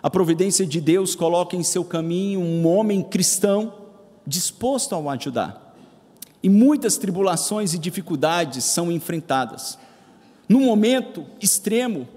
A 0.02 0.08
providência 0.08 0.64
de 0.64 0.80
Deus 0.80 1.14
coloca 1.14 1.54
em 1.54 1.62
seu 1.62 1.84
caminho 1.84 2.40
um 2.40 2.66
homem 2.66 3.02
cristão 3.02 3.74
disposto 4.26 4.94
a 4.94 4.98
o 4.98 5.10
ajudar. 5.10 5.76
E 6.42 6.48
muitas 6.48 6.96
tribulações 6.96 7.74
e 7.74 7.78
dificuldades 7.78 8.64
são 8.64 8.90
enfrentadas. 8.90 9.78
Num 10.48 10.64
momento 10.64 11.26
extremo, 11.42 12.08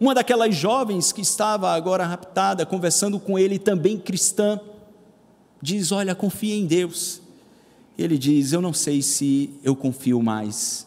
uma 0.00 0.14
daquelas 0.14 0.56
jovens 0.56 1.12
que 1.12 1.20
estava 1.20 1.72
agora 1.72 2.06
raptada, 2.06 2.64
conversando 2.64 3.20
com 3.20 3.38
ele, 3.38 3.58
também 3.58 3.98
cristã, 3.98 4.58
diz: 5.60 5.92
Olha, 5.92 6.14
confia 6.14 6.54
em 6.54 6.64
Deus. 6.64 7.20
Ele 7.98 8.16
diz: 8.16 8.52
Eu 8.52 8.62
não 8.62 8.72
sei 8.72 9.02
se 9.02 9.50
eu 9.62 9.76
confio 9.76 10.22
mais 10.22 10.86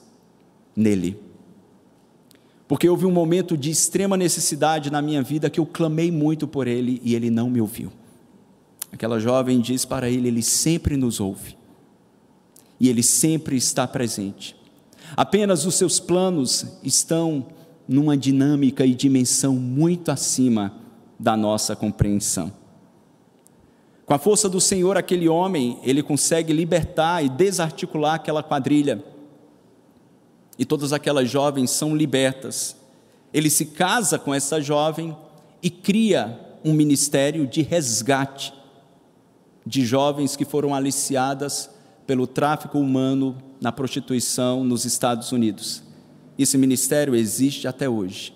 nele. 0.76 1.16
Porque 2.68 2.89
houve 2.89 3.05
um 3.05 3.11
momento 3.11 3.55
de 3.55 3.70
extrema 3.70 4.18
necessidade 4.18 4.89
na 4.89 4.99
minha 4.99 5.22
vida 5.22 5.47
que 5.47 5.59
eu 5.59 5.66
clamei 5.66 6.11
muito 6.11 6.47
por 6.47 6.68
ele 6.68 6.99
e 7.03 7.14
ele 7.14 7.30
não 7.30 7.51
me 7.51 7.61
ouviu. 7.61 7.91
Aquela 8.91 9.20
jovem 9.20 9.61
diz 9.61 9.86
para 9.86 10.09
ele: 10.09 10.28
Ele 10.28 10.41
sempre 10.41 10.97
nos 10.97 11.20
ouve 11.20 11.55
e 12.80 12.89
ele 12.89 13.03
sempre 13.03 13.55
está 13.55 13.88
presente. 13.88 14.55
Apenas 15.16 15.66
os 15.66 15.76
seus 15.76 15.99
planos 15.99 16.66
estão 16.84 17.45
numa 17.88 18.15
dinâmica 18.15 18.86
e 18.86 18.93
dimensão 18.93 19.55
muito 19.55 20.11
acima 20.11 20.73
da 21.19 21.36
nossa 21.38 21.75
compreensão. 21.75 22.51
Com 24.05 24.13
a 24.13 24.19
força 24.19 24.49
do 24.49 24.59
Senhor, 24.59 24.97
aquele 24.97 25.29
homem, 25.29 25.79
ele 25.84 26.03
consegue 26.03 26.51
libertar 26.51 27.23
e 27.23 27.29
desarticular 27.29 28.15
aquela 28.15 28.43
quadrilha. 28.43 29.03
E 30.59 30.65
todas 30.65 30.91
aquelas 30.91 31.29
jovens 31.29 31.71
são 31.71 31.95
libertas. 31.95 32.75
Ele 33.34 33.49
se 33.49 33.67
casa 33.67 34.19
com 34.19 34.34
essa 34.34 34.61
jovem 34.61 35.15
e 35.61 35.69
cria 35.69 36.39
um 36.63 36.73
ministério 36.73 37.47
de 37.47 37.61
resgate 37.61 38.53
de 39.65 39.86
jovens 39.86 40.36
que 40.36 40.45
foram 40.45 40.75
aliciadas 40.75 41.69
pelo 42.05 42.27
tráfico 42.27 42.77
humano 42.77 43.38
na 43.61 43.71
prostituição 43.71 44.63
nos 44.63 44.84
Estados 44.84 45.31
Unidos. 45.31 45.81
Esse 46.38 46.57
ministério 46.57 47.15
existe 47.15 47.67
até 47.67 47.88
hoje. 47.88 48.34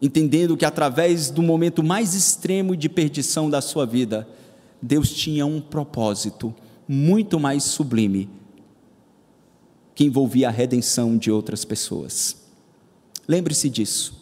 Entendendo 0.00 0.56
que 0.56 0.64
através 0.64 1.30
do 1.30 1.42
momento 1.42 1.82
mais 1.82 2.14
extremo 2.14 2.76
de 2.76 2.88
perdição 2.88 3.48
da 3.48 3.60
sua 3.60 3.86
vida, 3.86 4.28
Deus 4.80 5.12
tinha 5.12 5.46
um 5.46 5.60
propósito 5.60 6.54
muito 6.88 7.38
mais 7.38 7.62
sublime 7.62 8.28
que 9.94 10.04
envolvia 10.04 10.48
a 10.48 10.50
redenção 10.50 11.16
de 11.16 11.30
outras 11.30 11.64
pessoas. 11.64 12.36
Lembre-se 13.28 13.68
disso. 13.68 14.20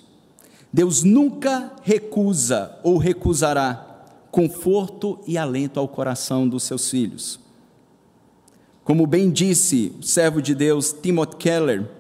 Deus 0.73 1.03
nunca 1.03 1.75
recusa 1.83 2.79
ou 2.83 2.99
recusará 2.99 3.87
conforto 4.31 5.19
e 5.27 5.37
alento 5.37 5.81
ao 5.81 5.89
coração 5.89 6.49
dos 6.49 6.63
seus 6.63 6.91
filhos. 6.91 7.41
Como 8.85 9.07
bem 9.07 9.31
disse 9.31 9.93
o 9.99 10.03
servo 10.03 10.41
de 10.41 10.55
Deus 10.55 10.93
Timothy 10.93 11.37
Keller, 11.37 11.91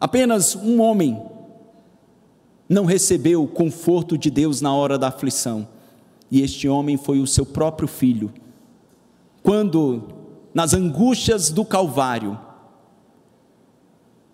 apenas 0.00 0.54
um 0.56 0.80
homem 0.80 1.20
não 2.68 2.84
recebeu 2.84 3.42
o 3.42 3.48
conforto 3.48 4.18
de 4.18 4.30
Deus 4.30 4.60
na 4.60 4.74
hora 4.74 4.98
da 4.98 5.08
aflição 5.08 5.68
e 6.30 6.42
este 6.42 6.68
homem 6.68 6.96
foi 6.96 7.20
o 7.20 7.26
seu 7.26 7.46
próprio 7.46 7.86
filho. 7.86 8.32
Quando, 9.42 10.02
nas 10.52 10.74
angústias 10.74 11.50
do 11.50 11.64
Calvário, 11.64 12.38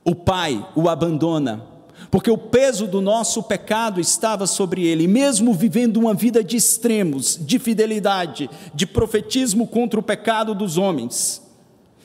o 0.05 0.15
pai 0.15 0.67
o 0.75 0.89
abandona, 0.89 1.65
porque 2.11 2.31
o 2.31 2.39
peso 2.39 2.87
do 2.87 3.01
nosso 3.01 3.43
pecado 3.43 4.01
estava 4.01 4.47
sobre 4.47 4.85
ele, 4.87 5.07
mesmo 5.07 5.53
vivendo 5.53 5.99
uma 5.99 6.15
vida 6.15 6.43
de 6.43 6.57
extremos, 6.57 7.39
de 7.41 7.59
fidelidade, 7.59 8.51
de 8.75 8.87
profetismo 8.87 9.67
contra 9.67 10.01
o 10.01 10.03
pecado 10.03 10.55
dos 10.55 10.79
homens, 10.79 11.43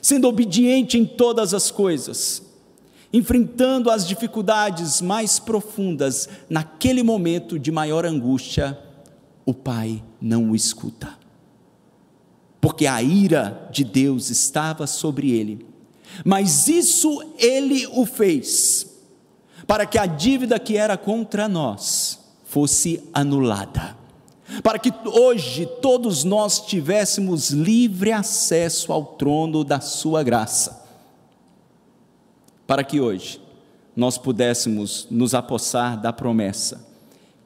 sendo 0.02 0.28
obediente 0.28 0.98
em 0.98 1.06
todas 1.06 1.54
as 1.54 1.72
coisas, 1.72 2.44
enfrentando 3.18 3.90
as 3.90 4.08
dificuldades 4.08 5.02
mais 5.02 5.40
profundas, 5.40 6.30
naquele 6.48 7.02
momento 7.02 7.58
de 7.58 7.72
maior 7.72 8.06
angústia, 8.06 8.78
o 9.46 9.54
pai 9.54 10.04
não 10.22 10.52
o 10.52 10.56
escuta. 10.56 11.10
Porque 12.62 12.86
a 12.86 13.02
ira 13.02 13.68
de 13.72 13.84
Deus 13.84 14.30
estava 14.30 14.86
sobre 14.86 15.32
ele. 15.32 15.66
Mas 16.24 16.68
isso 16.68 17.24
ele 17.40 17.88
o 17.88 18.06
fez 18.06 18.88
para 19.66 19.86
que 19.86 19.98
a 19.98 20.06
dívida 20.06 20.60
que 20.60 20.78
era 20.78 20.96
contra 20.96 21.48
nós 21.48 22.20
fosse 22.46 23.04
anulada. 23.14 23.98
Para 24.64 24.80
que 24.80 24.94
hoje 25.06 25.66
todos 25.82 26.24
nós 26.24 26.62
tivéssemos 26.62 27.50
livre 27.50 28.12
acesso 28.12 28.94
ao 28.94 29.04
trono 29.04 29.64
da 29.64 29.82
Sua 29.82 30.24
graça. 30.24 30.87
Para 32.68 32.84
que 32.84 33.00
hoje 33.00 33.42
nós 33.96 34.18
pudéssemos 34.18 35.08
nos 35.10 35.34
apossar 35.34 36.00
da 36.00 36.14
promessa 36.14 36.86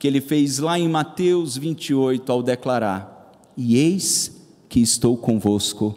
que 0.01 0.07
ele 0.07 0.19
fez 0.19 0.57
lá 0.57 0.79
em 0.79 0.89
Mateus 0.89 1.55
28 1.55 2.31
ao 2.31 2.41
declarar: 2.41 3.31
E 3.55 3.77
eis 3.77 4.35
que 4.67 4.79
estou 4.79 5.15
convosco 5.15 5.95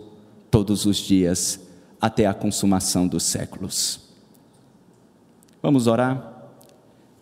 todos 0.51 0.85
os 0.85 0.99
dias 0.99 1.59
até 1.99 2.27
a 2.27 2.35
consumação 2.35 3.09
dos 3.09 3.23
séculos. 3.23 4.01
Vamos 5.63 5.87
orar? 5.87 6.51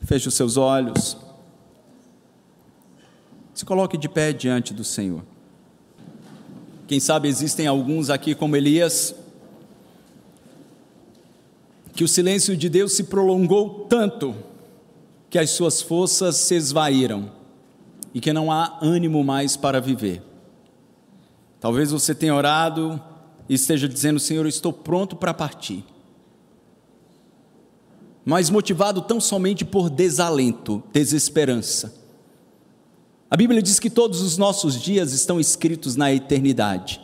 Feche 0.00 0.26
os 0.26 0.34
seus 0.34 0.57
olhos. 0.57 1.16
Se 3.55 3.64
coloque 3.64 3.96
de 3.96 4.09
pé 4.09 4.32
diante 4.32 4.74
do 4.74 4.82
Senhor. 4.82 5.22
Quem 6.88 6.98
sabe 6.98 7.28
existem 7.28 7.68
alguns 7.68 8.11
aqui 8.11 8.34
como 8.34 8.57
Elias, 8.57 9.14
que 11.93 12.05
o 12.05 12.09
silêncio 12.09 12.57
de 12.57 12.68
Deus 12.68 12.95
se 12.95 13.05
prolongou 13.05 13.86
tanto 13.88 14.34
que 15.28 15.38
as 15.38 15.51
suas 15.51 15.80
forças 15.80 16.36
se 16.36 16.55
esvaíram 16.55 17.30
e 18.14 18.20
que 18.20 18.32
não 18.32 18.51
há 18.51 18.78
ânimo 18.82 19.22
mais 19.24 19.57
para 19.57 19.80
viver. 19.80 20.22
Talvez 21.61 21.90
você 21.90 22.14
tenha 22.14 22.34
orado 22.34 23.01
e 23.49 23.55
esteja 23.55 23.88
dizendo: 23.88 24.18
Senhor, 24.18 24.45
eu 24.45 24.49
estou 24.49 24.72
pronto 24.72 25.16
para 25.16 25.32
partir. 25.32 25.84
Mas 28.24 28.51
motivado 28.51 29.03
tão 29.03 29.20
somente 29.20 29.64
por 29.64 29.90
desalento, 29.90 30.82
desesperança. 30.93 31.95
A 33.30 33.36
Bíblia 33.36 33.62
diz 33.62 33.78
que 33.78 33.88
todos 33.88 34.20
os 34.20 34.36
nossos 34.36 34.80
dias 34.80 35.12
estão 35.12 35.40
escritos 35.40 35.97
na 35.97 36.12
eternidade. 36.12 37.01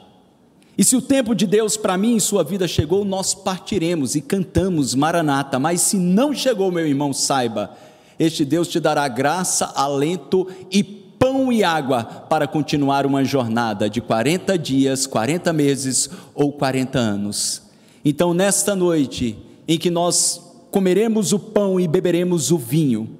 E 0.78 0.84
se 0.84 0.94
o 0.94 1.02
tempo 1.02 1.34
de 1.34 1.44
Deus 1.44 1.76
para 1.76 1.98
mim 1.98 2.14
em 2.14 2.20
sua 2.20 2.44
vida 2.44 2.68
chegou, 2.68 3.04
nós 3.04 3.34
partiremos 3.34 4.14
e 4.14 4.20
cantamos 4.20 4.94
Maranata. 4.94 5.58
Mas 5.58 5.80
se 5.80 5.96
não 5.96 6.32
chegou, 6.32 6.70
meu 6.70 6.86
irmão, 6.86 7.12
saiba, 7.12 7.76
este 8.16 8.44
Deus 8.44 8.68
te 8.68 8.78
dará 8.78 9.08
graça, 9.08 9.72
alento 9.74 10.46
e 10.70 10.84
pão 10.84 11.52
e 11.52 11.64
água 11.64 12.04
para 12.04 12.46
continuar 12.46 13.04
uma 13.06 13.24
jornada 13.24 13.90
de 13.90 14.00
40 14.00 14.56
dias, 14.56 15.04
40 15.04 15.52
meses 15.52 16.08
ou 16.32 16.52
40 16.52 16.96
anos. 16.96 17.62
Então, 18.04 18.32
nesta 18.32 18.76
noite 18.76 19.36
em 19.66 19.76
que 19.76 19.90
nós 19.90 20.40
comeremos 20.70 21.32
o 21.32 21.40
pão 21.40 21.80
e 21.80 21.88
beberemos 21.88 22.52
o 22.52 22.56
vinho, 22.56 23.18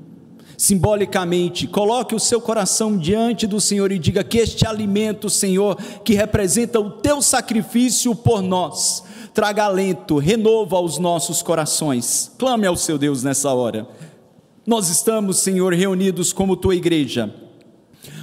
simbolicamente, 0.58 1.68
coloque 1.68 2.16
o 2.16 2.18
seu 2.18 2.40
coração 2.40 2.98
diante 2.98 3.46
do 3.46 3.60
Senhor 3.60 3.92
e 3.92 3.98
diga 3.98 4.24
que 4.24 4.38
este 4.38 4.66
alimento, 4.66 5.30
Senhor, 5.30 5.76
que 6.04 6.14
representa 6.14 6.80
o 6.80 6.90
teu 6.90 7.22
sacrifício 7.22 8.12
por 8.12 8.42
nós, 8.42 9.04
traga 9.32 9.66
alento, 9.66 10.18
renova 10.18 10.76
aos 10.76 10.98
nossos 10.98 11.42
corações. 11.42 12.32
Clame 12.36 12.66
ao 12.66 12.76
seu 12.76 12.98
Deus 12.98 13.22
nessa 13.22 13.54
hora. 13.54 13.88
Nós 14.66 14.88
estamos, 14.88 15.38
Senhor, 15.38 15.72
reunidos 15.72 16.32
como 16.32 16.56
tua 16.56 16.74
igreja, 16.74 17.32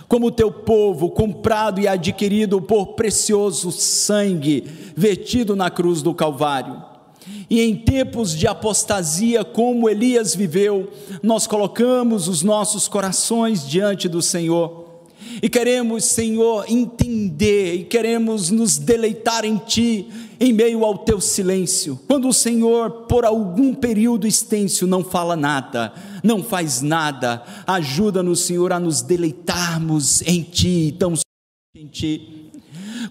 como 0.09 0.29
teu 0.29 0.51
povo, 0.51 1.09
comprado 1.11 1.79
e 1.79 1.87
adquirido 1.87 2.61
por 2.61 2.95
precioso 2.95 3.71
sangue 3.71 4.65
vertido 4.93 5.55
na 5.55 5.69
cruz 5.69 6.01
do 6.01 6.13
Calvário. 6.13 6.94
E 7.49 7.61
em 7.61 7.75
tempos 7.75 8.35
de 8.35 8.47
apostasia, 8.47 9.43
como 9.43 9.89
Elias 9.89 10.35
viveu, 10.35 10.91
nós 11.23 11.47
colocamos 11.47 12.27
os 12.27 12.41
nossos 12.43 12.87
corações 12.87 13.67
diante 13.67 14.07
do 14.07 14.21
Senhor 14.21 14.85
e 15.41 15.49
queremos, 15.49 16.05
Senhor, 16.05 16.65
entender 16.69 17.75
e 17.75 17.83
queremos 17.83 18.49
nos 18.49 18.77
deleitar 18.77 19.43
em 19.45 19.57
Ti 19.57 20.07
em 20.39 20.53
meio 20.53 20.83
ao 20.83 20.97
Teu 20.99 21.19
silêncio. 21.19 21.99
Quando 22.07 22.27
o 22.27 22.33
Senhor, 22.33 23.05
por 23.07 23.25
algum 23.25 23.73
período 23.73 24.27
extenso, 24.27 24.87
não 24.87 25.03
fala 25.03 25.35
nada, 25.35 25.93
não 26.23 26.43
faz 26.43 26.81
nada, 26.81 27.43
ajuda-nos, 27.65 28.41
Senhor, 28.41 28.71
a 28.71 28.79
nos 28.79 29.01
deleitarmos 29.01 30.21
em 30.21 30.41
Ti, 30.41 30.95
tão 30.97 31.13
em 31.75 31.87
Ti 31.87 32.34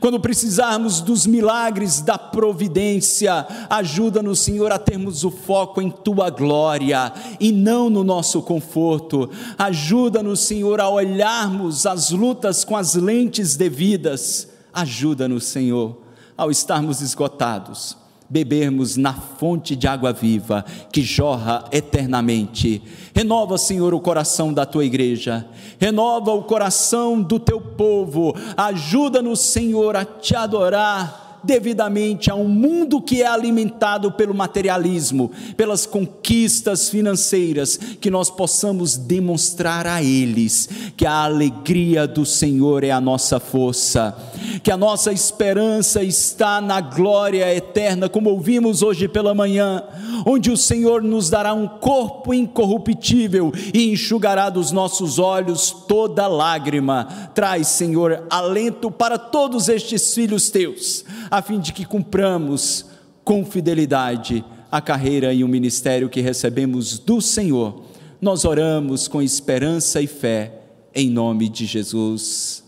quando 0.05 0.21
precisarmos 0.21 1.01
dos 1.01 1.27
milagres 1.27 2.03
da 2.03 2.19
providência, 2.19 3.47
ajuda-nos, 3.71 4.39
Senhor, 4.41 4.71
a 4.71 4.79
termos 4.79 5.25
o 5.25 5.31
foco 5.31 5.81
em 5.81 5.91
tua 5.91 6.29
glória 6.29 7.11
e 7.41 7.51
não 7.51 7.89
no 7.89 8.05
nosso 8.05 8.43
conforto. 8.43 9.31
Ajuda-nos, 9.57 10.41
Senhor, 10.41 10.79
a 10.79 10.91
olharmos 10.91 11.87
as 11.87 12.11
lutas 12.11 12.67
com 12.67 12.77
as 12.77 12.95
lentes 12.95 13.57
devidas. 13.57 14.47
Ajuda-nos, 14.75 15.45
Senhor, 15.45 15.97
ao 16.37 16.51
estarmos 16.51 17.01
esgotados 17.01 18.04
bebermos 18.35 18.97
na 18.97 19.13
fonte 19.13 19.77
de 19.77 19.87
água 19.87 20.13
viva 20.13 20.65
que 20.91 21.03
jorra 21.03 21.67
eternamente. 21.71 22.83
Renova, 23.15 23.57
Senhor, 23.57 23.95
o 23.95 24.01
coração 24.01 24.53
da 24.53 24.67
tua 24.67 24.85
igreja, 24.85 25.47
renova 25.79 26.33
o 26.33 26.43
coração 26.43 27.23
do 27.23 27.39
teu 27.39 27.61
povo, 27.61 28.35
ajuda-nos, 28.57 29.39
Senhor, 29.39 29.95
a 29.95 30.05
te 30.05 30.35
adorar 30.35 31.24
devidamente 31.45 32.31
a 32.31 32.35
um 32.35 32.49
mundo 32.49 33.01
que 33.01 33.23
é 33.23 33.27
alimentado 33.27 34.13
pelo 34.13 34.35
materialismo, 34.35 35.31
pelas 35.57 35.87
conquistas 35.87 36.89
financeiras, 36.89 37.79
que 38.01 38.11
nós 38.11 38.31
possamos 38.31 38.97
demonstrar 38.97 39.87
a 39.87 40.03
eles 40.03 40.69
que 40.97 41.07
a 41.07 41.25
alegria 41.25 42.07
do 42.07 42.25
Senhor 42.25 42.85
é 42.85 42.91
a 42.91 43.01
nossa 43.01 43.39
força, 43.39 44.17
que 44.63 44.71
a 44.71 44.77
nossa 44.77 45.13
esperança 45.13 46.03
está 46.03 46.61
na 46.61 46.81
glória 46.81 47.55
eterna, 47.55 48.09
como 48.09 48.31
ouvimos 48.31 48.83
hoje 48.83 49.09
pela 49.09 49.35
manhã, 49.35 49.83
onde 50.27 50.51
o 50.51 50.57
Senhor 50.57 51.03
nos 51.03 51.29
dará 51.29 51.53
um 51.53 51.67
corpo 51.67 52.33
incorruptível 52.33 53.53
e 53.73 53.93
enxugará 53.93 54.49
dos 54.49 54.73
nossos 54.73 55.19
olhos 55.19 55.71
toda 55.87 56.27
lágrima. 56.27 57.31
Traz, 57.35 57.69
Senhor, 57.69 58.25
alento 58.31 58.91
para 58.91 59.19
todos 59.19 59.69
estes 59.69 60.15
filhos 60.15 60.51
teus 60.51 61.05
a 61.35 61.43
fim 61.43 61.59
de 61.59 61.73
que 61.73 61.85
cumpramos 61.85 62.87
com 63.25 63.45
fidelidade 63.45 64.45
a 64.71 64.81
carreira 64.81 65.35
e 65.35 65.43
o 65.43 65.49
ministério 65.49 66.09
que 66.09 66.21
recebemos 66.21 66.97
do 66.97 67.21
Senhor. 67.21 67.87
Nós 68.21 68.45
oramos 68.45 69.09
com 69.09 69.21
esperança 69.21 70.01
e 70.01 70.07
fé, 70.07 70.61
em 70.95 71.11
nome 71.11 71.49
de 71.49 71.67
Jesus. 71.67 72.63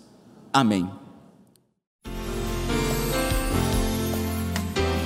Amém. 0.53 0.91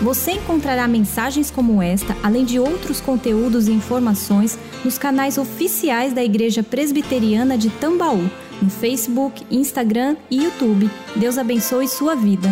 Você 0.01 0.33
encontrará 0.33 0.89
mensagens 0.89 1.51
como 1.51 1.83
esta, 1.83 2.17
além 2.23 2.47
de 2.47 2.59
outros 2.59 2.99
conteúdos 2.99 3.69
e 3.69 3.73
informações, 3.73 4.59
nos 4.83 4.97
canais 4.97 5.37
oficiais 5.37 6.15
da 6.15 6.25
Igreja 6.25 6.63
Presbiteriana 6.63 7.59
de 7.59 7.69
Tambaú, 7.69 8.23
no 8.63 8.71
Facebook, 8.71 9.45
Instagram 9.51 10.17
e 10.31 10.45
YouTube. 10.45 10.91
Deus 11.15 11.37
abençoe 11.37 11.87
sua 11.87 12.15
vida. 12.15 12.49